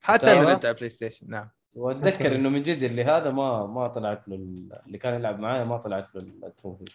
[0.02, 0.32] حتى.
[0.32, 4.28] أنا لعبت على ال PlayStation نعم واتذكر إنه من جد اللي هذا ما ما طلعت
[4.28, 6.86] له ال- اللي كان يلعب معايا ما طلعت له ال trophy.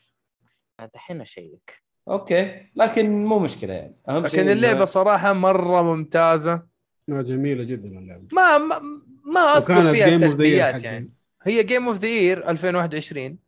[0.94, 1.82] دحين أشيك.
[2.08, 2.66] أوكي.
[2.76, 3.96] لكن مو مشكلة يعني.
[4.08, 6.62] أهم شيء لكن إنه- اللعبة صراحة مرة ممتازة.
[7.08, 8.26] جميلة جدا اللعبة.
[8.32, 8.80] ما ما,
[9.24, 10.82] ما أذكر فيها Game of the Year سلبيات.
[10.82, 11.12] يعني.
[11.42, 13.38] هي Game of the Year 2021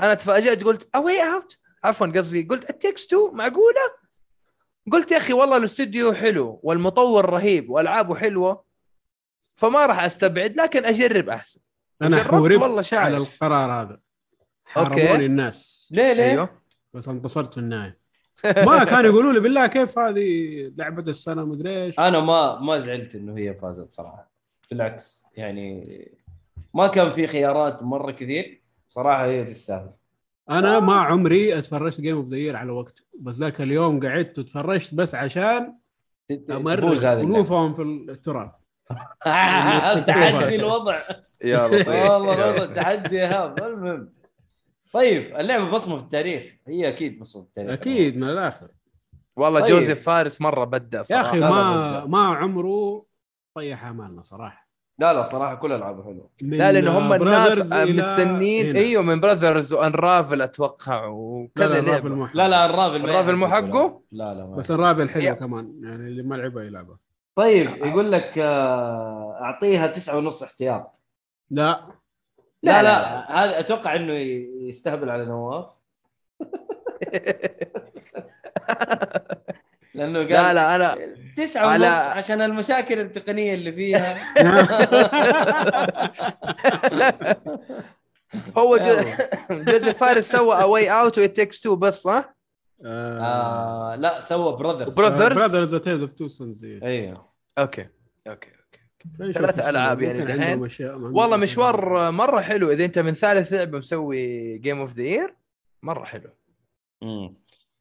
[0.00, 3.80] أنا تفاجأت قلت A Way Out عفوا قصدي قلت ال Takes 2 معقولة؟
[4.92, 8.65] قلت يا أخي والله الاستوديو حلو والمطور رهيب والعابه حلوة.
[9.56, 11.60] فما راح أستبعد لكن أجرب أحسن.
[12.02, 13.02] أنا جربت والله حوربت شايف.
[13.02, 14.00] على القرار هذا.
[14.76, 15.06] okay.
[15.06, 15.88] حرموني الناس.
[15.92, 16.48] ليه ليه؟ أيوه.
[16.94, 17.98] بس انتصرت في النهاية.
[18.44, 21.98] ما كانوا يقولوا لي بالله كيف هذه لعبة السنة مدري إيش.
[21.98, 24.30] أنا ما ما زعلت إنه هي فازت صراحة.
[24.70, 25.84] بالعكس يعني
[26.74, 28.62] ما كان في خيارات مرة كثير.
[28.88, 29.90] صراحة هي تستاهل.
[30.50, 34.94] أنا ما عمري اتفرجت Game of the Year على وقته بس ذاك اليوم قعدت وتفرجت
[34.94, 35.74] بس عشان
[36.50, 37.34] أمر تفوز هذه اللعبة.
[37.34, 38.54] انوفهم في التراب.
[40.06, 40.98] تحدي الوضع
[41.44, 42.72] يا لطيف والله يا الوضع.
[42.72, 44.12] تحدي هاب المهم
[44.92, 48.68] طيب اللعبة بصمة في التاريخ هي أكيد بصمة في التاريخ أكيد من الآخر
[49.36, 49.68] والله طيب.
[49.70, 52.04] جوزيف فارس مرة بدع يا صراحة أخي لا، لا، ما.
[52.04, 53.06] ما عمره
[53.54, 54.66] طيح أمالنا صراحة
[54.98, 58.78] لا لا صراحة كل ألعابه حلوة لا لأن هم الناس مستنين هنا.
[58.78, 62.36] أيوه من براذرز وانرافل أتوقع لا وكذا لا الرافل لعبة مو حق.
[62.36, 63.48] لا لا الرافل ما الرافل مو.
[63.48, 64.70] حقه؟ لا لا ما بس.
[64.70, 65.32] الرافل حلو يا.
[65.32, 66.98] كمان يعني اللي ما لعبها يلعبها
[67.36, 71.00] طيب يقول لك آه، أعطيها تسعة ونص احتياط.
[71.50, 71.80] لا.
[72.62, 74.12] لا لا هذا أتوقع إنه
[74.68, 75.66] يستهبل على نواف.
[79.94, 80.96] لأنه قال لا لا أنا
[81.36, 84.18] تسعة على- ونص عشان المشاكل التقنية اللي فيها.
[88.58, 88.96] هو جو...
[89.72, 92.34] جوزيف فارس سوى A Way Out و Takes 2 بس صح؟
[92.84, 94.98] آه لا سوى Brothers Brothers.
[95.34, 97.25] Brothers Tales of Two Sons أيوه
[97.58, 97.88] okay.
[98.26, 100.58] okay okay ثلاث ألعاب يعني دحين.
[100.90, 102.70] والله مشوار مرة حلو.
[102.70, 105.34] إذا أنت من ثالث لعبه مسوي Game of the Year
[105.82, 106.30] مرة حلو.
[107.02, 107.34] مم.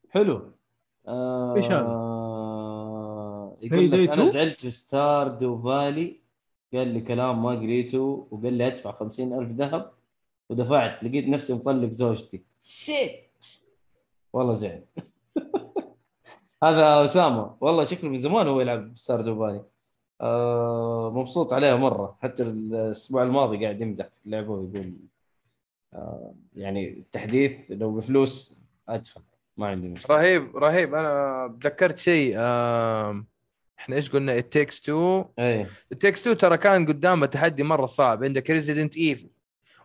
[0.09, 0.51] حلو.
[1.07, 2.15] آه إيش هذا؟
[3.61, 4.30] يقول لك أنا 2?
[4.30, 6.20] زعلت في Stardew Valley
[6.73, 9.91] قال لي كلام ما قريته وقال لي أدفع خمسين ألف ذهب
[10.49, 11.03] ودفعت.
[11.03, 12.43] لقيت نفسي مطلق زوجتي.
[12.62, 13.45] shit
[14.34, 14.84] والله زعل
[16.66, 17.57] هذا أسامة.
[17.61, 19.64] والله شكله من زمان هو يلعب Stardew Valley
[20.22, 22.18] آه مبسوط عليها مرة.
[22.22, 24.93] حتى الأسبوع الماضي قاعد يمدح في اللعبة ويقول
[25.93, 28.59] آه يعني التحديث لو بفلوس
[28.89, 29.22] أدفع.
[29.57, 30.18] ما عندي مشكلة.
[30.18, 30.95] رهيب رهيب.
[30.95, 33.28] أنا تذكرت شيء آم،
[33.80, 35.26] إحنا إيش قلنا؟ Takes two.
[35.39, 35.70] إيه.
[35.93, 38.24] It takes two ترى كان قدامه تحدي مرة صعب.
[38.24, 39.30] عندك Resident Evil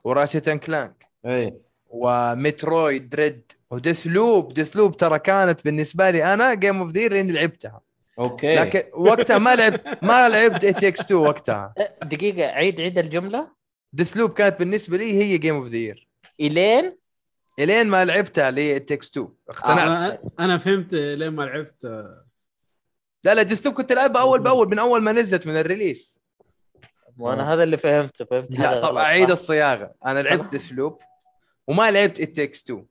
[0.05, 1.55] و Ratchet & Clank إيه.
[1.91, 7.33] و Metroid Dread و Deathloop Deathloop ترى كانت بالنسبة لي أنا game of the لأني
[7.33, 7.81] لعبتها.
[8.19, 8.57] Okay.
[8.57, 11.75] لكن وقتها ما لعبت ما لعبت it takes two وقتها.
[11.79, 13.49] أه، دقيقة عيد عيد الجملة.
[13.93, 16.09] ديث لوب كانت بالنسبة لي هي game of the year
[16.41, 16.97] إلين؟
[17.59, 19.79] إلين ما لعبتها اللي هي takes 2 اقتنعت.
[19.79, 21.85] أنا أنا فهمت لين ما لعبت.
[23.25, 26.21] لا لا Deathloop كنت ألعبها أول بأول من أول ما نزلت من ال release.
[27.19, 29.95] وأنا هذا اللي فهمته فهمت لا طب أعيد؟ الصياغة.
[30.07, 30.51] أنا لعبت خلاص.
[30.51, 30.99] Deathloop
[31.67, 32.87] وما لعبت it takes 2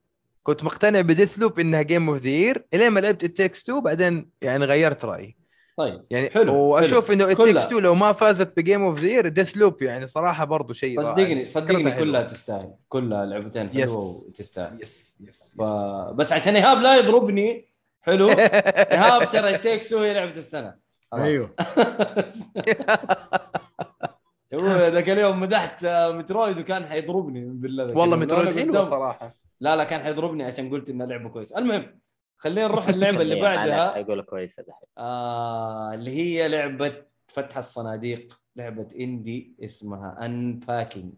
[0.49, 3.79] كنت مقتنع ب Deathloop إنها game of the year إلين ما لعبت it takes 2
[3.81, 5.37] بعدين يعني غيرت رأيي
[5.77, 7.15] طيب يعني حلو، وأشوف حلو.
[7.15, 7.53] انه it كلها.
[7.53, 10.99] takes 2 لو ما فازت ب game of the year Deathloop يعني صراحة برضو شيء
[11.01, 11.15] رائع.
[11.15, 11.91] صدقني فكرتها صدقني.
[11.91, 13.89] كلها تستاهل كلها لعبتين yes.
[13.91, 15.61] حلوة وتستاهل yes yes, ف...
[15.61, 15.69] yes.
[16.13, 17.69] بس عشان إيهاب لا يضربني
[18.01, 18.29] حلو
[18.91, 20.75] إيهاب ترى take هي لعبة السنة
[21.11, 21.23] خلاص.
[21.23, 21.55] أيوه
[24.53, 28.17] هو ذاك اليوم مدحت Metroid وكان حيضربني بالله والله.
[28.17, 31.57] Metroid حلوة صراحة لا لا كان حيضربني عشان قلت انها لعبه كويسة.
[31.59, 31.99] المهم
[32.37, 33.91] خلينا نروح اللعبة اللي بعدها.
[33.93, 34.87] حيقول كويسة دحين.
[34.97, 36.93] آه اللي هي لعبة
[37.27, 41.13] فتح الصناديق لعبة indie اسمها Unpacking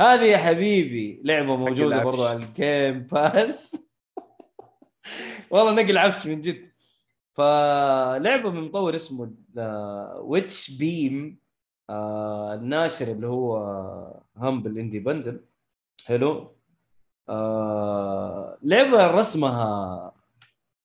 [0.00, 2.02] هذه يا حبيبي لعبة موجودة.
[2.04, 3.88] برضو على ال Game Pass
[5.50, 6.68] والله نقل عفش من جد.
[7.32, 9.34] فلعبة من مطور اسمه
[10.20, 11.38] Witch Beam
[11.90, 13.56] آه الناشر اللي هو
[14.36, 15.44] Humble Indie Bundle
[16.06, 16.57] حلو.
[17.28, 20.12] آه لعبة رسمها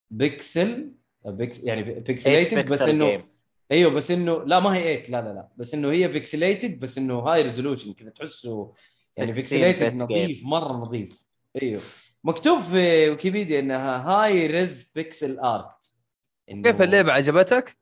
[0.10, 0.92] pixel
[1.26, 3.24] pix يعني pixelated بس Pixel انه.
[3.72, 5.48] أيوه بس انه لا ما هي 8 لا لا لا.
[5.58, 8.72] بس إنه هي pixelated بس إنه high resolution كذا تحسه
[9.18, 11.24] يعني 16 pixelated نظيف مرة نظيف.
[11.62, 11.82] أيوه.
[12.24, 15.86] مكتوب في ويكيبيديا إنها high res pixel art
[16.52, 17.78] إنه- كيف اللعبة؟ عجبتك؟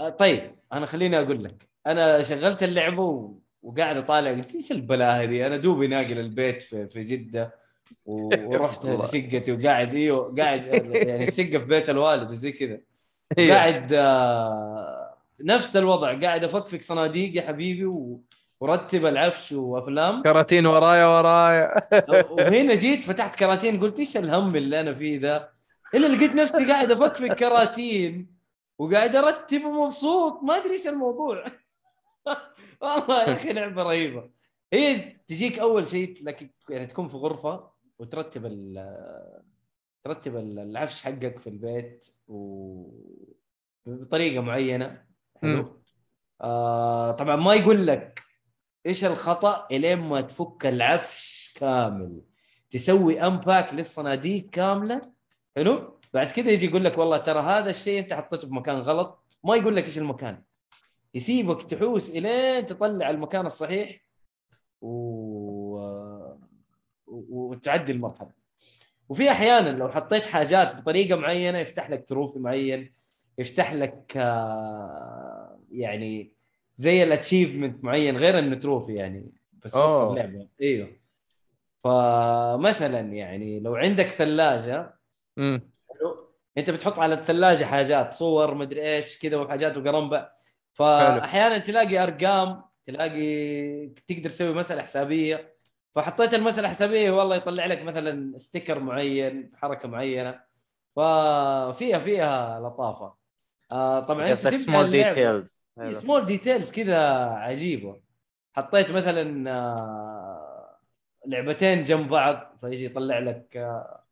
[0.00, 1.68] آه، طيب أنا خليني أقول لك.
[1.86, 3.38] أنا شغلت اللعبة و...
[3.66, 7.54] وقاعد أطالع قلت إيش البلاهة دي أنا دوبي ناقل البيت في, في جدة.
[8.06, 8.84] ورحت.
[8.84, 10.66] شقتي وقاعد إيوه قاعد
[11.08, 12.78] يعني الشقة في بيت الوالد وزي كذا
[13.38, 13.56] أيوه.
[13.56, 18.20] قاعد آه، نفس الوضع قاعد أفكفك صناديق يا حبيبي و...
[18.60, 21.88] ورتب العفش وأفلام كراتين ورايا ورايا
[22.30, 25.48] وهنا جيت فتحت كراتين قلت إيش الهم اللي أنا فيه ذا
[25.94, 28.36] إلا لقيت نفسي قاعد أفكفك كراتين
[28.78, 31.44] وقاعد أرتب ومبسوط ما أدري إيش الموضوع
[32.80, 34.30] والله يا أخي لعبة رهيبة.
[34.72, 39.42] هي تجيك أول شيء لك يعني تكون في غرفة وترتب ال
[40.04, 42.90] ترتب ال- العفش حقك في البيت و
[43.86, 45.04] بطريقة معينة.
[45.42, 45.82] حلو.
[46.40, 48.22] آه طبعا ما يقول لك
[48.86, 52.22] إيش الخطأ إلين ما تفك العفش كامل.
[52.70, 55.12] تسوي امباك للصناديق كاملة.
[55.56, 56.00] حلو.
[56.14, 59.22] بعد كذا يجي يقول لك والله ترى هذا الشيء أنت حطيته في مكان غلط.
[59.44, 60.42] ما يقول لك إيش المكان.
[61.16, 64.00] يسيبك تحوس الين تطلع المكان الصحيح
[64.80, 64.96] و...
[67.06, 68.30] وتعدي المرحلة
[69.08, 72.92] وفي أحيانا لو حطيت حاجات بطريقة معينة يفتح لك trophy معين
[73.38, 76.32] يفتح لك آه، يعني
[76.76, 79.32] زي ال achievement معين غير إنه trophy يعني
[79.64, 80.10] بس أوه.
[80.10, 80.88] اللعبة إيوه
[81.84, 84.94] فمثلا يعني لو عندك ثلاجة
[85.36, 85.70] مم.
[85.90, 90.35] حلو أنت بتحط على الثلاجة حاجات صور مدري إيش كذا وحاجات وقرنبع
[90.76, 95.56] فأحيانا تلاقي أرقام تلاقي تقدر تسوي مسألة حسابية.
[95.94, 100.40] فحطيت المسألة الحسابيه والله يطلع لك مثلا sticker معين حركة معينة.
[100.96, 103.14] ففيها فيها لطافة.
[103.70, 108.00] آه طبعا أنت small details small details كذا عجيبه
[108.52, 110.78] حطيت مثلا آه،
[111.26, 114.04] لعبتين جنب بعض فيجي يطلع لك آه،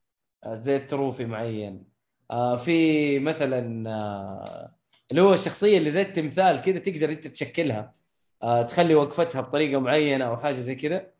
[0.44, 1.84] آه، زي ال trophy معين.
[2.30, 4.74] آه، في مثلا آه،
[5.10, 7.94] اللي هو الشخصيه اللي زي التمثال كذا تقدر أنت تشكلها.
[8.42, 11.10] آه، تخلي وقفتها بطريقة معينة أو حاجة زي كذا.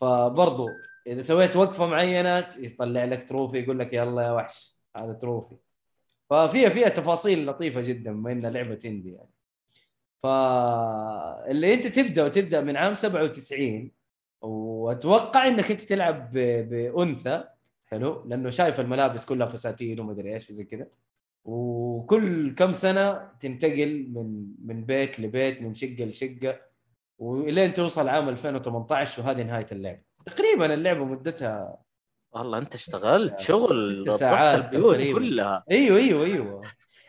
[0.00, 0.68] فبرضو
[1.06, 5.56] إذا سويت وقفة معينة يطلع لك trophy يقول لك يلا يا وحش هذا trophy.
[6.30, 9.30] ففيها فيها تفاصيل لطيفة جدا بما إنها لعبة indie يعني.
[10.22, 13.90] فاللي أنت تبدأ وتبدأ من عام 97
[14.42, 17.44] وأتوقع إنك أنت تلعب بأنثى
[17.86, 20.86] حلو لأنه شايف الملابس كلها فساتين ومدري إيش وزي كذا.
[21.44, 26.60] وكل كم سنة تنتقل من من بيت لبيت من شقة لشقة
[27.18, 31.76] وإلين توصل عام 2018 وهذه نهاية اللعبه تقريبا اللعبة مدتها
[32.32, 35.18] والله أنت اشتغلت شغل ست ساعات ضبطت البيوت تقريباً.
[35.18, 35.64] كلها.
[35.70, 36.62] أيوه أيوه أيوه.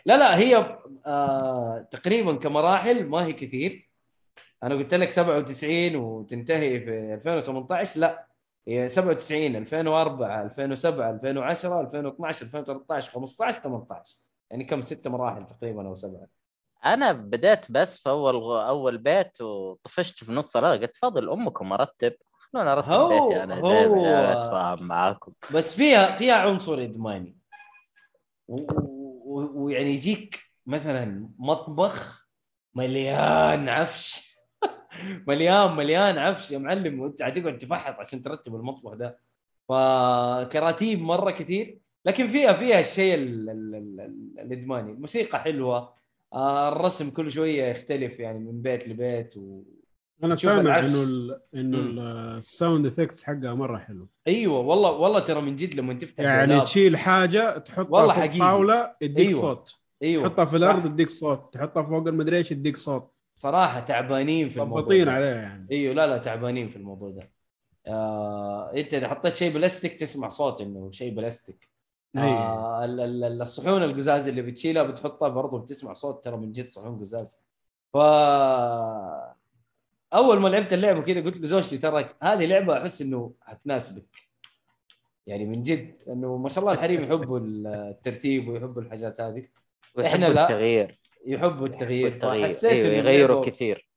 [0.06, 3.90] لا لا هي آه تقريبا كمراحل ما هي كثير.
[4.64, 8.28] أنا قلت لك 97 وتنتهي في 2018 لا.
[8.68, 14.18] 97 2004 2007 2010 2012 2013 15 18
[14.52, 16.28] يعني كم؟ ست مراحل تقريبا أو سبعة.
[16.86, 18.36] أنا بديت بس في أول
[18.68, 22.14] أول بيت وطفشت في نص لا قلت فاضل أمكم أرتب.
[22.32, 25.34] خلونا أرتب هو- بيتي أنا؟ هو- أتفاهم معاكم.
[25.54, 27.38] بس فيها فيها عنصر إدماني.
[29.26, 32.28] ويعني يجيك مثلا مطبخ
[32.76, 34.33] مليان عفش.
[35.28, 37.00] مليان مليان عفش يا معلم.
[37.00, 39.20] وأنت حتقعد تفحط عشان ترتب المطبخ ده.
[39.70, 41.78] فكراتيب مرة كثير.
[42.06, 44.92] لكن فيها فيها الشيء ال- ال- ال- ال- الإدماني.
[44.92, 45.94] الموسيقى حلوة.
[46.34, 49.38] آه، الرسم كل شوية يختلف يعني من بيت لبيت.
[49.38, 49.62] و...
[50.24, 50.80] أنا سامع.
[50.80, 51.78] إنه ال إنه
[52.38, 54.08] ال sound effects حقها مرة حلو.
[54.28, 58.40] أيوه والله والله ترى من جد لما تفتح يعني تشيل حاجة تحطها والله فوق حقيقي.
[58.40, 59.42] طاولة يديك أيوة.
[59.42, 59.76] صوت.
[60.04, 60.28] أيوه.
[60.28, 60.56] تحطها في.
[60.58, 61.54] الأرض يديك صوت.
[61.54, 63.13] تحطها فوق المدري إيش يديك صوت.
[63.36, 65.12] صراحة تعبانين في الموضوع ضبطين ده.
[65.12, 65.68] عليها يعني.
[65.72, 67.32] إيوه لا لا تعبانين في الموضوع ده.
[67.88, 71.70] آه، أنت إذا حطيت شيء بلاستيك تسمع صوت إنه شيء بلاستيك.
[72.16, 76.70] آه ال- ال- ال- الصحون القزاز اللي بتشيلها بتحطها برضه بتسمع صوت ترى من جد
[76.70, 77.48] صحون قزاز.
[77.94, 77.98] ف
[80.14, 84.06] أول ما لعبت اللعبة كذا قلت لزوجتي ترى هذه لعبة أحس إنه حتناسبك
[85.28, 89.48] يعني من جد إنه ما شاء الله الحريم يحبوا الترتيب ويحبوا الحاجات هذه.
[90.06, 90.44] إحنا لا.
[90.44, 91.00] التغيير.
[91.26, 92.08] يحبوا التغيير.
[92.08, 92.48] التغيير.
[92.48, 93.90] فحسيت أيوه إنه يغيروا كثير.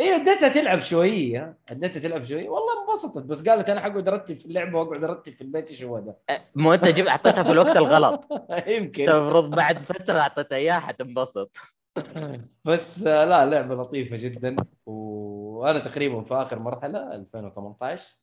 [0.00, 1.58] أيوه اديتها تلعب شوية.
[1.68, 2.48] اديتها تلعب شوية.
[2.48, 5.98] والله انبسطت بس قالت أنا حقعد أرتب في اللعبة وأقعد أرتب في البيت إيش هو
[5.98, 6.18] ده؟
[6.54, 8.28] مو أنت جبت أعطيتها في الوقت الغلط.
[8.76, 9.08] يمكن.
[9.08, 11.56] المفروض بعد فترة أعطيتها إياها حتنبسط.
[12.64, 14.56] بس آه، لا لعبة لطيفة جدا.
[14.86, 18.14] وأنا تقريبا في آخر مرحلة 2018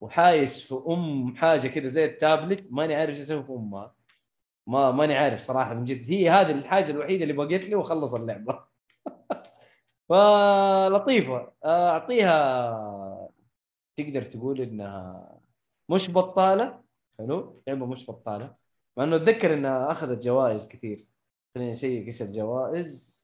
[0.00, 3.94] وحايس في أم حاجة كذا زي التابلت ماني عارف إيش أسوي في أمها.
[4.66, 6.10] ما ماني عارف صراحة من جد.
[6.10, 8.64] هي هذه الحاجة الوحيدة اللي بقيت لي واخلص اللعبة.
[10.08, 11.52] فلطيفة.
[11.64, 13.30] أعطيها
[13.96, 15.40] تقدر تقول إنها
[15.90, 16.82] مش بطالة.
[17.18, 18.54] حلو؟ لعبة مش بطالة.
[18.96, 21.06] مع إنه أتذكر إنها أخذت جوائز كثير.
[21.54, 23.16] خلينا نشيك إيش الجوائز.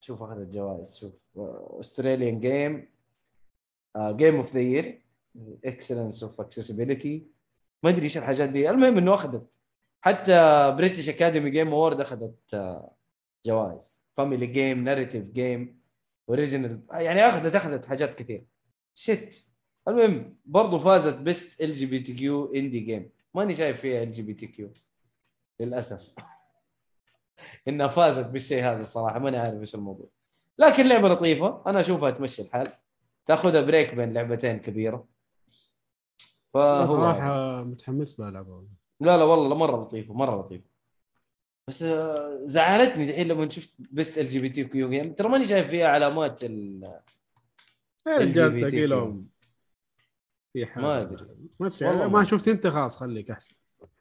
[0.00, 0.98] شوف أخذت جوائز.
[0.98, 1.38] شوف.
[1.80, 2.88] Australian game
[3.98, 5.02] game of the year
[5.64, 7.26] excellence of accessibility
[7.82, 8.70] ما أدري إيش الحاجات دي.
[8.70, 9.46] المهم إنه أخذت
[10.08, 12.94] حتى British Academy Game Award أخذت آه،
[13.46, 14.08] جوائز.
[14.16, 15.80] family game narrative game
[16.28, 18.46] original يعني أخذت أخذت حاجات كثير.
[18.94, 19.52] Shit
[19.88, 24.12] المهم برضو فازت بيست ال جي بي تي كيو اندي جيم ماني شايف فيها ال
[24.12, 24.72] جي بي تي كيو
[25.60, 26.14] للأسف.
[27.68, 29.18] إنها فازت بالشيء هذا الصراحة.
[29.18, 30.08] ماني عارف إيش الموضوع.
[30.58, 31.62] لكن لعبة لطيفة.
[31.66, 32.66] أنا أشوفها تمشي الحال.
[33.26, 35.08] تأخذها break بين لعبتين كبيرة.
[36.54, 40.68] فهو صراحة متحمس لها لعبه لا لا والله مرة لطيفة مرة لطيفة.
[41.68, 45.44] بس آه، زعلتني دحين لما شفت بس ال جي بي تي كيو جيم ترى ماني
[45.44, 46.82] شايف فيها علامات ال...
[48.06, 48.50] يا رجال.
[48.50, 49.28] تلاقي لهم
[50.52, 51.26] في حاجة ما أدري.
[51.60, 53.54] ما ما شفت أنت خلاص خليك أحسن.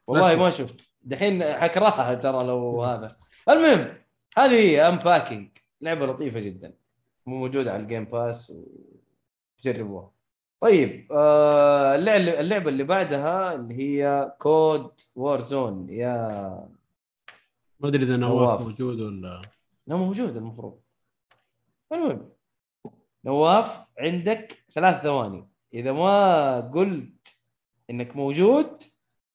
[0.08, 0.90] والله ما شفت.
[1.02, 3.18] دحين حكرهها ترى لو هذا.
[3.50, 3.98] المهم
[4.38, 5.50] هذه هي Unpacking
[5.82, 6.74] لعبة لطيفة جدا.
[7.26, 8.54] موجودة على ال Game Pass
[9.60, 10.12] وجربوها
[10.62, 16.28] طيب آه اللعبه اللعبة اللي بعدها اللي هي COD Warzone يا
[17.80, 18.62] ما أدري إذا نواف.
[18.62, 19.42] موجود ولا
[19.88, 20.80] لا موجود المفروض.
[21.94, 22.30] المهم
[23.26, 25.48] نواف عندك ثلاث ثواني.
[25.74, 27.28] إذا ما قلت
[27.90, 28.84] إنك موجود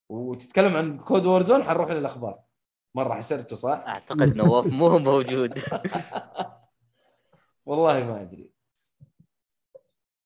[0.08, 2.38] وتتكلم عن COD Warzone حنروح للأخبار.
[2.94, 5.54] مرة حشرته صح؟ أعتقد نواف مو موجود.
[7.66, 8.51] والله ما أدري.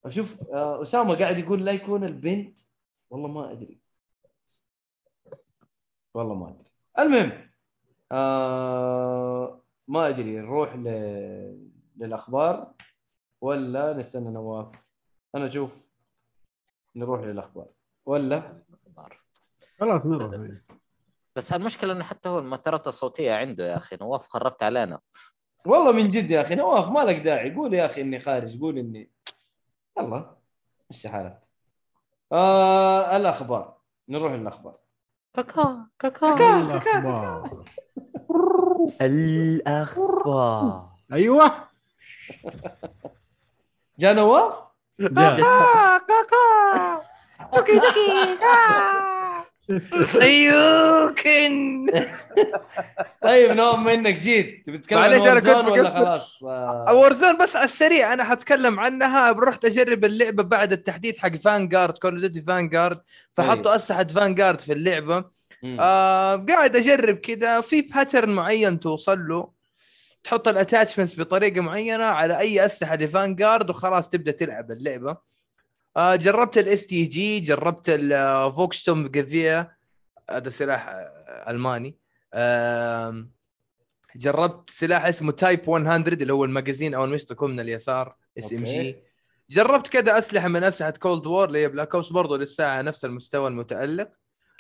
[0.06, 2.58] أشوف آه، أسامة قاعد يقول لا يكون البنت
[3.10, 3.78] والله ما أدري.
[6.14, 6.64] والله ما أدري.
[6.98, 7.50] المهم
[8.12, 10.88] آه ما أدري نروح ل...
[11.96, 12.72] للأخبار
[13.40, 14.68] ولا نستنى نواف؟
[15.34, 15.90] أنا أشوف
[16.96, 17.68] نروح للأخبار.
[18.06, 18.62] ولا؟
[19.80, 20.50] خلاص نروح.
[21.36, 25.00] بس المشكلة إنه حتى هو المترات الصوتية عنده يا أخي نواف خربت علينا.
[25.66, 27.54] والله من جد يا أخي نواف ما لك داعي.
[27.54, 29.10] قول يا أخي إني خارج قول إني
[29.98, 30.36] يلا
[30.90, 31.40] مشي حالك.
[32.32, 33.76] آه الأخبار.
[34.08, 34.74] نروح للأخبار.
[35.34, 36.56] كاكا كاكا.
[36.56, 37.64] الأخبار.
[39.00, 40.88] الأخبار.
[41.12, 41.50] أيوه.
[43.98, 44.14] جاء.
[44.14, 44.54] نواف
[45.00, 45.40] جاء.
[50.22, 51.86] أيوكن.
[53.22, 54.66] طيب نوم منك جيت.
[54.66, 55.90] تبي تتكلم عن معليش، أنا كنت Warzone ولا.
[55.90, 56.94] خلاص؟ آه.
[56.94, 59.32] Warzone بس على السريع أنا حتكلم عنها.
[59.32, 63.00] رحت أجرب اللعبة بعد التحديث حق Vanguard Call of Duty Vanguard
[63.36, 63.76] فحطوا أيوه.
[63.76, 65.24] أسلحة Vanguard في اللعبة.
[65.64, 69.56] آه قاعد أجرب كذا في pattern معين توصل له.
[70.24, 75.16] تحط ال attachments بطريقة معينة على أي أسلحة ل Vanguard وخلاص تبدأ تلعب اللعبة.
[75.96, 79.76] جربت ال STG جربت ال Volkssturmgewehr
[80.30, 81.96] هذا سلاح آه، ألماني.
[84.16, 88.96] جربت سلاح اسمه Type 100 اللي هو ال magazine أو المشط يكون من اليسار SMG.
[89.50, 93.48] جربت كذا أسلحة من أسلحة Cold War اللي هي Black Ops برضه للساعه نفس المستوى
[93.48, 94.08] المتألق.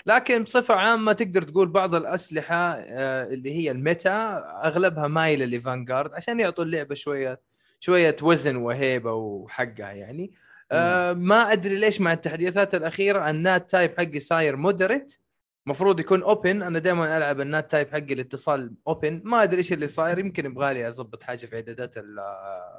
[0.06, 5.52] لكن بصفة عامة تقدر تقول بعض الأسلحة آه، اللي هي ال meta أغلبها مايلة ل
[5.52, 7.40] Vanguard عشان يعطوا اللعبة شوية
[7.80, 10.32] شوية وزن وهيبة وحقها يعني.
[10.72, 15.18] آه ما أدري ليش مع التحديثات الأخيرة ال NAT type حقي صاير moderate
[15.66, 19.72] المفروض يكون open أنا دائما ألعب ال NAT type حقي الاتصال open ما أدري إيش
[19.72, 20.18] اللي صاير.
[20.18, 22.18] يمكن يبغى لي أضبط حاجة في إعدادات ال-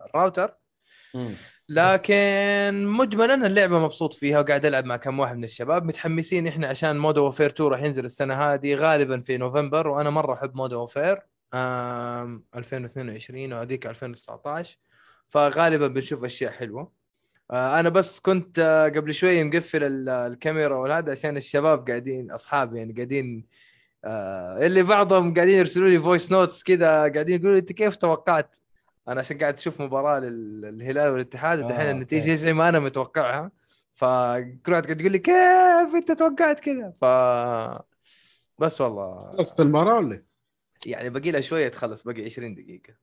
[0.05, 0.55] الراوتر.
[1.69, 5.85] لكن مجملا اللعبة مبسوط فيها وقاعد ألعب مع كم واحد من الشباب.
[5.85, 9.87] متحمسين إحنا عشان Modern Warfare 2 راح ينزل السنة هذه غالبا في نوفمبر.
[9.87, 11.19] وأنا مرة أحب Modern Warfare
[11.53, 14.77] آم، 2022 وهذيك 2019
[15.27, 16.81] فغالبا بنشوف أشياء حلوة.
[16.81, 16.96] آه،
[17.51, 22.93] أنا بس كنت آه، قبل شوي مقفل ال- الكاميرا والهذا عشان الشباب قاعدين أصحابي يعني
[22.93, 23.45] قاعدين
[24.05, 28.57] آه، اللي بعضهم قاعدين يرسلوا لي voice notes كذا قاعدين يقولوا لي أنت كيف توقعت؟
[29.07, 32.33] أنا عشان قاعد أشوف مباراة للهلال والاتحاد ودحين آه، النتيجة.
[32.33, 33.51] زي ما أنا متوقعها.
[33.95, 37.05] فكل واحد قاعد يقول لي كيف أنت توقعت كذا ف
[38.59, 39.31] بس والله.
[39.37, 40.23] خلصت المباراة ولا؟
[40.85, 42.93] يعني باقي لها شوية تخلص باقي 20 دقيقة.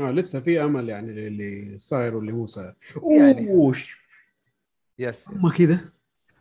[0.00, 2.74] آه لسه في أمل يعني اللي صاير واللي مو صاير
[3.16, 3.48] يعني.
[3.50, 4.06] أوش!
[4.98, 5.78] يس هم كذا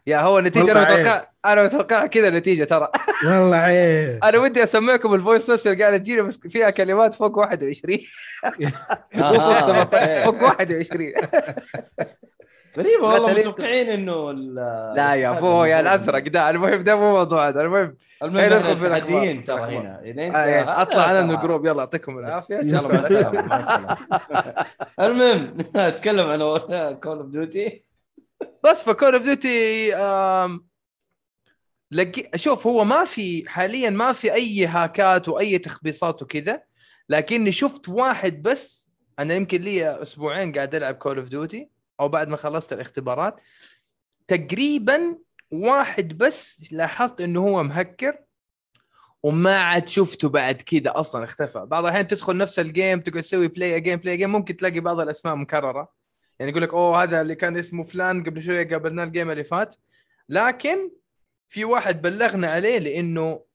[0.08, 0.82] يا هو النتيجه أنا.
[0.82, 2.90] متوقع أنا متوقع كذا النتيجه ترى.
[3.26, 4.24] والله عيب.
[4.24, 8.00] أنا ودي اسمعكم ال voice notes اللي قاعدة تجيني بس فيها كلمات فوق 21
[8.44, 8.52] مو
[9.34, 10.40] فوق آه، 17 okay.
[10.40, 11.14] فوق 21
[12.78, 14.56] غريبة والله متوقعين إنه ال-
[14.96, 16.28] لا يا أبوي يا الأزرق.
[16.28, 17.62] ده المهم ده مو موضوع هذا.
[17.62, 19.62] المهم المهم خلينا ندخل في في ترى.
[19.62, 20.02] هنا.
[20.36, 22.56] آه، أطلع أنا من ال group يلا يعطيكم العافية.
[22.56, 23.98] يلا مع السلامه مع السلامه
[25.00, 26.40] المهم أتكلم عن
[26.96, 27.84] Call of Duty
[28.64, 29.92] بس ف Call of Duty
[31.92, 36.62] لقي شوف هو ما في حاليا ما في أي هاكات وأي تخبيصات وكذا
[37.10, 38.90] لكني شفت واحد بس
[39.20, 41.70] أنا يمكن لي أسبوعين قاعد ألعب Call of Duty
[42.00, 43.36] أو بعد ما خلصت الاختبارات
[44.28, 45.18] تقريبا
[45.52, 48.18] واحد بس لاحظت إنه هو مهكر
[49.24, 51.66] وما عاد شفته بعد كذا أصلا اختفى.
[51.66, 55.00] بعض الأحيان تدخل نفس ال game تقعد تسوي play game play game ممكن تلاقي بعض
[55.00, 55.94] الأسماء مكررة.
[56.40, 59.44] يعني يقول لك أوه هذا اللي كان اسمه فلان قبل شوية قابلناه ال game اللي
[59.44, 59.76] فات.
[60.30, 60.92] لكن
[61.50, 63.46] في واحد بلغنا عليه لإنه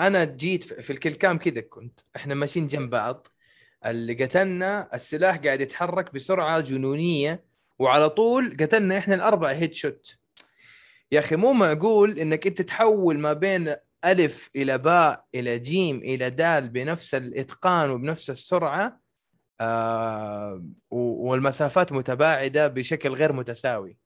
[0.00, 2.00] أنا جيت في في الكل كام كذا كنت.
[2.16, 3.26] إحنا ماشيين جنب بعض.
[3.86, 7.44] اللي قتلنا السلاح قاعد يتحرك بسرعة جنونية.
[7.78, 10.16] وعلى طول قتلنا إحنا الاربعه هيد شوت
[11.12, 13.74] يا أخي مو معقول إنك أنت تحول ما بين
[14.04, 19.00] ألف إلى باء إلى جيم إلى دال بنفس الإتقان وبنفس السرعة
[19.60, 23.96] آه والمسافات متباعدة بشكل غير متساوي.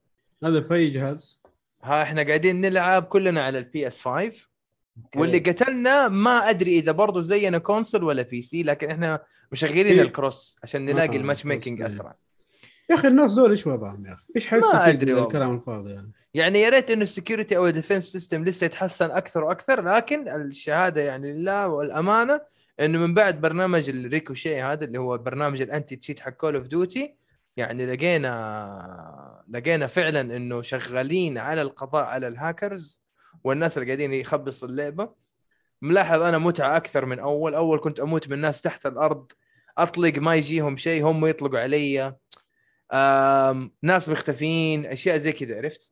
[0.43, 1.41] هذا في اي جهاز.
[1.83, 4.31] ها إحنا قاعدين نلعب كلنا على ال PS 5
[5.15, 9.99] واللي قتلنا ما أدري إذا برضه زينا console ولا PC لكن إحنا مشغلين.
[9.99, 11.81] ال cross عشان نلاقي آه، ال matchmaking.
[11.81, 12.15] أسرع.
[12.89, 15.17] يا أخي الناس دول إيش وضعهم يا أخي؟ إيش حيستفيد من.
[15.17, 19.11] الكلام الفاضي يعني يعني يا ريت إنه ال security أو ال defense system لسه يتحسن
[19.11, 22.41] أكثر وأكثر لكن الشهادة يعني لله والأمانة
[22.79, 26.67] إنه من بعد برنامج ال Ricochet هذا اللي هو برنامج ال anti-cheat حق Call of
[26.67, 27.15] Duty
[27.57, 33.01] يعني لقينا لقينا فعلا إنه شغالين على القضاء على الهاكرز
[33.43, 35.09] والناس اللي قاعدين يخبصوا اللعبة
[35.81, 39.31] ملاحظ أنا متعة أكثر من أول أول كنت أموت من ناس تحت الأرض
[39.77, 42.15] أطلق ما يجيهم شيء هم يطلقوا علي
[43.81, 45.91] ناس مختفين أشياء زي كذا عرفت؟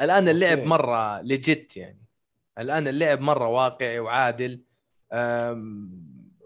[0.00, 0.58] الآن اللعب.
[0.58, 2.04] مرة ليجيت يعني.
[2.58, 4.62] الآن اللعب مرة واقعي وعادل.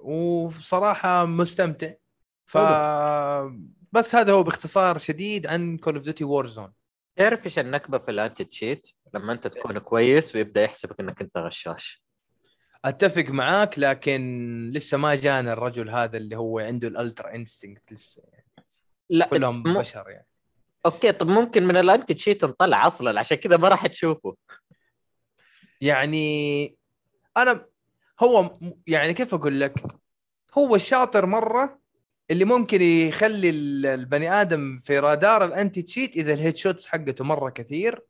[0.03, 1.93] وصراحة مستمتع.
[2.47, 2.59] ف
[3.93, 6.73] بس هذا هو باختصار شديد عن Call of Duty Warzone
[7.17, 12.03] تعرف إيش النكبة في ال anti-cheat؟ لما أنت تكون كويس ويبدأ يحسبك إنك أنت غشاش.
[12.85, 18.23] أتفق معاك لكن لسه ما جانا الرجل هذا اللي هو عنده ال Ultra Instinct لسه
[18.33, 18.47] يعني.
[19.13, 20.27] لا كلهم مو- بشر يعني.
[20.87, 24.37] okay طب ممكن من ال anti-cheat نطلع أصلا عشان كذا ما راح تشوفه.
[25.81, 26.77] يعني
[27.37, 27.67] أنا
[28.21, 29.83] هو م- يعني كيف أقول لك؟
[30.59, 31.79] هو الشاطر مرة
[32.31, 37.51] اللي ممكن يخلي ال- البني آدم في رادار ال anti-cheat إذا ال headshots حقته مرة
[37.51, 38.01] كثير.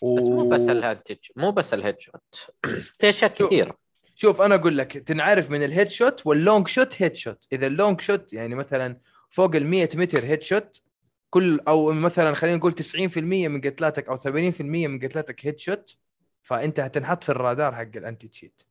[0.00, 0.14] و...
[0.16, 0.98] بس مو بس الهيد
[1.36, 2.50] مو بس ال headshot.
[3.00, 3.78] في أشياء كثيره
[4.14, 7.46] شوف أنا أقول لك تنعرف من ال headshot وال long shot headshot.
[7.52, 9.00] إذا ال long shot يعني مثلا
[9.32, 10.82] فوق ال 100 متر headshot
[11.30, 13.16] كل أو مثلا خلينا نقول 90%
[13.48, 15.96] من قتلاتك أو 80% من قتلاتك headshot
[16.42, 18.62] فأنت هتنحط في الرادار حق ال anti-cheat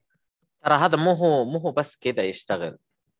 [0.66, 2.78] ترى هذا مو هو مو هو بس كذا يشتغل.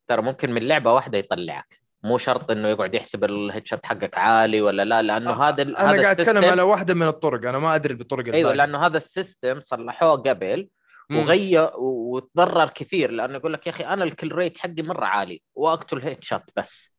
[0.08, 1.80] ترى ممكن من لعبة واحدة يطلعك.
[2.02, 5.90] مو شرط إنه يقعد يحسب ال headshot حقك عالي ولا لا لأنه هذا ال- أنا
[5.90, 8.56] هذا قاعد أتكلم على واحدة من الطرق أنا ما أدري بالطرق إيوه الباقية.
[8.56, 10.68] لأنه هذا ال system صلحوه قبل.
[11.10, 13.10] وغير وتضرر كثير.
[13.10, 16.91] لأنه يقول لك يا أخي أنا ال kill rate حقي مرة عالي وأقتل headshot بس.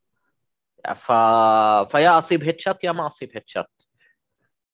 [0.96, 1.12] ف...
[1.92, 3.66] فيا أصيب headshot يا ما أصيب headshot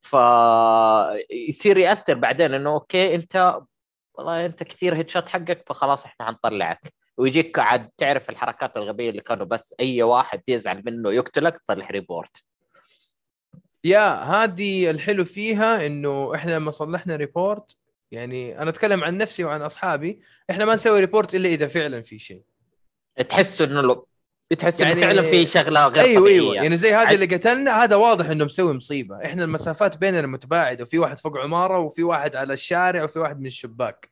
[0.02, 3.60] فيصير يأثر بعدين إنه okay انت
[4.14, 6.94] والله أنت كثير headshot حقك فخلاص إحنا حنطلعك.
[7.18, 12.45] ويجيك عاد تعرف الحركات الغبية اللي كانوا بس أي واحد يزعل منه يقتلك تصلح report
[13.84, 17.76] يا هذه الحلو فيها إنه إحنا لما صلحنا report
[18.11, 22.19] يعني أنا أتكلم عن نفسي وعن أصحابي إحنا ما نسوي report إلا إذا فعلا في
[22.19, 22.44] شيء.
[23.30, 24.06] تحس إنه
[24.55, 26.41] تحس يعني- فعلا في شغلة غير أيوه طبيعية.
[26.41, 29.26] أيوه يعني زي هذا اللي قتلنا هذا واضح إنه مسوي مصيبة.
[29.26, 33.45] إحنا المسافات بيننا متباعده وفي واحد فوق عمارة وفي واحد على الشارع وفي واحد من
[33.45, 34.09] الشباك.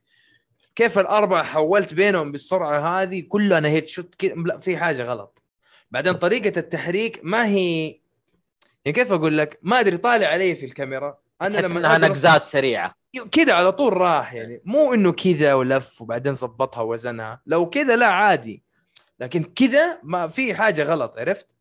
[0.76, 5.42] كيف الأربعة حولت بينهم بالسرعة هذه؟ كله أنا هيت شوت كده لا في حاجة غلط.
[5.92, 7.86] بعدين طريقة التحريك ما هي
[8.86, 11.18] يعني كيف أقول لك؟ ما أدري طالع علي في الكاميرا.
[11.42, 12.96] أنا لما إنها نقزات سريعة.
[13.32, 14.62] كذا على طول راح يعني.
[14.66, 17.42] مو إنه كذا ولف وبعدين ظبطها وزنها.
[17.46, 18.67] لو كذا لا عادي.
[19.20, 21.58] لكن كذا ما في حاجة غلط عرفت؟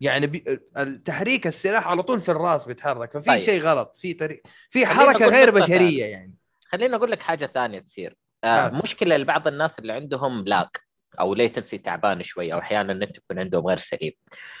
[0.00, 0.60] يعني بي...
[0.76, 3.42] التحريك السلاح على طول في الراس بيتحرك ففي طيب.
[3.42, 6.34] شيء غلط في طريق في حركة غير بشرية يعني.
[6.66, 8.16] خليني أقول لك حاجة ثانية تصير.
[8.44, 8.82] آه آه.
[8.82, 10.68] مشكلة لبعض الناس اللي عندهم lag
[11.20, 14.12] أو latency تعبان شوي أو أحيانا النت يكون عندهم غير سليم.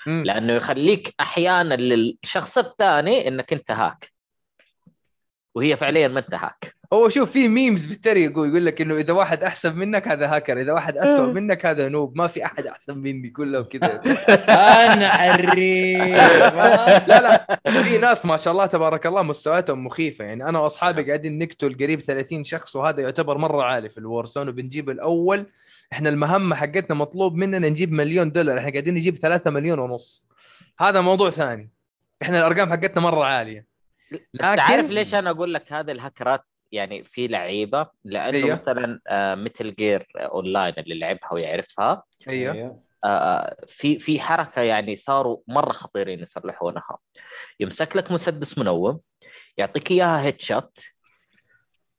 [0.06, 4.12] لأنه يخليك أحيانا للشخص الثاني إنك أنت هاك.
[5.54, 6.76] وهي فعليا ما أنت هاك.
[6.92, 10.72] هو شوف في memes بالتريقوا يقول لك إنه إذا واحد أحسن منك هذا هاكر إذا
[10.72, 14.00] واحد اسوء منك هذا noob ما في أحد أحسن مني كلهم كذا.
[14.48, 16.00] أنا حريف
[17.08, 20.24] لا لا في ناس ما شاء الله تبارك الله مستوياتهم مخيفة.
[20.24, 24.48] يعني أنا وأصحابي قاعدين نقتل قريب 30 شخص وهذا يعتبر مرة عالي في ال Warzone
[24.48, 25.46] وبنجيب الأول
[25.92, 28.58] إحنا المهمه حقتنا مطلوب مننا نجيب مليون دولار.
[28.58, 30.28] إحنا قاعدين نجيب 3 مليون ونص.
[30.80, 31.70] هذا موضوع ثاني.
[32.22, 33.66] إحنا الأرقام حقتنا مرة عالية.
[34.12, 38.62] انت عارف لكن ليش أنا أقول لك هذه الهكرات يعني في لعيبة لأنه أيوه.
[38.62, 39.00] مثلا
[39.34, 42.02] مثل Gears online اللي لعبها ويعرفها.
[42.28, 42.82] أيوه.
[43.04, 46.98] آه، في في حركة يعني صاروا مرة خطيرين يصلحونها.
[47.60, 49.00] يمسك لك مسدس منوم
[49.58, 50.78] يعطيك إياها headshot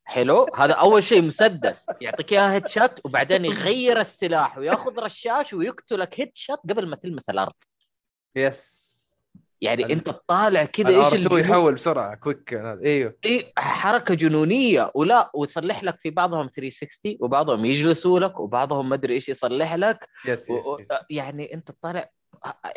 [0.05, 6.59] حلو؟ هذا أول شيء مسدس يعطيك إياها headshot وبعدين يغير السلاح وياخذ رشاش ويقتلك headshot
[6.59, 7.53] قبل ما تلمس الأرض.
[8.35, 8.82] yes
[9.63, 14.13] يعني ال- انت طالع كذا إيش ال R2 الجنون- يحول بسرعة؟ quick أيوه إيه حركة
[14.15, 14.91] جنونية.
[14.95, 20.07] ولا ويصلح لك في بعضهم 360 وبعضهم يجلسوا لك وبعضهم ما أدري إيش يصلح لك.
[20.25, 20.87] yes و- yes, و- yes.
[21.09, 22.09] يعني انت طالع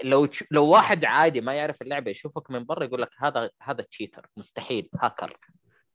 [0.05, 4.27] لو لو واحد عادي ما يعرف اللعبة يشوفك من برا يقول لك هذا هذا cheater
[4.37, 5.37] مستحيل هاكر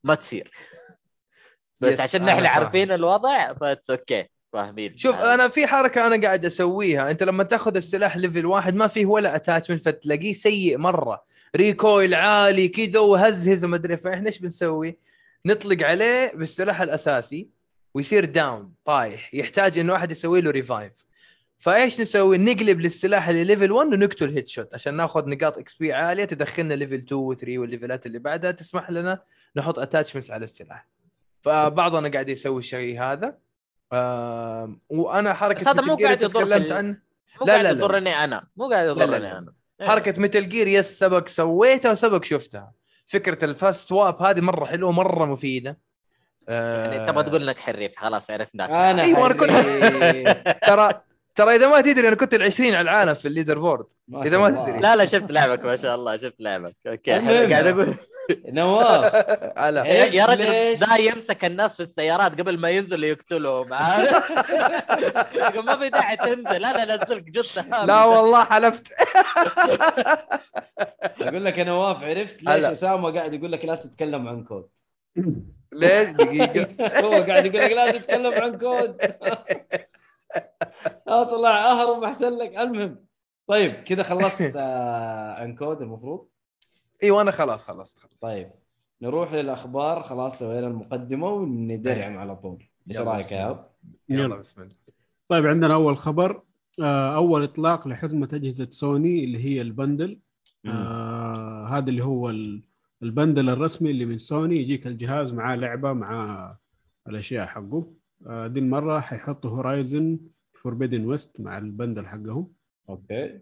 [0.03, 0.51] ما تصير.
[1.79, 2.45] بس yes، عشان فاهم.
[2.47, 5.33] عارفين الوضع ف that's okay فاهمين شوف هذا.
[5.33, 9.35] أنا في حركة أنا قاعد أسويها أنت لما تأخذ السلاح level واحد ما فيه ولا
[9.35, 11.23] attachment فتلاقيه سيء مرة
[11.55, 14.97] recoil عالي كذا وهزهز وما أدري فإحنا إيش بنسوي؟
[15.45, 17.49] نطلق عليه بالسلاح الأساسي
[17.93, 20.91] ويصير down طايح يحتاج انه واحد يسوي له revive
[21.59, 26.73] فإيش نسوي؟ نقلب للسلاح اللي level 1 ونقتل headshot عشان ناخذ نقاط XP عالية تدخلنا
[26.73, 29.21] level 2 و 3 وال level ات اللي بعدها تسمح لنا
[29.55, 30.87] نحط attachments على السلاح
[31.41, 33.37] فبعضنا قاعد يسوي الشيء هذا
[33.93, 36.97] آم، وأنا حركة هذا مو قاعد يضر تكلمت عنه.
[37.41, 37.77] مو لا، قاعد لا، لا.
[37.85, 38.43] يضرني أنا.
[38.57, 39.37] مو قاعد لا، لا، يضرني لا.
[39.37, 39.53] أنا.
[39.81, 42.71] حركة متل Gears سبق سويتها وسبق شفتها.
[43.07, 45.77] فكرة ال fast swap هذه مرة حلوة مره مفيدة.
[46.49, 47.91] آه، يعني تبغى تقول إنك حريف.
[47.97, 48.69] خلاص عرفناك.
[48.69, 51.01] أنا أيوة، أنا كنت- ترى
[51.35, 54.31] ترى إذا ما تدري أنا كنت ال 20 على العالم في ال leaderboard ما إذا
[54.31, 54.65] شاء ما.
[54.65, 54.79] تدري.
[54.79, 56.75] لا لا شفت لعبك ما شاء الله شفت لعبك.
[56.87, 57.95] okay قاعد أقول
[58.59, 59.13] نواف
[59.57, 64.31] على يا يا رجل ليش؟ ده يمسك الناس في السيارات قبل ما ينزلوا يقتلهم عارف؟
[65.35, 68.87] يقول ما في داعي تنزل أنا انزلك جثة لا والله حلفت.
[71.21, 72.65] أقول لك يا نواف عرفت ليش.
[72.65, 74.69] أسامة قاعد يقول لك لا تتكلم عن COD؟
[75.73, 76.99] ليش؟ دقيقة.
[76.99, 78.97] هو قاعد يقول لك لا تتكلم عن كود.
[81.07, 82.57] اطلع أهرب أحسن لك.
[82.57, 83.05] المهم
[83.47, 86.27] طيب كذا خلصت آه، عن كود المفروض.
[87.03, 88.17] أيوه أنا خلاص خلصت خلاص.
[88.21, 88.51] طيب
[89.01, 90.03] نروح للأخبار.
[90.03, 92.63] خلاص سوينا المقدمة وندرعم على طول.
[92.89, 93.65] إيش رأيك يا؟
[94.09, 94.75] يلا بسم الله.
[95.27, 96.41] طيب عندنا أول خبر.
[96.81, 100.19] آه، أول إطلاق لحزمة أجهزة سوني اللي هي البندل.
[100.65, 102.61] آه هذا اللي هو ال-
[103.03, 106.55] البندل الرسمي اللي من سوني يجيك الجهاز معاه لعبة مع
[107.07, 107.93] الأشياء حقه.
[108.27, 110.19] آه دي المرة حيحطوا Horizon
[110.53, 112.47] Forbidden West مع ال bundle حقهم.
[112.89, 113.41] okay.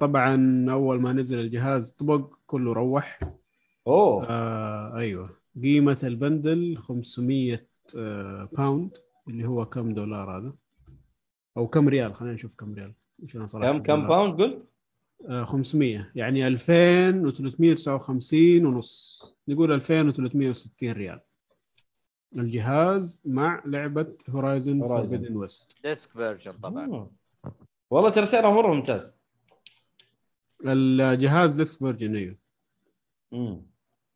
[0.00, 3.18] طبعا أول ما نزل الجهاز طبق كله روح.
[3.86, 4.24] أوه.
[4.24, 5.30] آه أيوه.
[5.62, 7.66] قيمة ال bundle 500
[7.96, 8.98] آه pound
[9.28, 10.52] اللي هو كم دولار هذا؟
[11.56, 12.92] أو كم ريال خلينا نشوف كم ريال.
[13.32, 13.46] كم
[13.82, 14.06] كم.
[14.08, 14.68] pound قلت؟
[15.28, 19.22] آه 500 يعني 2359 ونص.
[19.48, 21.20] نقول 2360 ريال.
[22.36, 24.84] الجهاز مع لعبة Horizon Horizon.
[24.86, 26.86] Forbidden West disc version طبعا.
[26.86, 27.06] مم.
[27.90, 29.21] والله ترى سعرها مرة ممتاز.
[30.66, 32.36] الجهاز disc version أيوه.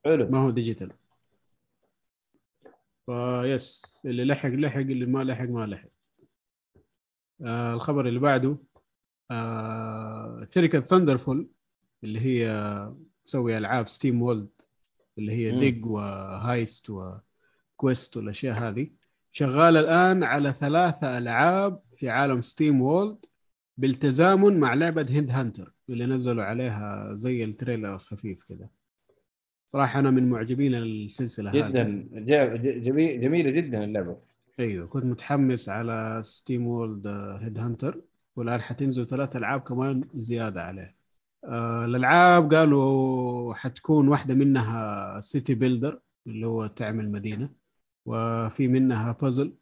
[0.04, 0.28] حلو.
[0.30, 0.92] ما هو digital.
[3.06, 5.88] فيس اللي لحق لحق اللي ما لحق ما لحق.
[7.42, 8.56] آه الخبر اللي بعده
[9.30, 11.48] آه شركة Thunderful
[12.04, 12.92] اللي هي
[13.24, 14.48] تسوي ألعاب SteamWorld
[15.18, 15.58] اللي هي.
[15.58, 18.90] Dig و Heist و Quest والأشياء هذه
[19.32, 23.24] شغالة الآن على ثلاثة ألعاب في عالم SteamWorld
[23.76, 28.70] بالتزامن مع لعبة Headhunter اللي نزلوا عليها زي ال trailer الخفيف كده.
[29.66, 31.68] صراحة أنا من معجبين السلسلة هذه.
[31.68, 32.08] جدا.
[32.12, 34.16] ج- جميل جميلة جدا اللعبة.
[34.60, 37.06] أيوه كنت متحمس على SteamWorld
[37.40, 38.00] Headhunter
[38.36, 40.96] والآن حتنزل ثلاث ألعاب كمان زيادة عليه.
[41.44, 47.50] آه الألعاب قالوا حتكون واحدة منها city builder اللي هو تعمل مدينه
[48.06, 49.54] وفي منها بازل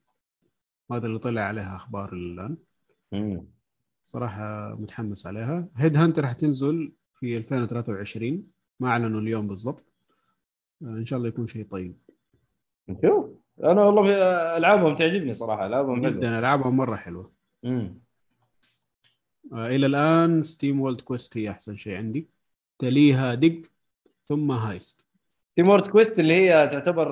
[0.92, 2.56] هذا اللي طلع عليها أخبار الآن.
[3.12, 3.46] مم.
[4.05, 5.68] صراحة متحمس عليها.
[5.77, 8.47] Headhunter حتنزل في 2023
[8.81, 9.85] ما أعلنوا اليوم بالضبط.
[10.82, 11.97] آه إن شاء الله يكون شيء طيب.
[12.89, 13.31] نشوف
[13.64, 14.14] أنا والله في
[14.56, 17.32] ألعابهم تعجبني صراحة ألعابهم جدا ألعابهم مرة حلوة.
[17.62, 18.01] مم.
[19.52, 22.28] آه، إلى الآن SteamWorld Quest هي أحسن شيء عندي.
[22.78, 23.66] تليها Dig
[24.28, 25.06] ثم Heist
[25.56, 27.06] SteamWorld Quest اللي هي تعتبر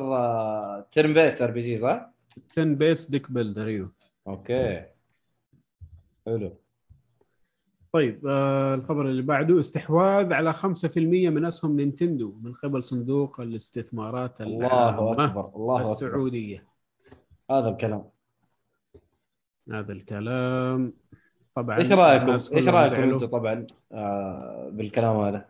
[0.93, 2.11] turn-based RPG صح؟
[2.53, 3.93] turn-based deck builder أيوه.
[4.27, 4.87] okay.
[6.27, 6.57] حلو.
[7.93, 14.41] طيب آه الخبر اللي بعده استحواذ على 5% من أسهم Nintendo من قبل صندوق الاستثمارات
[14.41, 15.81] الله أكبر الله أكبر.
[15.81, 16.65] السعودية.
[17.51, 18.05] هذا الكلام.
[19.73, 20.93] هذا الكلام.
[21.55, 23.03] طبعا إيش رأيكم؟ إيش رأيكم.
[23.03, 25.45] أنتم طبعا آه بالكلام هذا؟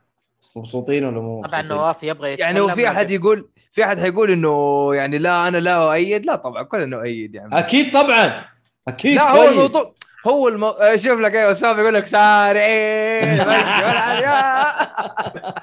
[0.57, 4.31] مبسوطين ولا مو طبعا مبسوطين؟ نواف يبغى يعني هو في أحد يقول في أحد حيقول
[4.31, 7.59] إنه يعني لا أنا لا أؤيد؟ لا طبعا كلنا نؤيد يعني.
[7.59, 8.45] أكيد طبعا.
[8.89, 9.53] أكيد لا هو طيب.
[9.53, 9.95] الموضوع
[10.29, 10.69] هو المو...
[10.69, 15.55] آه، شوف لك أيوه اسامه يقول لك سارعين والعب يا-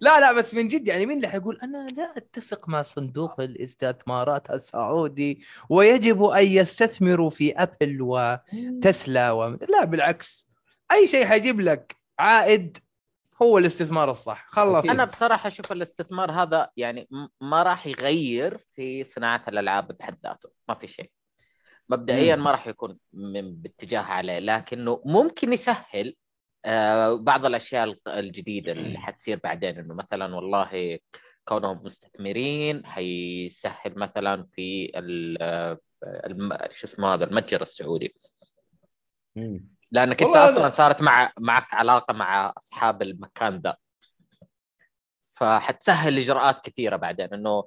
[0.00, 4.50] لا لا بس من جد يعني مين اللي حيقول أنا لا أتفق مع صندوق الاستثمارات
[4.50, 9.44] السعودي ويجب أن يستثمروا في أبل وتسلا و...
[9.48, 10.46] لا بالعكس.
[10.92, 12.78] أي شيء حيجيب لك عائد
[13.42, 14.46] هو الاستثمار الصح.
[14.50, 14.86] خلص.
[14.90, 17.08] أنا بصراحة أشوف الاستثمار هذا يعني
[17.40, 20.48] ما راح يغير في صناعة الألعاب بحد ذاته.
[20.68, 21.10] ما في شيء.
[21.92, 22.36] مبدئيا.
[22.36, 26.16] ما راح يكون من باتجاه عليه لكنه ممكن يسهل
[26.64, 30.98] آه، بعض الأشياء الجديدة اللي حتصير بعدين إنه مثلا والله
[31.44, 34.92] كونهم مستثمرين حيسهل مثلا في
[35.40, 35.78] آه،
[36.70, 38.14] شو اسمه هذا المتجر السعودي.
[39.92, 43.76] لأنك أنت أصلا صارت مع معك علاقة مع أصحاب المكان ذا
[45.34, 47.64] فحتسهل إجراءات كثيرة بعدين إنه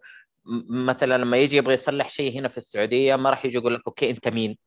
[0.69, 4.09] مثلا لما يجي يبغى يصلح شيء هنا في السعودية ما راح يجي يقول لك okay
[4.09, 4.57] أنت مين؟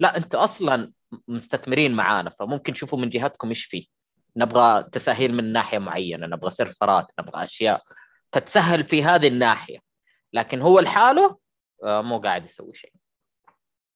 [0.00, 0.92] لا أنت أصلا
[1.28, 3.86] مستثمرين معانا فممكن شوفوا من جهتكم إيش فيه.
[4.36, 7.82] نبغى تسهيل من ناحية معينة نبغى سيرفرات نبغى أشياء
[8.32, 9.78] فتسهل في هذه الناحية.
[10.32, 11.36] لكن هو لحاله
[11.84, 12.92] آه، مو قاعد يسوي شيء.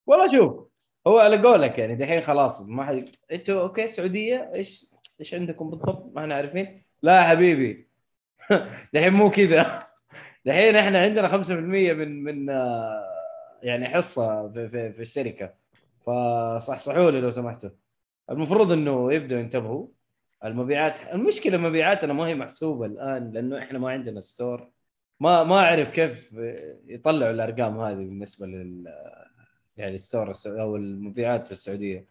[0.06, 0.68] والله شوف
[1.06, 4.86] هو على قولك يعني دحين خلاص ما حد أنتوا أوكي سعودية إيش
[5.20, 6.82] إيش عندكم بالضبط؟ ما إحنا عارفين.
[7.02, 7.88] لا يا حبيبي.
[8.94, 9.87] دحين مو كذا.
[10.48, 11.50] دحين إحنا عندنا 5%
[11.92, 13.04] من من آه،
[13.62, 15.50] يعني حصة في, في, في الشركة.
[16.06, 17.70] فصحصحوا لي لو سمحتوا.
[18.30, 19.86] المفروض إنه يبدأوا ينتبهوا.
[20.44, 24.68] المبيعات المشكلة مبيعاتنا ما هي محسوبة الآن لأنه إحنا ما عندنا store.
[25.20, 26.32] ما ما أعرف كيف
[26.86, 28.84] يطلعوا الأرقام هذه بالنسبة لل
[29.76, 32.06] يعني store أو المبيعات في السعودية.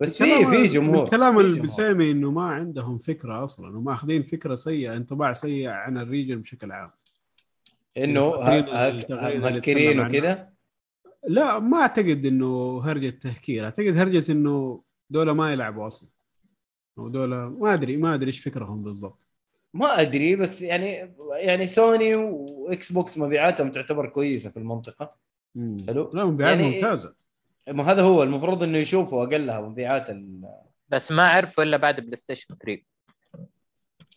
[0.00, 1.38] بس في في جمهور من كلام.
[1.38, 6.72] البسيمي إنه ما عندهم فكرة أصلا وماخذين فكرة سيئة انطباع سيء عن ال region بشكل
[6.72, 6.90] عام.
[7.96, 8.30] إنه
[9.10, 10.48] مهكرين؟ وكذا
[11.28, 13.64] لا ما أعتقد إنه هرجة تهكير.
[13.64, 16.08] أعتقد هرجة إنه دولة ما يلعبوا أصلا.
[16.98, 19.28] أو دولة ما أدري ما أدري إيش فكرهم بالضبط.
[19.74, 25.14] ما أدري بس يعني يعني Sony و Xbox مبيعاتهم تعتبر كويسة في المنطقة.
[25.86, 26.10] حلو.
[26.14, 27.14] لا مبيعات يعني- ممتازة.
[27.68, 30.44] ما هذا هو المفروض إنه يشوفوا أقلها مبيعات ال...
[30.88, 32.82] بس ما عرفوا إلا بعد PlayStation 3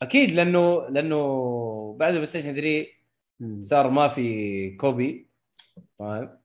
[0.01, 2.97] أكيد لأنه لأنه بعد PlayStation 3 مم.
[3.61, 5.30] صار ما في copy.
[5.99, 6.38] فاهم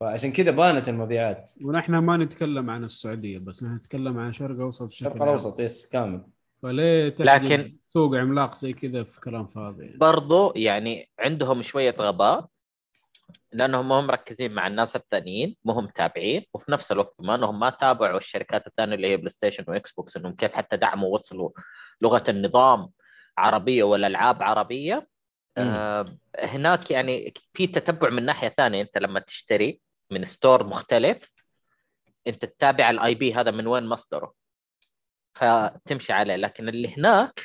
[0.00, 1.50] فعشان كذا بانت المبيعات.
[1.62, 5.22] ونحن ما نتكلم عن السعودية بس نحن نتكلم عن الشرق الاوسط الشرق.
[5.22, 6.24] الأوسط yes كامل.
[6.62, 9.98] فليه لكن- سوق عملاق زي كذا في كلام فاضي؟ يعني.
[9.98, 12.46] برضو يعني عندهم شوية غباء
[13.52, 17.60] لأنهم ما هم مركزين مع الناس الثانيين ما هم متابعين وفي نفس الوقت ما إنهم
[17.60, 21.50] ما تابعوا الشركات الثانية اللي هي PlayStation و Xbox إنهم كيف حتى دعموا وصلوا
[22.02, 22.88] لغة النظام
[23.38, 25.08] عربية والالعاب عربية.
[25.58, 26.04] آه
[26.38, 28.82] هناك يعني في تتبع من ناحية ثانية.
[28.82, 29.80] انت لما تشتري
[30.10, 31.32] من store مختلف
[32.26, 34.32] انت تتابع ال IP هذا من وين مصدره.
[35.34, 36.36] فتمشي عليه.
[36.36, 37.40] لكن اللي هناك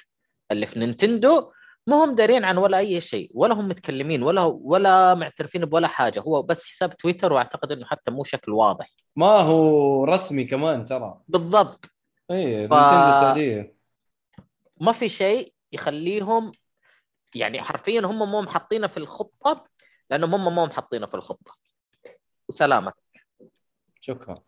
[0.52, 1.52] اللي في Nintendo
[1.88, 3.32] ما هم دارين عن ولا أي شيء.
[3.34, 6.20] ولا هم متكلمين ولا ولا معترفين بولا حاجة.
[6.20, 8.90] هو بس حساب تويتر وأعتقد إنه حتى مو شكل واضح.
[9.16, 11.22] ما هو رسمي كمان ترى.
[11.28, 11.86] بالضبط.
[12.32, 13.76] اي ف- نينتندو السعوديه
[14.82, 16.52] ما في شيء يخليهم
[17.36, 19.66] يعني حرفيا هم مو محطينه في الخطة
[20.10, 21.58] لأنهم هم مو محطينه في الخطة.
[22.48, 22.94] وسلامه
[24.00, 24.42] شكرا.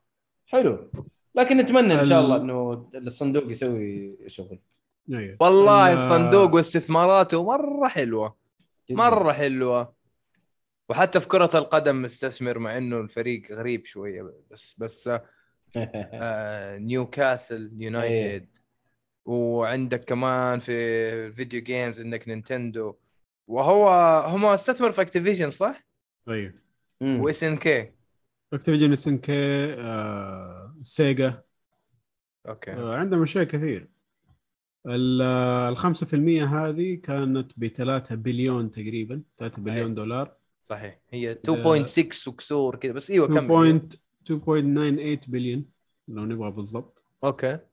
[0.48, 0.92] حلو.
[1.36, 4.60] لكن نتمنى إن شاء ال- الله إنه الصندوق يسوي شغل.
[5.14, 5.38] أيوه.
[5.40, 8.36] والله ال- الصندوق واستثماراته مرة حلوة.
[8.90, 8.98] جداً.
[8.98, 9.96] مرة حلوة.
[10.90, 15.10] وحتى في كرة القدم مستثمر مع إنه الفريق غريب شوية بس بس
[16.14, 18.58] آه Newcastle United
[19.26, 22.96] وعندك كمان في ال video games عندك Nintendo.
[23.48, 23.90] وهو
[24.28, 25.86] هم استثمر في Activision صح؟
[26.30, 26.54] أيوه.
[27.02, 27.92] و SNK
[28.54, 29.34] Activision SNK
[29.74, 31.44] آه، Sega
[32.48, 32.72] okay.
[32.72, 33.88] آه، عندهم أشياء كثير.
[34.88, 39.96] ال آه، ال 5% هذه كانت ب 3 بليون تقريبا 3 بليون أي.
[39.96, 40.36] دولار.
[40.64, 41.00] صحيح.
[41.10, 43.46] هي 2.6 وكسور كذا بس إيوه كمل.
[43.46, 43.90] 2.
[44.26, 45.66] 2.98 بليون
[46.08, 47.04] لو نبغى بالضبط.
[47.24, 47.48] okay.
[47.48, 47.68] آه،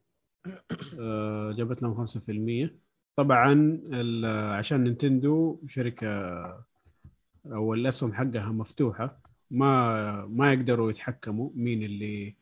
[1.57, 2.77] جابت لهم 5%
[3.17, 3.81] طبعا
[4.25, 6.09] آه، عشان Nintendo شركة
[7.47, 9.21] أو الأسهم حقها مفتوحة
[9.51, 12.37] ما ما يقدروا يتحكموا مين اللي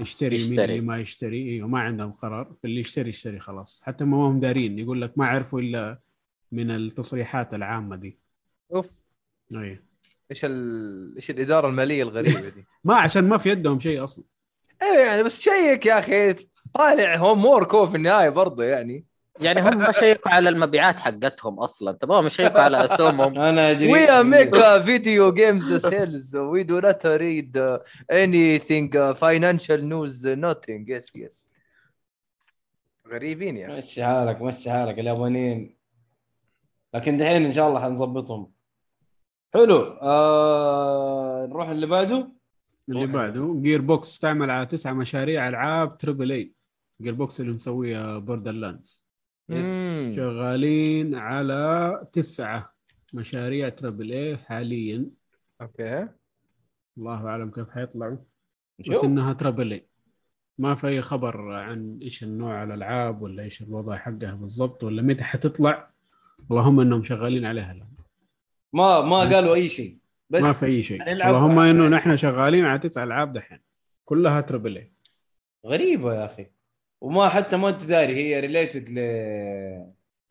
[0.00, 0.64] يشتري, مين يشتري.
[0.64, 1.50] اللي ما يشتري.
[1.50, 2.56] إيوه ما عندهم قرار.
[2.64, 3.82] اللي يشتري يشتري خلاص.
[3.84, 4.78] حتى ما هم دارين.
[4.78, 6.00] يقول لك ما عرفوا إلا
[6.52, 8.18] من التصريحات العامة دي.
[8.74, 9.00] أوف.
[9.52, 9.78] أيوه
[10.30, 11.14] إيش ال...
[11.16, 14.24] إيش الإدارة المالية الغريبة دي؟ ما عشان ما في يدهم شيء أصلا.
[14.82, 16.34] أيوه يعني بس شيك يا أخي
[16.74, 19.04] طالع هوم وورك هو في النهاية برضه يعني
[19.40, 24.08] يعني هم ما شيكوا على المبيعات حقتهم أصلا تمام يشيكوا على اسهمهم أنا أدري We
[24.08, 26.34] are make uh, video games sales.
[26.34, 27.78] We do not read uh,
[28.10, 30.24] anything uh, financial news.
[30.26, 30.84] uh, Nothing.
[30.88, 31.50] Yes, yes.
[33.08, 33.78] غريبين يا أخي.
[33.78, 35.76] مشي حالك مشي حالك اليابانيين
[36.94, 38.52] لكن دحين إن شاء الله حنظبطهم
[39.54, 41.46] حلو آه...
[41.50, 42.28] نروح اللي بعده
[42.90, 43.06] اللي.
[43.06, 46.52] بعده Gearbox تعمل على تسعة مشاريع ألعاب triple A
[47.02, 48.88] Gearbox اللي مسويها Borderland
[49.48, 50.16] yes.
[50.16, 52.74] شغالين على تسعة
[53.14, 55.10] مشاريع triple A حاليا.
[55.60, 56.08] okay.
[56.98, 58.16] الله أعلم كيف حيطلعوا.
[58.90, 59.86] بس إنها triple A
[60.58, 65.24] ما في أي خبر عن إيش النوع الألعاب ولا إيش الوضع حقها بالضبط ولا متى
[65.24, 65.90] حتطلع.
[66.50, 67.90] اللهم إنهم شغالين عليها الآن.
[68.72, 69.99] ما ما قالوا أي شيء.
[70.30, 71.12] بس ما في أي شيء.
[71.12, 73.58] اللهم إنه نحن شغالين على تسع ألعاب دحين.
[74.04, 74.92] كلها triple A
[75.66, 76.46] غريبة يا أخي.
[77.00, 78.98] وما حتى ما أنت داري هي related ل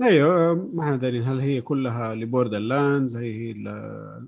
[0.02, 1.24] أيوه ما إحنا دارين.
[1.24, 4.28] هل هي كلها ل Borderlands هي هي ل-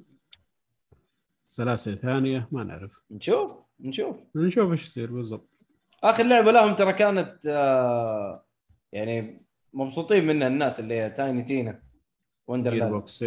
[1.48, 3.02] سلاسل ثانية؟ ما نعرف.
[3.12, 4.16] نشوف نشوف.
[4.36, 5.50] نشوف إيش يصير بالضبط.
[6.04, 8.46] آخر لعبة لهم ترى كانت آه
[8.92, 9.36] يعني
[9.74, 11.80] مبسوطين منها الناس اللي هي Tiny Tina
[12.48, 13.26] Wonderland بوكس.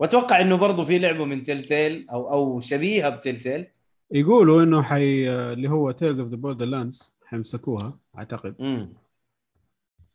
[0.00, 3.66] وأتوقع إنه برضو في لعبة من Telltale أو أو شبيهة ب Telltale
[4.10, 8.54] يقولوا إنه حي اللي هو Tales of the Borderlands حيمسكوها أعتقد.
[8.60, 8.92] امم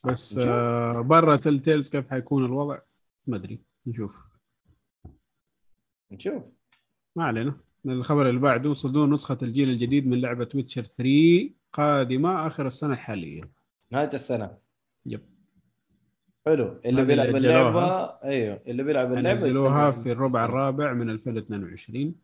[0.03, 0.49] بس نشوف.
[0.49, 2.79] آه برا Telltale's كيف حيكون الوضع؟
[3.27, 3.59] ما أدري.
[3.87, 4.19] نشوف.
[6.11, 6.43] نشوف.
[7.15, 7.57] ما علينا.
[7.85, 13.41] الخبر اللي بعده صدور نسخة الجيل الجديد من لعبة ويتشر 3 قادمة آخر السنة الحالية.
[13.91, 14.45] نهاية السنة.
[14.45, 14.57] يب
[16.45, 18.05] حلو اللي بيلعب اللعبة.
[18.23, 19.91] أيوه اللي بيلعب اللعبة نزلوها.
[19.91, 22.15] في الربع الرابع من 2022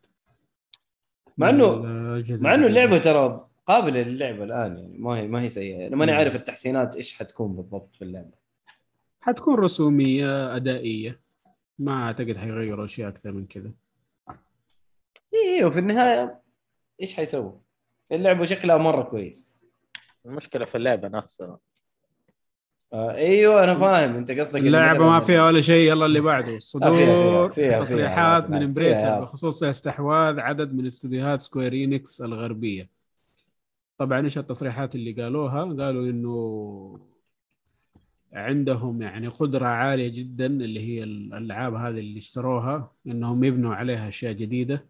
[1.38, 2.66] مع إنه- الأجهزة مع إنه.
[2.66, 6.18] اللعبة ترى قابلة للعبة الآن يعني ما هي ما هي سيئة أنا ماني مم.
[6.18, 8.38] عارف التحسينات إيش حتكون بالضبط في اللعبة
[9.20, 11.20] حتكون رسومية أدائية
[11.78, 13.70] ما أعتقد حيغيروا أشياء أكثر من كذا
[15.34, 16.40] إيه وفي النهاية
[17.00, 17.60] إيش حيسوي؟
[18.12, 19.64] اللعبة شكلها مرة كويس
[20.26, 21.58] المشكلة في اللعبة نفسها
[22.92, 24.14] آه أيوه أنا فاهم.
[24.16, 26.46] أنت قصدك اللعبة ما فيها ولا شيء يلا اللي بعده.
[26.46, 27.50] فيها- صدور
[27.84, 28.62] تصريحات من.
[28.62, 32.88] Embracer بخصوص استحواذ عدد من استديوهات Square Enix الغربية.
[33.98, 36.98] طبعا إيش التصريحات اللي قالوها؟ قالوا إنه
[38.32, 44.32] عندهم يعني قدرة عالية جدا اللي هي الألعاب هذه اللي اشتروها إنهم يبنوا عليها أشياء
[44.32, 44.84] جديدة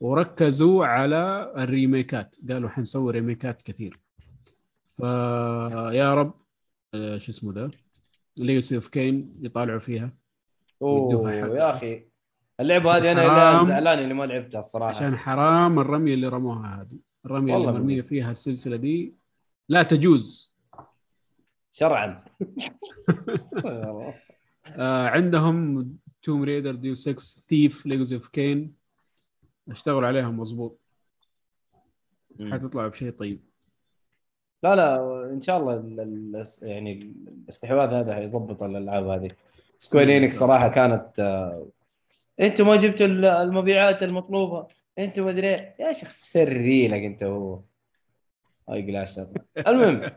[0.00, 2.36] وركزوا على الريميكات.
[2.50, 3.98] قالوا حنسوي ريميكات كثير.
[4.96, 6.43] فيا رب آه،
[7.18, 7.70] شو اسمه ده
[8.38, 10.12] Legacy of Kain يطالعوا فيها.
[10.82, 11.32] أوه.
[11.32, 12.06] يا أخي.
[12.60, 16.98] اللعبة هذه أنا زعلان اللي ما لعبتها الصراحه عشان حرام الرمية اللي رموها هذه.
[17.26, 18.02] الرمية اللي بالله.
[18.02, 19.14] فيها السلسلة دي
[19.68, 20.54] لا تجوز.
[21.72, 22.24] شرعا.
[24.66, 25.08] آه.
[25.08, 25.90] عندهم
[26.22, 28.74] Tomb Raider Deus Ex Thief Legacy of Kain
[29.68, 30.80] اشتغلوا عليهم مظبوط.
[32.52, 33.40] حتطلع بشيء طيب.
[34.64, 34.96] لا لا
[35.32, 37.00] إن شاء الله ال- ال- يعني
[37.44, 39.30] الاستحواذ هذا حيظبط الألعاب هذه.
[39.78, 41.66] Square Enix صراحة كانت آه،
[42.40, 44.66] أنتم ما جبتوا ال- المبيعات المطلوبة؟
[44.98, 45.74] أنتم مدري إيه.
[45.80, 47.60] يا شيخ سري لك أنت هو.
[48.68, 49.26] هاي جلاشر
[49.66, 50.02] المهم.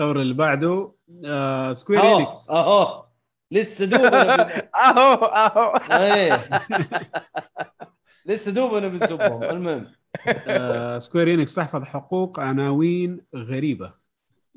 [0.00, 0.92] الثور اللي بعده
[1.26, 3.04] آه سكوير اهو انكس اهو
[3.50, 3.96] لسه بن-
[4.86, 5.76] أهو أهو.
[5.92, 6.34] إيه.
[8.26, 9.86] لسه دوبنا بنسبهم المهم.
[10.48, 13.94] آه سكوير إنكس تحفظ حقوق عناوين غريبة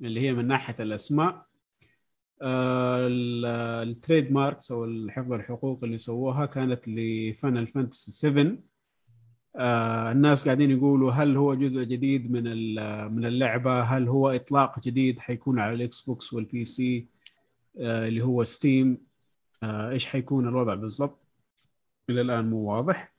[0.01, 1.45] اللي هي من ناحية الأسماء.
[2.41, 3.45] آه ال-
[3.89, 8.57] ال trademarks أو حفظ الحقوق اللي سووها كانت ل Final Fantasy 7
[9.55, 12.43] آه الناس قاعدين يقولوا هل هو جزء جديد من
[13.15, 17.07] من اللعبة؟ هل هو إطلاق جديد حيكون على ال Xbox وال PC
[17.77, 18.97] اللي هو Steam
[19.63, 21.27] آه إيش حيكون الوضع بالضبط؟
[22.09, 23.12] إلى الآن مو واضح.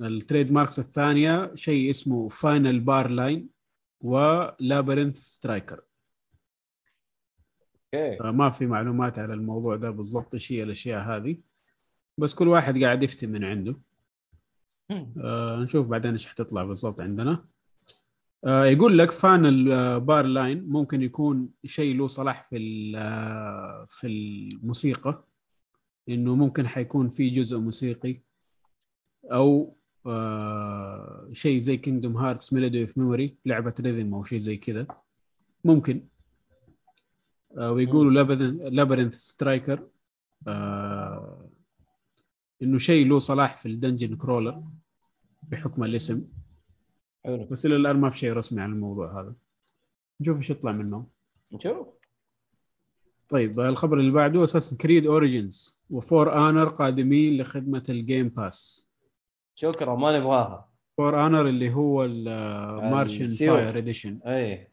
[0.00, 3.48] ال trademarks الثانية شيء اسمه Final Bar Line
[4.00, 5.80] و Labyrinth Striker
[7.94, 11.36] آه، ما في معلومات على الموضوع ده بالضبط إيش هي الأشياء هذه.
[12.18, 13.80] بس كل واحد قاعد يفتي من عنده.
[15.24, 17.44] آه نشوف بعدين إيش حتطلع بالضبط عندنا.
[18.44, 25.24] آه يقول لك Final Bar Line ممكن يكون شيء له صلة في آه، في الموسيقى.
[26.10, 28.20] إنه ممكن حيكون في جزء موسيقي
[29.24, 29.76] أو
[30.06, 34.86] آه شيء زي Kingdom Hearts Melody of Memory لعبة rhythm أو شيء زي كذا.
[35.64, 36.08] ممكن.
[37.58, 38.40] آه ويقولوا
[38.70, 39.88] Labyrinth Striker
[40.48, 41.50] آه
[42.62, 44.62] إنه شيء له صلة في ال dungeon crawler
[45.42, 46.24] بحكم الاسم.
[47.24, 47.44] حلو.
[47.44, 49.34] بس إلى الآن ما في شيء رسمي عن الموضوع هذا.
[50.20, 51.06] نشوف إيش يطلع منه.
[51.52, 51.99] نشوف.
[53.30, 58.90] طيب الخبر اللي بعده Assassin's Creed Origins و For Honor قادمين لخدمة ال Game Pass
[59.54, 60.68] شكرا ما نبغاها.
[60.96, 63.26] For Honor اللي هو ال Marching.
[63.26, 64.68] Fire Edition اي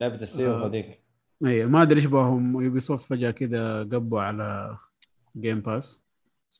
[0.00, 0.66] لعبة السيوف آه.
[0.66, 1.00] هذيك.
[1.46, 2.62] اي ما أدري إيش بهم.
[2.62, 4.76] Ubisoft فجأة كذا قبوا على
[5.36, 6.02] Game Pass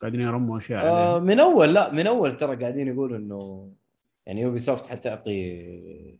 [0.01, 3.70] قاعدين يرموا أشياء آه من أول لا من أول ترى قاعدين يقولوا إنه
[4.27, 6.19] يعني Ubisoft حتعطي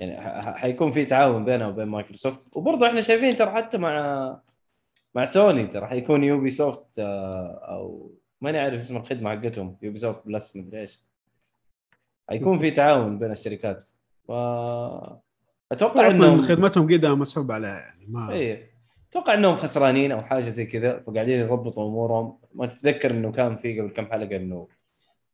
[0.00, 2.40] يعني حيكون في تعاون بينها وبين مايكروسوفت.
[2.52, 4.40] وبرضه إحنا شايفين ترى حتى مع
[5.14, 10.80] مع سوني ترى حيكون Ubisoft آه، أو ماني عارف اسم الخدمة حقتهم Ubisoft Plus مدري
[10.80, 11.04] إيش.
[12.28, 13.88] حيكون في تعاون بين الشركات.
[14.28, 14.30] ف
[15.72, 18.70] أتوقع انهم خدمتهم قدها مسحوب عليها يعني ما إيه.
[19.10, 22.38] أتوقع إنهم خسرانين أو حاجة زي كذا فقاعدين يظبطوا أمورهم.
[22.54, 24.68] ما تتذكر إنه كان في قبل كم حلقة إنه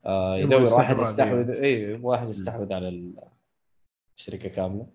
[0.06, 3.14] آه يدور واحد يستحوذ اي واحد يستحوذ على ال-
[4.16, 4.86] الشركة كاملة.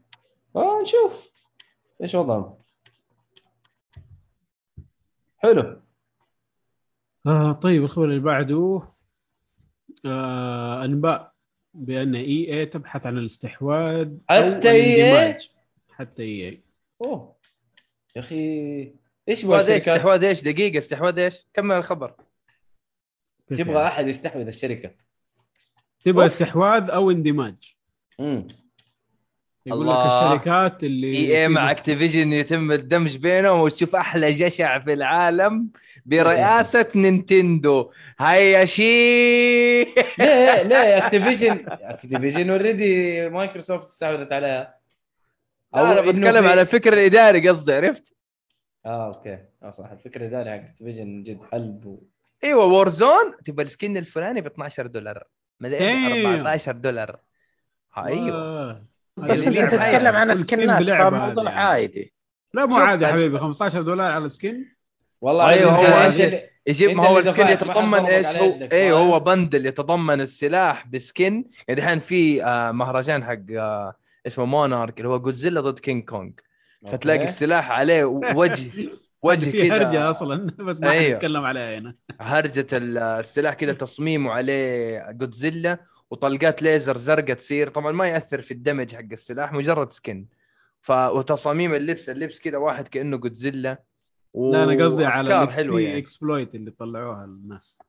[0.54, 1.32] فنشوف
[2.02, 2.58] إيش وضعهم؟
[5.38, 5.82] حلو.
[7.28, 8.80] آه طيب الخبر اللي بعده
[10.06, 11.34] آه أنباء
[11.74, 15.52] بأن EA تبحث عن الاستحواذ أو حتى EA؟ الاندماج.
[15.90, 16.64] حتى EA
[17.02, 17.36] أوه.
[18.16, 18.36] يا أخي
[19.30, 22.16] إيش استحواذ إيش؟ استحواذ إيش؟ دقيقة استحواذ إيش؟ كمل الخبر.
[23.48, 24.96] تبغى أحد يستحوذ الشركة.
[26.04, 26.26] تبغى.
[26.26, 27.76] استحواذ أو اندماج.
[28.20, 28.48] امم
[29.66, 30.34] يقول لك الله.
[30.34, 35.70] الشركات اللي EA مع في- Activision يتم الدمج بينهم وتشوف أحلى جشع في العالم
[36.06, 37.92] برئاسة نينتندو.
[38.20, 39.84] هيا شي.
[40.20, 44.76] ليه ليه Activision Activision already مايكروسوفت استحوذت عليها.
[45.76, 48.14] أنا بتكلم في- على الفكر الإداري قصدي عرفت؟
[48.86, 49.38] آه أوكي.
[49.64, 49.92] آه صح.
[49.92, 52.04] الفكرة ذا حق Activision جد حلب و...
[52.44, 55.24] إيوه Warzone تبغى ال skin الفلاني ب 12 دولار.
[55.64, 56.36] إيش أيوه.
[56.36, 57.20] 14 دولار.
[57.98, 58.91] أيوه.
[59.22, 59.72] بس هذه أنت.
[59.72, 61.60] تتكلم عن سكنات فموضوع يعني.
[61.62, 62.14] عادي
[62.54, 64.76] لا مو عادي حبيبي 15 دولار على skin
[65.22, 68.94] والله أنت هو- إيش اللي- يجيب ما هو اللي ال skin يتضمن إيش هو فاهم؟
[68.94, 73.96] هو bundle يتضمن السلاح ب skin يعني الحين في آه، مهرجان حق آه،
[74.28, 76.34] اسمه Monarch اللي هو جودزيلا ضد King Kong
[76.88, 77.24] فتلاقي.
[77.24, 78.72] السلاح عليه وجه
[79.24, 81.14] وجه في هرجه كذا أصلا بس ما أيوه.
[81.14, 85.78] حنتكلم عليها هنا هرجة ال- السلاح كذا تصميمه عليه جودزيلا
[86.12, 87.70] وطلقات ليزر زرقاء تصير.
[87.70, 90.28] طبعا ما يأثر في ال damage حق السلاح مجرد skin.
[90.82, 93.84] ف وتصاميم اللبس اللبس كذا واحد كأنه جودزيلا
[94.34, 94.52] و...
[94.52, 95.98] لا أنا قصدي على ال XP يعني.
[95.98, 97.80] exploit اللي طلعوها الناس.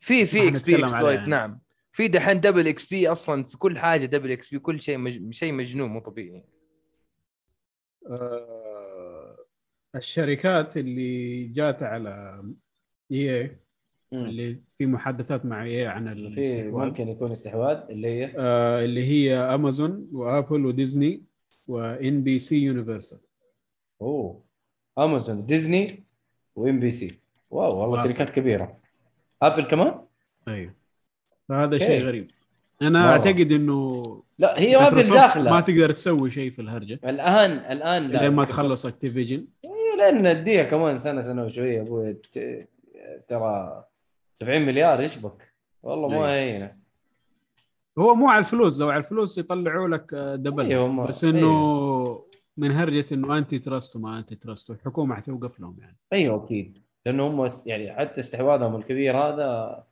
[0.00, 1.30] في في XP exploit يعني.
[1.30, 1.60] نعم.
[1.92, 5.34] في دحين double XP أصلا في كل حاجة double XP كل شيء مج...
[5.34, 6.44] شيء مجنون مو طبيعي.
[8.10, 9.36] آه،
[9.94, 12.44] الشركات اللي جات على
[13.12, 13.63] EA مم.
[14.14, 16.86] اللي في محادثات مع EA عن الاستحواذ.
[16.86, 21.22] ممكن يكون استحواذ اللي هي؟ آه، اللي هي Amazon و Apple و Disney و
[21.68, 23.18] NBC Universal
[24.02, 24.44] أوه.
[24.98, 26.04] Amazon Disney و
[26.56, 27.20] NBC
[27.50, 28.04] واو والله واو.
[28.04, 28.76] شركات كبيرة.
[29.42, 30.00] Apple كمان؟
[30.48, 30.74] أيوه.
[31.48, 31.78] فهذا.
[31.78, 32.30] شيء غريب.
[32.82, 33.12] أنا واو.
[33.12, 34.02] أعتقد إنه
[34.38, 37.00] لا هي Apple داخله ما تقدر تسوي شيء في الهرجة.
[37.04, 38.18] الآن الآن لا.
[38.18, 38.44] لين ما.
[38.44, 39.46] تخلص Activision
[39.98, 42.16] لأن نديها كمان سنة سنة وشوية أبوي
[43.28, 43.84] ترى
[44.34, 45.54] 70 مليار إيش بك.
[45.82, 46.30] والله ما أيوة.
[46.54, 46.76] هينة.
[47.98, 52.24] هو مو على الفلوس لو على الفلوس يطلعوا لك آه، double أيوة هم- بس إنه
[52.56, 55.96] من هرجة إنه anti trust وما anti trust الحكومة حتوقف لهم يعني.
[56.12, 56.78] أيوه أكيد.
[57.06, 59.84] لأنه هم يعني حتى استحواذهم الكبير هذا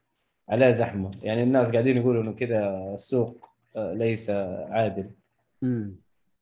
[0.49, 1.11] عليه زحمة.
[1.23, 3.45] يعني الناس قاعدين يقولوا إنه كذا السوق
[3.77, 4.31] آه، ليس
[4.71, 5.11] عادل.
[5.63, 5.97] امم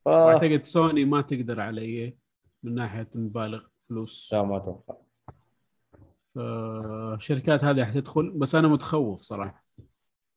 [0.05, 0.09] ف...
[0.09, 2.17] واعتقد سوني ما تقدر عليه
[2.63, 4.29] من ناحية مبالغ فلوس.
[4.33, 4.95] لا ما أتوقع.
[6.35, 9.65] فالشركات هذه حتدخل بس أنا متخوف صراحة.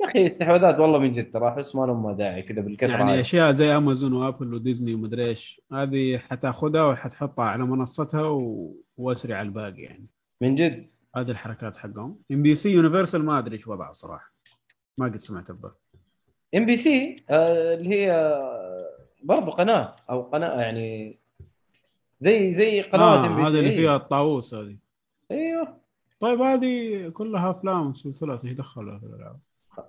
[0.02, 3.52] يا أخي استحواذات والله من جد ترى احس ما لهم داعي كذا بالكثرة يعني أشياء
[3.52, 8.74] زي أمازون وأبل وديزني ومدري إيش هذه حتأخذها وحتحطها على منصتها و...
[8.98, 10.08] وأسرع الباقي يعني.
[10.42, 12.20] من جد؟ هذه الحركات حقهم.
[12.32, 14.34] NBC Universal ما أدري إيش وضعها صراحة.
[14.98, 15.72] ما قد سمعت به
[16.56, 18.90] إم BC اللي هي آه،
[19.24, 21.20] برضو قناة أو قناة يعني
[22.22, 23.52] زي زي قنوات M آه BC.
[23.52, 24.83] هذه اللي فيها الطاووس هذه.
[26.24, 29.40] طيب هذه كلها أفلام ومسلسلات إيش دخلها في الألعاب؟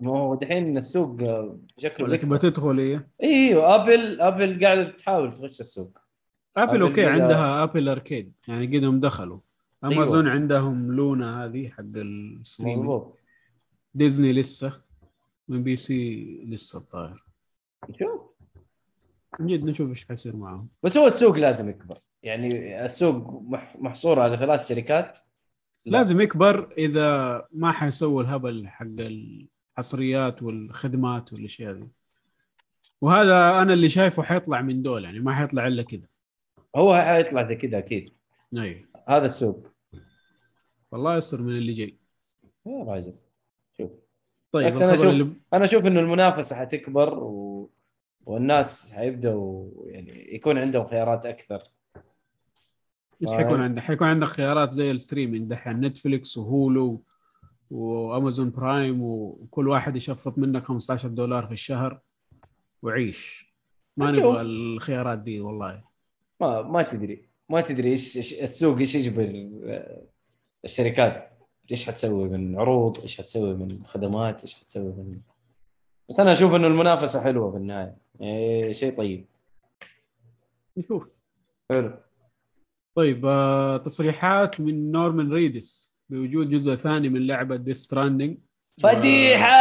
[0.00, 2.16] ما هو دحين السوق آه، شكله.
[2.16, 5.98] تبغى تدخل هي؟ أيوه ابل أبل قاعدة تحاول تخش السوق.
[6.56, 9.38] أبل أبل أوكي عندها Apple Arcade يعني قدهم دخلوا.
[9.84, 10.32] أمازون أيوة.
[10.40, 11.84] عندهم Luna هذه حق
[12.60, 13.18] مضبوط
[13.94, 14.80] ديزني لسه
[15.48, 17.24] NBC لسه الظاهر.
[17.98, 18.20] شوف.
[19.40, 21.98] من جد نشوف إيش حيصير معاهم بس هو السوق لازم يكبر.
[22.22, 25.18] يعني السوق مح- محصور على ثلاث شركات.
[25.86, 25.98] لا.
[25.98, 31.88] لازم يكبر إذا ما حيسووا الهبل حق الحصريات والخدمات والأشياء دي
[33.00, 36.06] وهذا أنا اللي شايفه حيطلع من دول يعني ما حيطلع إلا كذا.
[36.76, 38.12] هو حيطلع زي كذا أكيد.
[38.56, 39.66] اي هذا السوق.
[40.92, 41.98] والله يستر من اللي جاي.
[42.66, 43.14] يا راجل
[43.78, 43.90] شوف.
[44.52, 47.70] طيب الخبر أشوف- اللي أنا أشوف إنه المنافسة حتكبر و...
[48.26, 51.62] والناس حيبدأوا يعني يكون عندهم خيارات أكثر.
[53.28, 55.80] حيكون عندك؟ حيكون عندك خيارات زي ال streaming دحين.
[55.80, 57.02] Netflix و Hulu
[57.70, 62.00] و Amazon Prime وكل واحد يشفط منك 15 دولار في الشهر.
[62.82, 63.54] وعيش.
[63.96, 64.10] ما.
[64.10, 65.82] نبغى الخيارات دي والله.
[66.40, 67.28] ما ما تدري.
[67.48, 69.48] ما تدري إيش السوق إيش يجبر
[70.64, 71.30] الشركات؟
[71.70, 75.20] إيش حتسوي من عروض؟ إيش حتسوي من خدمات؟ إيش حتسوي من
[76.08, 77.96] بس أنا أشوف إنه المنافسة حلوة في النهاية.
[78.20, 79.26] يعني شيء طيب.
[80.76, 81.20] نشوف.
[81.70, 81.92] حلو.
[82.94, 88.38] طيب آه، تصريحات من Norman Reedus بوجود جزء ثاني من لعبة Death Stranding
[88.82, 89.52] فديحة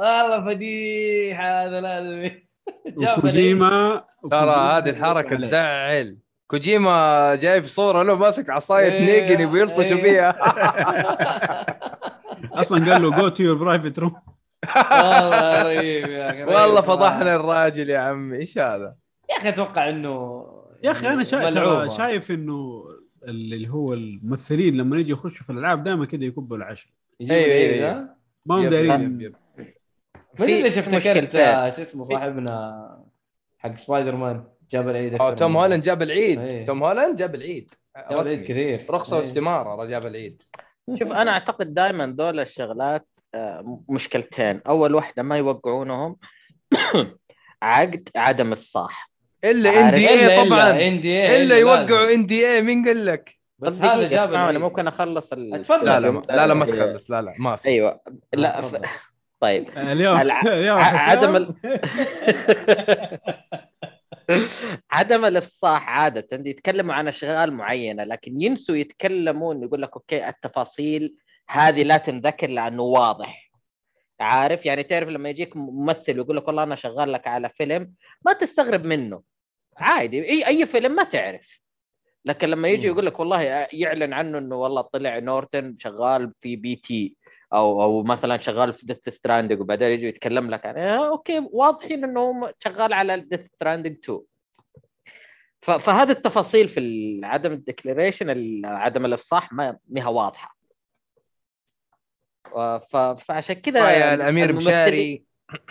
[0.00, 2.30] والله فديحة هذا لازم.
[3.18, 9.92] وكوجيما ترى هذه الحركة تزعل كوجيما جايب صورة له ماسك عصاية إيه، Negan يبي يلطش
[9.92, 10.02] إيه.
[10.02, 10.36] فيها
[12.60, 14.14] أصلا قال له go to your private room
[14.76, 16.80] والله رهيب يا والله.
[16.80, 18.96] فضحنا الراجل يا عمي إيش هذا؟
[19.30, 20.46] يا أخي أتوقع إنه
[20.84, 22.84] يا أخي أنا شايف شايف إنه
[23.28, 26.92] اللي هو الممثلين لما يجي يخشوا في الألعاب دايما كذا يكبوا العشر
[27.30, 27.90] أيوة.
[27.90, 28.16] ها؟
[28.46, 29.34] ما هم يب.
[30.38, 31.32] ما ادري ليش في افتكرت
[31.76, 33.06] شو اسمه صاحبنا
[33.58, 36.66] حق سبايدر مان جاب العيد أو أكثر توم هولاند جاب العيد إيه.
[36.66, 37.70] توم هولاند جاب العيد
[38.10, 38.42] جاب العيد.
[38.42, 39.22] كثير رخصة إيه.
[39.22, 40.42] واستمارة جاب العيد
[40.98, 46.16] شوف أنا أعتقد دائما دول الشغلات آه، مشكلتين أول واحدة ما يوقعونهم
[47.62, 49.10] عقد عدم افصاح
[49.50, 49.88] إلا.
[49.88, 53.36] إن دي اي طبعا إن دي اي إلا يوقعوا إن دي اي مين قال لك؟
[53.58, 54.56] بس هذا جاب العيد.
[54.56, 55.54] ممكن أخلص ال...
[55.54, 55.84] اتفضل.
[55.86, 56.64] لا لا ما- لا لا ما.
[56.66, 58.00] تخلص لا لا ما في أيوه
[58.34, 58.62] لا.
[58.62, 58.80] ف...
[59.40, 61.36] طيب اليوم الع- اليوم عدم.
[61.36, 61.54] ال...
[64.92, 71.14] عدم الإفصاح عادة يتكلموا عن أشغال معينة لكن ينسوا يتكلمون يقول لك أوكي التفاصيل
[71.48, 73.50] هذه لا تنذكر لأنه واضح
[74.20, 77.92] عارف يعني تعرف لما يجيك ممثل ويقول لك والله أنا شغال لك على فيلم
[78.26, 79.22] ما تستغرب منه
[79.76, 80.28] عادي.
[80.28, 81.60] اي أي فيلم ما تعرف.
[82.24, 82.86] لكن لما يجي.
[82.86, 83.42] يقول لك والله
[83.72, 87.16] يعلن عنه إنه والله طلع نورمن شغال في بي تي
[87.52, 92.04] أو أو مثلا شغال في Death Stranding وبعدين يجي يتكلم لك عن آه okay واضحين
[92.04, 94.20] إنه هو شغال على Death Stranding 2
[95.62, 96.80] ف- فهذه التفاصيل في
[97.24, 100.56] عدم ال declaration عدم الإفصاح ما هي واضحة.
[102.78, 105.24] ف- فعشان كذا يا الأمير بشاري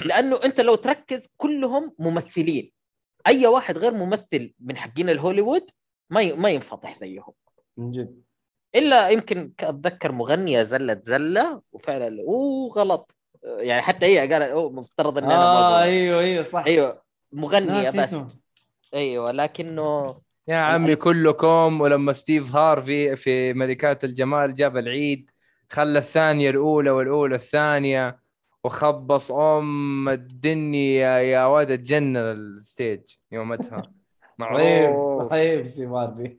[0.05, 2.71] لأنه أنت لو تركز كلهم ممثلين.
[3.27, 5.65] أي واحد غير ممثل من حقين الهوليوود
[6.09, 7.33] ما ما ينفضح زيهم.
[7.77, 8.21] من جد.
[8.75, 13.11] إلا يمكن أتذكر مغنية زلت زلة وفعلا أوه غلط.
[13.43, 15.89] يعني حتى هي قالت أوه مفترض إني أنا ما آه أقول.
[15.89, 16.63] أيوه أيوه صح.
[16.67, 17.01] أيوه
[17.33, 17.95] مغنية بس.
[17.95, 18.29] اسمه.
[18.93, 20.15] أيوه لكنه
[20.47, 25.31] يا عمي كلكم ولما ستيف هارفي في ملكات الجمال جاب العيد
[25.69, 28.19] خلى الثانية الأولى والأولى الثانية.
[28.65, 33.01] وخبص أم الدنيا يا واد اتجنن الستيج
[33.31, 33.77] يومتها.
[33.77, 33.91] رهيب
[34.39, 35.31] معروف.
[35.33, 36.37] رهيب ستيف هارفي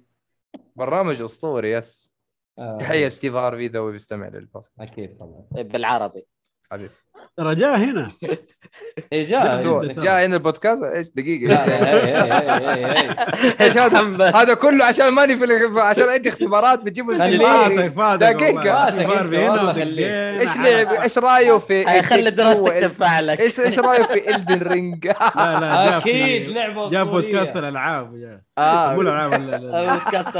[0.76, 2.16] برنامج أسطوري يس.
[2.58, 4.72] آه، تحية ستيف هارفي هو بيستمع للبودكاست.
[4.80, 5.44] أكيد طبعا.
[5.62, 6.26] بالعربي.
[6.70, 6.94] حبيبي.
[7.36, 8.12] ترى جاء هنا.
[9.12, 9.62] إيه جاء.
[9.82, 13.16] جاء هنا البودكاست؟ إيش هي- هي- هي.
[13.60, 14.00] إيش هذا؟
[14.42, 15.44] هذا كله عشان ماني في
[15.80, 17.14] عشان عندي اختبارات بتجيبوا.
[17.14, 20.40] فاتك فاتك ودقينا خليه.
[20.40, 23.40] إيش لعب إيش رأيه في خلي دراستك تنفع لك.
[23.40, 25.06] إيش إيش رأيه في الدن رينج
[25.36, 27.22] لا لا أكيد لعبة جاء أسطورية.
[27.22, 28.94] بودكاست الألعاب آه.
[28.94, 29.94] مو الألعاب لا- لا- لا.
[29.94, 30.36] بودكاست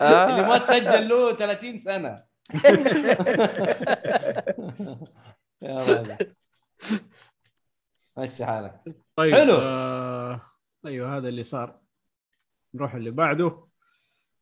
[0.00, 0.28] آه.
[0.30, 2.31] اللي ما تسجل له 30 سنة.
[5.62, 6.16] يا راجل
[8.18, 8.80] مشي حالك.
[9.16, 9.56] طيب حلو.
[9.56, 10.40] آه
[10.86, 11.80] أيوه هذا اللي صار.
[12.74, 13.64] نروح اللي بعده.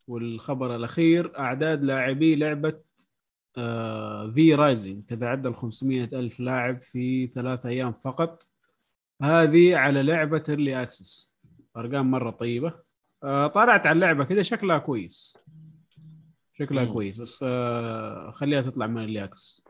[0.09, 2.81] والخبر الأخير أعداد لاعبي لعبة
[3.59, 8.47] آه V Rising تتعدى ال 500 ألف لاعب في ثلاث أيام فقط.
[9.23, 11.31] هذه على لعبة ال early access
[11.77, 12.75] أرقام مرة طيبة.
[13.23, 15.37] آه طلعت على اللعبة كذا شكلها كويس.
[16.61, 16.93] شكلها مم.
[16.93, 19.65] كويس بس آه خليها تطلع من ال early access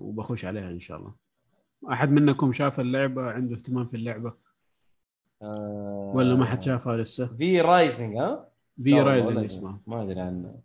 [0.00, 1.14] وبخش عليها إن شاء الله.
[1.92, 4.34] أحد منكم شاف اللعبة؟ عنده اهتمام في اللعبة؟
[5.42, 8.48] آه، ولا ما حد شافها لسه؟ V Rising ها؟
[8.82, 9.80] V Rising اسمها.
[9.86, 10.60] ما أدري عنه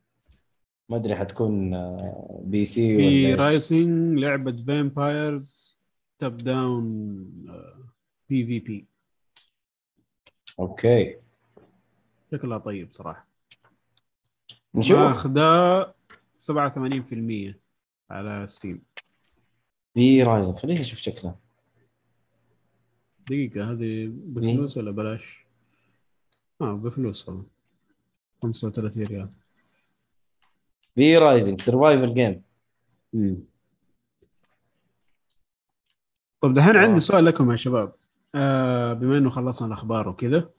[0.90, 1.72] ما أدري حتكون
[2.44, 3.44] PC في ولا.
[3.44, 5.78] Rising لعبة vampires
[6.20, 6.84] top down
[8.30, 8.86] PvP
[10.60, 11.16] okay.
[12.32, 13.27] شكلها طيب صراحة.
[14.78, 14.98] نشوف.
[14.98, 15.94] ماخذه
[16.40, 17.56] 87%
[18.10, 18.82] على Steam.
[19.94, 21.36] V Rising خليني أشوف شكله.
[23.28, 25.46] دقيقة هذه بفلوس ولا بلاش؟
[26.62, 27.46] آه بفلوس والله.
[28.44, 29.30] 35 ريال.
[30.96, 32.42] V Rising survival game
[36.42, 36.80] طيب دحين آه.
[36.80, 37.94] عندي سؤال لكم يا شباب.
[38.36, 40.50] آه بما إنه خلصنا الأخبار وكذا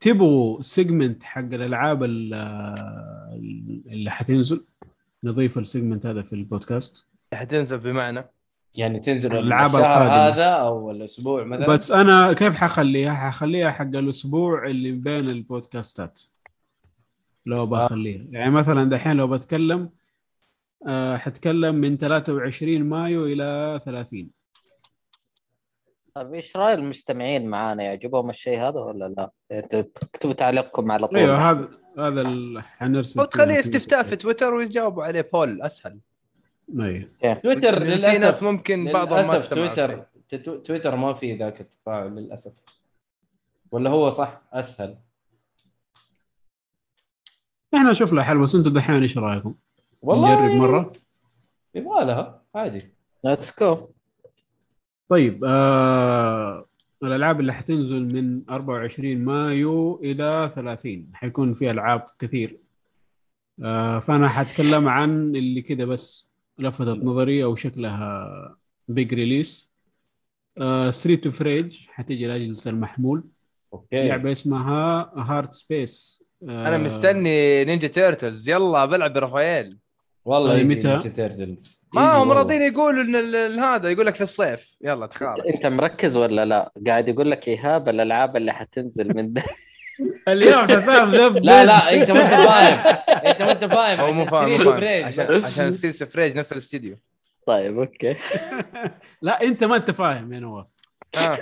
[0.00, 2.34] تبغوا segment حق الألعاب ال-
[3.86, 4.64] اللي حتنزل؟
[5.24, 7.06] نضيف ال segment هذا في البودكاست.
[7.32, 8.24] حتنزل بمعنى؟
[8.74, 10.14] يعني تنزل الألعاب الشهر القادمة.
[10.34, 16.20] هذا أو الأسبوع مثلا؟ بس أنا كيف حخليها؟ حخليها حق الأسبوع اللي بين البودكاستات.
[17.46, 18.24] لو بخليها.
[18.30, 19.90] يعني مثلا دحين لو بتكلم
[20.86, 24.30] آه حتكلم من 23 مايو إلى 30
[26.16, 29.30] طيب إيش راي المستمعين معانا يعجبهم الشيء هذا ولا لا؟
[29.70, 31.18] تكتبوا تعليقكم على طول.
[31.18, 31.68] أيوه هذا
[31.98, 35.98] هذا اللي حنرسل أو فيه تخليه في- استفتاء في تويتر ويجاوبوا عليه بول أسهل.
[36.80, 40.04] أيوه تويتر لأن في ناس للاسف ممكن بعضهم ما للاسف تويتر
[40.64, 42.60] تويتر ما في ذاك التفاعل للأسف.
[43.70, 44.98] ولا هو صح؟ أسهل.
[47.74, 49.54] إحنا نشوف له حل بس أنتم دحين إيش رأيكم؟
[50.02, 50.92] والله نجرب مرة؟
[51.74, 52.94] يبغى لها عادي.
[53.24, 53.88] let's جو
[55.08, 56.66] طيب آه
[57.02, 62.58] الألعاب اللي حتنزل من 24 مايو إلى 30 حيكون في ألعاب كثير.
[63.62, 68.56] آه فأنا حتكلم عن اللي كده بس لفتت نظري أو شكلها
[68.88, 69.76] big release
[70.90, 73.24] Street of Rage حتيجي لاجهزه المحمول
[73.72, 74.08] okay.
[74.08, 79.78] لعبة اسمها Hardspace أنا مستني Ninja Turtles يلا بلعب برافائيل
[80.26, 82.32] والله متى؟ Turtles ما هم.
[82.32, 84.74] راضيين يقولوا إن هذا يقول لك في الصيف.
[84.80, 89.42] يلا تخارج أنت مركز ولا لا؟ قاعد يقول لك إيهاب الألعاب اللي حتنزل من ده
[90.28, 92.78] اليوم حسام جاب لا لا أنت ما انت فاهم.
[93.26, 94.00] أنت ما انت فاهم.
[94.00, 95.04] هو مو عشان فاهم
[95.44, 96.96] عشان Street of Rage نفس الاستديو.
[97.46, 98.16] طيب okay.
[99.22, 100.66] لا أنت ما أنت فاهم يا نواف.
[101.18, 101.38] آه.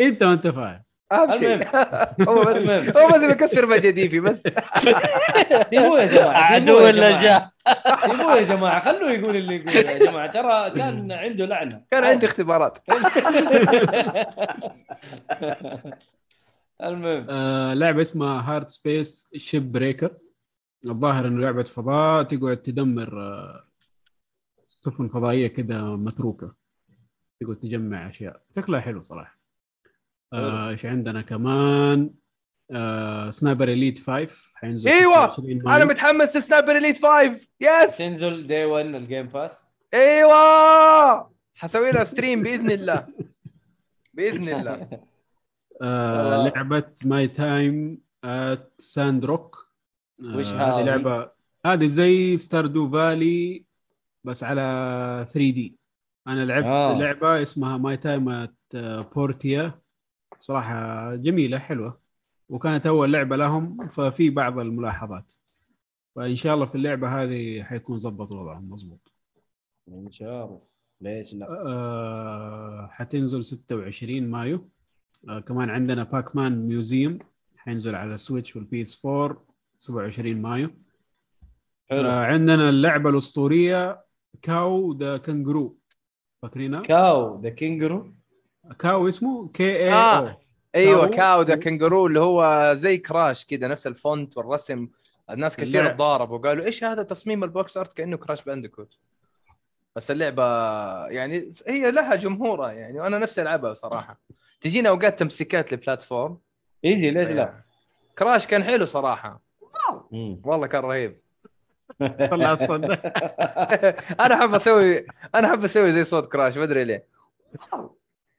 [0.00, 0.82] أنت ما أنت فاهم.
[1.12, 1.68] أهم شيء.
[2.28, 2.96] هو بس.
[2.96, 4.42] هو بس بيكسر مجاديفي بس.
[5.70, 7.22] سيبوه يا جماعة عدو سيبوه يا ولا.
[7.22, 7.50] جاء؟
[8.06, 10.30] سيبوه يا جماعة خلوه يقول اللي يقوله يا جماعة.
[10.32, 11.82] ترى كان عنده لعنة.
[11.90, 12.78] كان عندي اختبارات.
[16.82, 17.26] المهم.
[17.30, 20.10] آه لعبة اسمها Hardspace Shipbreaker
[20.86, 23.64] الظاهر إنه لعبة فضاء تقعد تدمر آه
[24.68, 26.54] سفن فضائية كده متروكة.
[27.40, 28.40] تقعد تجمع أشياء.
[28.56, 29.41] شكلها حلو صراحة.
[30.32, 32.10] آه، إيش عندنا كمان
[32.70, 35.76] آه Sniper Elite 5 حينزل أيوة، 26 مايو.
[35.76, 39.64] أنا متحمس ل Sniper Elite 5 yes تنزل day 1 ال Game Pass
[39.94, 43.06] إيوه حسوي لها stream بإذن الله
[44.14, 44.88] بإذن الله
[45.82, 46.48] آه.
[46.48, 49.68] لعبة My Time at Sandrock
[50.24, 51.30] وش هذه؟ لعبة
[51.66, 53.64] هذه زي Stardew Valley
[54.24, 54.62] بس على
[55.28, 55.76] 3D
[56.28, 56.90] أنا لعبت آه.
[56.92, 56.98] آه.
[56.98, 58.56] لعبة اسمها My Time at
[59.14, 59.81] Portia
[60.42, 62.00] صراحة جميلة حلوة.
[62.48, 65.32] وكانت أول لعبة لهم ففي بعض الملاحظات.
[66.16, 69.12] فإن شاء الله في اللعبة هذه حيكون ظبط وضعهم مضبوط.
[69.88, 70.60] إن شاء الله.
[71.00, 74.68] ليش لا؟ آه حتنزل 26 مايو.
[75.28, 77.18] آه كمان عندنا Pac-Man Museum
[77.56, 79.44] حينزل على ال Switch وال PS 4
[79.78, 80.70] 27 مايو.
[81.90, 82.08] حلو.
[82.08, 84.04] آه عندنا اللعبة الأسطورية
[84.42, 85.78] Kao the Kangaroo
[86.42, 88.14] فاكرينها؟ Kao the Kangaroo
[88.78, 90.38] Kao اسمه K A آه.
[90.74, 91.42] أيوه Kao.
[91.42, 94.88] the Kangaroo اللي هو زي Crash كذا نفس ال font والرسم.
[95.30, 95.92] الناس كثير.
[95.92, 98.98] تضاربوا وقالوا إيش هذا تصميم ال box art؟ كأنه Crash Bandicoot
[99.96, 100.44] بس اللعبة
[101.06, 104.20] يعني هي لها جمهورها يعني وأنا نفسي ألعبها صراحة
[104.60, 106.38] تجينا أوقات تمسكات ل platform
[106.82, 107.54] يجي ليش لا؟
[108.18, 109.40] Crash كان حلو صراحة.
[110.44, 111.18] والله كان رهيب.
[112.30, 112.86] طلع الصدى
[114.24, 117.04] أنا أحب أسوي أنا أحب أسوي زي صوت Crash ما أدري ليه.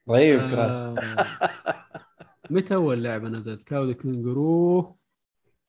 [0.10, 0.96] رهيب Crash آه،
[2.50, 4.96] متى اول لعبه نزلت Kao the Kangaroo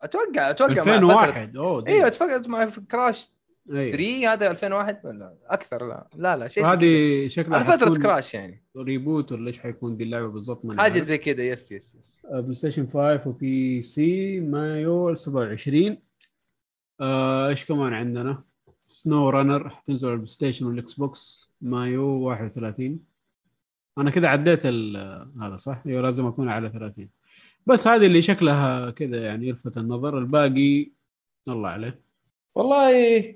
[0.03, 1.87] أتوقع أتوقع مع فترة- 2001 أوه.
[1.87, 3.31] أيوه أتوقع مع Crash
[3.71, 3.91] أيوة.
[3.97, 6.67] 3 هذا 2001 ولا أكثر؟ لا لا لا شيء.
[6.67, 8.65] هذه شكلها على فترة Crash يعني.
[8.77, 11.01] reboot ولا إيش حيكون دي اللعبة بالضبط؟ ما حاجة.
[11.01, 11.43] زي كذا.
[11.43, 15.99] yes yes yes آه، PlayStation 5 و PC مايو 27
[17.01, 18.43] آه، إيش كمان عندنا؟
[18.85, 23.01] SnowRunner حتنزل على ال PlayStation وال Xbox مايو 31
[23.99, 27.09] أنا كذا عديت ال- هذا صح؟ أيوه لازم أكون على 30
[27.67, 30.19] بس هذه اللي شكلها كذا يعني يلفت النظر.
[30.19, 30.91] الباقي
[31.49, 32.01] الله عليه.
[32.55, 33.35] والله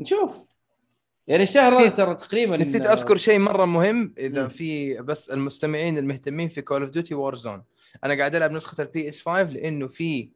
[0.00, 0.48] نشوف.
[1.26, 4.48] يعني الشهر هذا ترى تقريبا نسيت أذكر شيء مرة مهم إذا مم.
[4.48, 7.62] في بس المستمعين المهتمين في Call of Duty Warzone
[8.04, 10.28] أنا قاعد ألعب نسخة ال PS 5 لأنه في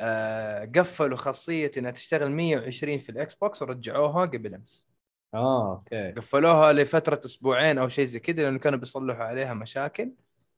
[0.00, 4.88] آه قفلوا خاصية إنها تشتغل 120 في ال Xbox ورجعوها قبل أمس.
[5.34, 6.12] آه okay.
[6.12, 10.12] قفلوها لفترة أسبوعين أو شيء زي كذا لأنه كانوا بيصلحوا عليها مشاكل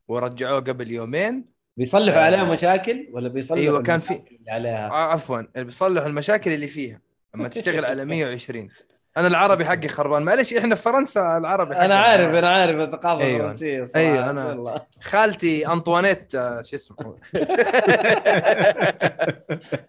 [0.09, 1.45] ورجعوها قبل يومين.
[1.77, 2.25] بيصلحوا آه.
[2.25, 7.01] عليها مشاكل ولا بيصلحوا أيوة، كان في- عليها؟ آه عفوا بيصلحوا المشاكل اللي فيها
[7.35, 8.69] لما تشتغل على 120
[9.17, 10.23] أنا العربي حقي خربان.
[10.23, 12.35] معلش إحنا في فرنسا العربي حقي أنا عارف.
[12.39, 13.37] أنا عارف الثقافة أيوة.
[13.41, 14.87] الفرنسية صراحة أيوة، أنا- الله.
[15.03, 16.97] خالتي أنطوانيت آه، شو اسمه؟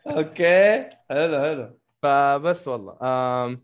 [0.08, 1.80] أوكي حلو حلو.
[2.02, 3.62] فبس والله آم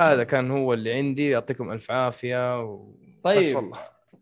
[0.00, 2.92] هذا كان هو اللي عندي يعطيكم ألف عافية و...
[3.24, 3.56] بس طيب.
[3.56, 3.78] والله.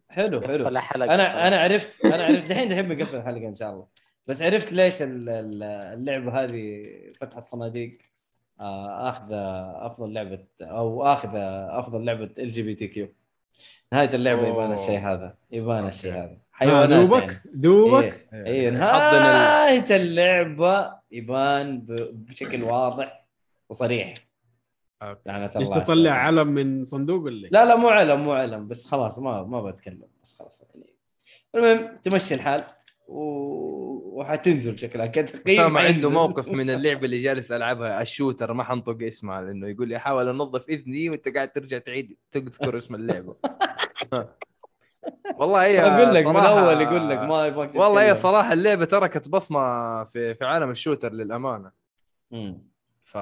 [0.09, 0.69] حلو حلو.
[0.69, 2.49] أنا أنا عرفت أنا عرفت.
[2.49, 3.87] دحين دحين بنقفل الحلقة إن شاء الله.
[4.27, 6.83] بس عرفت ليش ال- ال- اللعبه هذه
[7.21, 7.99] فتحة صناديق
[8.61, 9.27] آه، آخذ
[9.87, 11.29] أفضل لعبة أو آخذ
[11.71, 13.09] أفضل لعبة إل جي بي تي كيو.
[13.93, 14.47] نهاية اللعبة.
[14.49, 15.87] يبان الشيء هذا يبان.
[15.87, 16.37] الشيء هذا.
[16.53, 17.41] حيوانات دوبك يعني.
[17.55, 18.71] دوبك؟ إيه.
[18.71, 23.25] حظنا ال- نهاية اللعبة يبان ب- بشكل واضح
[23.69, 24.15] وصريح.
[25.03, 28.87] لعنة إيش تطلع على علم من صندوق ولا؟ لا لا مو علم مو علم بس
[28.87, 30.95] خلاص ما ما بتكلم بس خلاص يعني
[31.55, 32.65] المهم تمشي الحال
[33.09, 33.21] و...
[34.21, 36.11] وحتنزل شكلها كتقييم اسامه عنده.
[36.11, 40.29] موقف من اللعبة اللي جالس ألعبها ال shooter ما حنطق اسمها لأنه يقول لي أحاول
[40.29, 43.37] أنظف إذني وأنت قاعد ترجع تعيد تذكر اسم اللعبة
[45.39, 48.15] والله هي أقول لك من صراحة- أول يقول لك ما يبغاك والله هي.
[48.15, 51.71] صراحة اللعبة تركت بصمة في في عالم ال shooter للأمانة
[52.31, 52.63] مم.
[53.05, 53.19] ف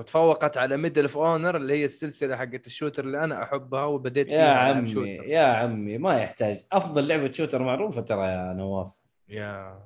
[0.00, 4.28] وتفوقت على Medal of Honor اللي هي السلسلة حقت ال shooter اللي أنا أحبها وبديت
[4.28, 8.52] يا فيها ألعب عمي shooter يا عمي ما يحتاج أفضل لعبة shooter معروفة ترى يا
[8.52, 9.78] نواف يا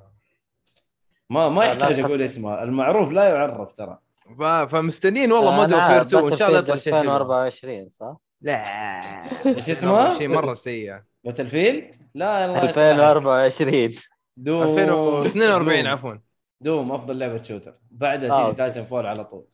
[1.30, 2.22] ما ما يحتاج أقول.
[2.22, 3.98] اسمها المعروف لا يعرف ترى
[4.38, 4.42] ف...
[4.42, 8.54] فمستنيين والله Modern Warfare 2 إن شاء الله يطلع شيء حلو 2024 صح؟ لا
[9.46, 12.78] إيش اسمها؟ شيء مرة سيء Battlefield؟ لا الله يسامحك.
[12.78, 13.90] 2024
[14.36, 15.86] Doom 2042 Doom.
[15.92, 16.14] عفوا
[16.60, 18.56] Doom أفضل لعبة shooter بعدها آه، تيجي.
[18.56, 19.44] Titanfall على طول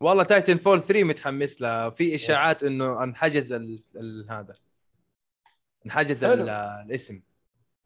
[0.00, 2.62] والله Titanfall 3 متحمس لها في إشاعات.
[2.62, 3.52] إنه انحجز.
[4.30, 4.54] هذا
[5.86, 6.24] انحجز.
[6.24, 7.20] الاسم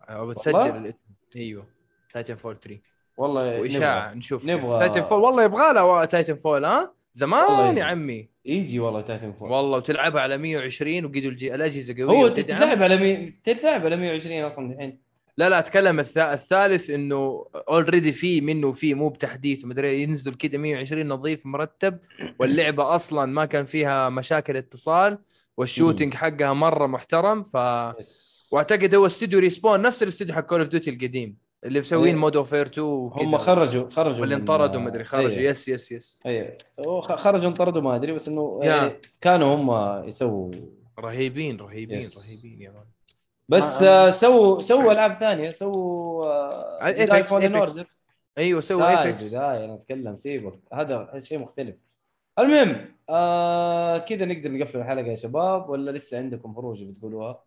[0.03, 0.99] أو بتسجل؟ الاسم
[1.37, 1.67] أيوه
[2.13, 2.81] Titanfall 3
[3.17, 4.15] والله وإشاعة.
[4.15, 4.79] نشوف نبغى.
[4.79, 7.77] Titanfall والله يبغى لها Titanfall ها زمان.
[7.77, 11.31] يا عمي يجي والله Titanfall والله وتلعبها على 120 وقيدوا.
[11.31, 12.29] الأجهزة قوية هو.
[12.29, 13.35] تتلعب على مي...
[13.45, 14.99] تتلعب على 120 أصلا الحين
[15.37, 16.19] لا لا أتكلم الث...
[16.19, 21.99] الثالث إنه already في منه في مو بتحديث مدري ينزل كذا 120 نظيف مرتب
[22.39, 25.19] واللعبة أصلا ما كان فيها مشاكل اتصال
[25.57, 27.57] وال shooting حقها مرة محترم ف
[28.53, 32.21] وأعتقد هو استوديو Respawn نفس الاستوديو حق Call of Duty القديم اللي مسوين إيه.
[32.21, 33.25] Modern Warfare 2 وكذا.
[33.25, 35.51] هم خرجوا خرجوا واللي انطردوا مدري خرجوا أيوه.
[35.51, 38.61] yes yes yes أيوه خرجوا انطردوا ما أدري بس إنه.
[38.63, 40.53] يعني كانوا هم يسووا
[40.99, 42.45] رهيبين رهيبين yes.
[42.45, 42.85] رهيبين يا man
[43.53, 44.11] بس آه.
[44.11, 47.59] سووا سووا ألعاب ثانية سووا آه Apex- Jedi Fallen Apex.
[47.59, 47.87] Order
[48.39, 51.75] أيوه سووا Apex بداية أنا أتكلم سيبك هذا شيء مختلف
[52.39, 57.45] المهم آه كذا نقدر نقفل الحلقة يا شباب ولا لسه عندكم خروج بتقولوها؟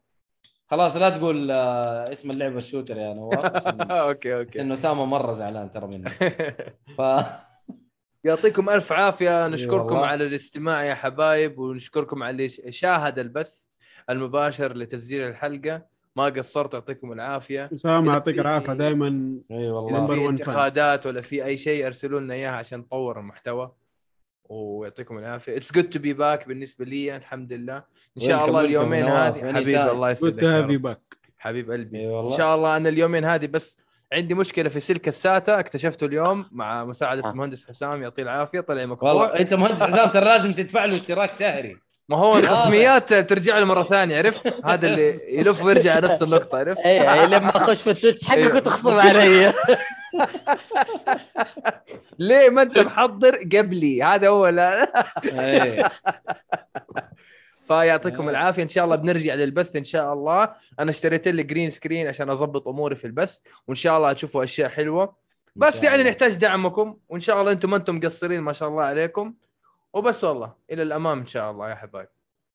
[0.67, 5.31] خلاص لا تقول آه، اسم اللعبة ال shooter يا نواف okay okay انه أسامة مرة
[5.31, 6.09] زعلان ترى مني
[6.97, 7.01] ف
[8.23, 9.95] يعطيكم ألف عافية إي نشكركم.
[9.95, 13.65] على الاستماع يا حبايب ونشكركم على اللي شاهد البث
[14.09, 20.29] المباشر لتسجيل الحلقة ما قصرتوا يعطيكم العافية أسامة يعطيك في- العافية دائما إي والله fan.
[20.29, 23.71] انتقادات ولا في أي شيء أرسلوا لنا إياها عشان نطور المحتوى
[24.49, 27.83] ويعطيكم العافية it's good to be back بالنسبة لي الحمد لله
[28.17, 29.03] إن شاء الله اليومين.
[29.05, 29.53] هذه.
[29.53, 30.43] حبيبي الله يسعدك.
[30.43, 33.77] you back حبيب قلبي إي والله إن شاء الله أنا اليومين هذه بس
[34.13, 37.31] عندي مشكلة في سلك ال SATA اكتشفته اليوم مع مساعدة آه.
[37.31, 41.35] المهندس حسام يعطيه العافية طلع مقطوع والله أنت مهندس حسام ترى لازم تدفع له اشتراك
[41.35, 41.77] شهري
[42.09, 46.57] ما هو الخصميات ترجع له مرة ثانية عرفت؟ هذا اللي يلف ويرجع على نفس النقطة
[46.57, 48.55] عرفت؟ اي اي لما أخش في ال Twitch حقك أيوه.
[48.55, 49.53] وتخصم علي.
[52.19, 54.91] ليه ما أنت محضر قبلي؟ هذا هو لا.
[57.67, 58.29] فيعطيكم آه.
[58.29, 58.63] العافية.
[58.63, 60.49] إن شاء الله بنرجع للبث إن شاء الله.
[60.79, 63.37] أنا اشتريت لي green screen عشان أضبط أموري في البث
[63.67, 65.15] وإن شاء الله تشوفوا أشياء حلوة.
[65.55, 69.33] بس يعني نحتاج دعمكم وإن شاء الله أنتم ما أنتم مقصرين ما شاء الله عليكم.
[69.95, 72.07] وبس والله إلى الأمام إن شاء الله يا حبايب.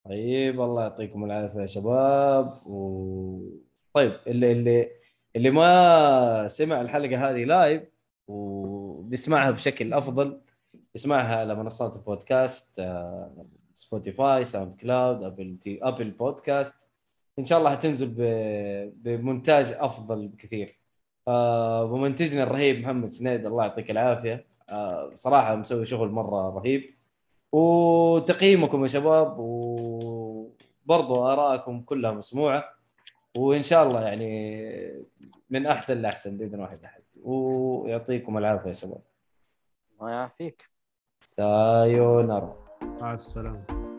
[0.04, 2.66] طيب الله يعطيكم العافية يا شباب.
[2.66, 3.42] و...
[3.94, 4.90] طيب اللي اللي
[5.36, 7.82] اللي ما سمع الحلقة هذه live
[8.28, 10.40] وبيسمعها بشكل أفضل
[10.94, 16.88] يسمعها على منصات البودكاست آه، Spotify SoundCloud Apple T Apple Podcast
[17.38, 18.14] إن شاء الله حتنزل.
[18.96, 20.78] بمونتاج أفضل بكثير.
[21.28, 24.46] آه، ومنتجنا الرهيب محمد سنيد الله يعطيك العافية.
[24.68, 26.99] آه، بصراحه مسوي شغل مرة رهيب.
[27.52, 32.64] وتقييمكم يا شباب وبرضو ارائكم كلها مسموعة
[33.36, 35.04] وإن شاء الله يعني
[35.50, 37.02] من أحسن لأحسن بإذن واحد أحد.
[37.22, 39.00] ويعطيكم العافية يا شباب.
[40.00, 40.70] ما يعافيك.
[41.22, 42.56] سايونارا
[43.00, 43.89] مع السلامة.